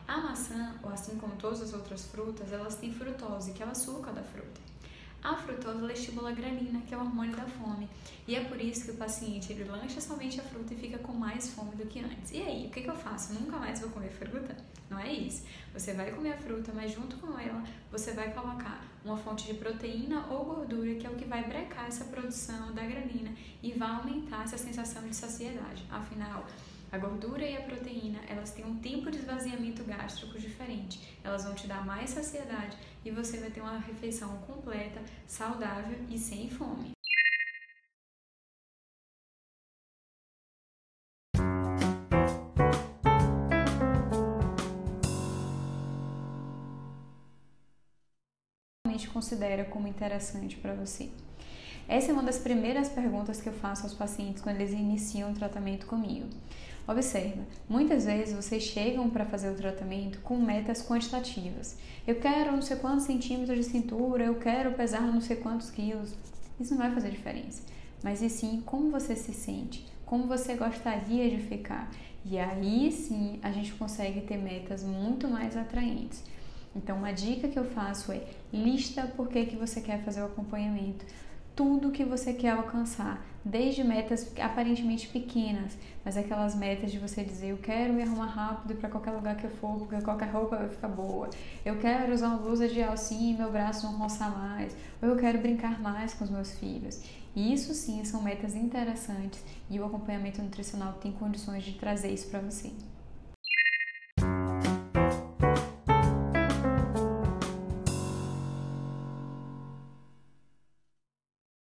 A 0.07 0.17
maçã, 0.17 0.73
ou 0.81 0.89
assim 0.89 1.17
como 1.17 1.35
todas 1.35 1.61
as 1.61 1.71
outras 1.71 2.05
frutas, 2.07 2.51
elas 2.51 2.75
têm 2.75 2.91
frutose, 2.91 3.53
que 3.53 3.61
é 3.61 3.65
o 3.65 3.69
açúcar 3.69 4.11
da 4.11 4.23
fruta. 4.23 4.68
A 5.21 5.35
frutose 5.35 5.91
estimula 5.91 6.29
a 6.29 6.33
grelina, 6.33 6.81
que 6.87 6.93
é 6.93 6.97
o 6.97 7.01
hormônio 7.01 7.35
da 7.35 7.45
fome. 7.45 7.89
E 8.27 8.35
é 8.35 8.43
por 8.45 8.59
isso 8.61 8.85
que 8.85 8.91
o 8.91 8.95
paciente 8.95 9.51
ele 9.51 9.65
lancha 9.65 9.99
somente 9.99 10.39
a 10.39 10.43
fruta 10.43 10.73
e 10.73 10.77
fica 10.77 10.97
com 10.99 11.11
mais 11.11 11.53
fome 11.53 11.75
do 11.75 11.85
que 11.85 11.99
antes. 11.99 12.31
E 12.31 12.41
aí, 12.41 12.67
o 12.67 12.69
que, 12.69 12.81
que 12.81 12.89
eu 12.89 12.95
faço? 12.95 13.33
Nunca 13.33 13.57
mais 13.57 13.81
vou 13.81 13.89
comer 13.89 14.11
fruta? 14.11 14.55
Não 14.89 14.97
é 14.97 15.11
isso. 15.11 15.43
Você 15.73 15.93
vai 15.93 16.11
comer 16.11 16.33
a 16.33 16.37
fruta, 16.37 16.71
mas 16.73 16.91
junto 16.91 17.17
com 17.17 17.37
ela 17.37 17.63
você 17.91 18.13
vai 18.13 18.33
colocar 18.33 18.81
uma 19.03 19.17
fonte 19.17 19.45
de 19.45 19.53
proteína 19.55 20.25
ou 20.29 20.45
gordura, 20.45 20.95
que 20.95 21.05
é 21.05 21.09
o 21.09 21.15
que 21.15 21.25
vai 21.25 21.43
brecar 21.43 21.87
essa 21.87 22.05
produção 22.05 22.73
da 22.73 22.83
grelina 22.83 23.31
e 23.61 23.71
vai 23.73 23.89
aumentar 23.89 24.43
essa 24.43 24.57
sensação 24.57 25.07
de 25.07 25.15
saciedade. 25.15 25.85
Afinal, 25.89 26.45
a 26.91 26.97
gordura 26.97 27.45
e 27.45 27.55
a 27.55 27.61
proteína, 27.61 28.19
elas 28.27 28.51
têm 28.51 28.65
um 28.65 28.77
tempo 28.77 29.11
de 29.11 29.17
esvaziamento 29.17 29.83
gástrico 29.83 30.39
diferente. 30.39 31.17
Elas 31.23 31.43
vão 31.43 31.53
te 31.53 31.67
dar 31.67 31.85
mais 31.85 32.09
saciedade 32.09 32.77
e 33.05 33.11
você 33.11 33.37
vai 33.37 33.51
ter 33.51 33.61
uma 33.61 33.77
refeição 33.77 34.37
completa, 34.39 35.01
saudável 35.27 35.97
e 36.09 36.17
sem 36.17 36.49
fome. 36.49 36.91
considera 49.19 49.65
como 49.65 49.87
interessante 49.87 50.55
para 50.55 50.73
você. 50.73 51.09
Essa 51.87 52.11
é 52.11 52.13
uma 52.13 52.23
das 52.23 52.37
primeiras 52.37 52.87
perguntas 52.87 53.41
que 53.41 53.49
eu 53.49 53.53
faço 53.53 53.83
aos 53.83 53.93
pacientes 53.93 54.41
quando 54.41 54.57
eles 54.57 54.71
iniciam 54.71 55.31
o 55.31 55.33
tratamento 55.33 55.87
comigo. 55.87 56.29
Observa, 56.89 57.43
muitas 57.69 58.05
vezes 58.05 58.33
vocês 58.33 58.63
chegam 58.63 59.11
para 59.11 59.23
fazer 59.23 59.51
o 59.51 59.55
tratamento 59.55 60.19
com 60.21 60.37
metas 60.37 60.81
quantitativas. 60.81 61.77
Eu 62.07 62.15
quero 62.15 62.51
não 62.51 62.63
sei 62.63 62.77
quantos 62.77 63.05
centímetros 63.05 63.59
de 63.59 63.63
cintura, 63.63 64.23
eu 64.23 64.39
quero 64.39 64.73
pesar 64.73 65.01
não 65.01 65.21
sei 65.21 65.35
quantos 65.35 65.69
quilos. 65.69 66.15
Isso 66.59 66.71
não 66.71 66.79
vai 66.79 66.91
fazer 66.91 67.11
diferença. 67.11 67.61
Mas 68.01 68.23
e 68.23 68.29
sim 68.29 68.63
como 68.65 68.89
você 68.89 69.15
se 69.15 69.31
sente, 69.35 69.85
como 70.03 70.25
você 70.25 70.55
gostaria 70.55 71.29
de 71.29 71.37
ficar. 71.37 71.91
E 72.25 72.39
aí 72.39 72.91
sim 72.91 73.39
a 73.43 73.51
gente 73.51 73.71
consegue 73.73 74.21
ter 74.21 74.37
metas 74.37 74.83
muito 74.83 75.27
mais 75.27 75.55
atraentes. 75.55 76.23
Então, 76.75 76.97
uma 76.97 77.11
dica 77.11 77.47
que 77.47 77.59
eu 77.59 77.65
faço 77.65 78.11
é 78.11 78.23
lista 78.51 79.03
por 79.15 79.27
que, 79.27 79.45
que 79.45 79.55
você 79.55 79.79
quer 79.79 80.03
fazer 80.03 80.21
o 80.21 80.25
acompanhamento 80.25 81.05
tudo 81.59 81.91
que 81.91 82.05
você 82.05 82.31
quer 82.31 82.51
alcançar, 82.51 83.21
desde 83.43 83.83
metas 83.83 84.31
aparentemente 84.39 85.09
pequenas, 85.09 85.77
mas 86.05 86.15
aquelas 86.15 86.55
metas 86.55 86.89
de 86.89 86.97
você 86.97 87.21
dizer 87.21 87.49
eu 87.49 87.57
quero 87.57 87.91
me 87.91 88.01
arrumar 88.01 88.27
rápido 88.27 88.79
para 88.79 88.87
qualquer 88.87 89.11
lugar 89.11 89.35
que 89.35 89.43
eu 89.43 89.49
for, 89.49 89.77
porque 89.77 90.01
qualquer 90.01 90.29
roupa 90.29 90.55
vai 90.55 90.69
ficar 90.69 90.87
boa. 90.87 91.29
Eu 91.65 91.77
quero 91.77 92.13
usar 92.13 92.29
uma 92.29 92.37
blusa 92.37 92.65
de 92.65 92.81
alcinha 92.81 93.33
e 93.33 93.37
meu 93.37 93.51
braço 93.51 93.85
não 93.85 93.97
roçar 93.97 94.31
mais. 94.31 94.73
Ou 95.01 95.09
eu 95.09 95.17
quero 95.17 95.39
brincar 95.39 95.81
mais 95.81 96.13
com 96.13 96.23
os 96.23 96.29
meus 96.29 96.53
filhos. 96.53 97.03
E 97.35 97.53
isso 97.53 97.73
sim 97.73 98.05
são 98.05 98.23
metas 98.23 98.55
interessantes 98.55 99.43
e 99.69 99.77
o 99.81 99.85
acompanhamento 99.85 100.41
nutricional 100.41 100.93
tem 100.93 101.11
condições 101.11 101.65
de 101.65 101.73
trazer 101.73 102.13
isso 102.13 102.29
para 102.29 102.39
você. 102.39 102.71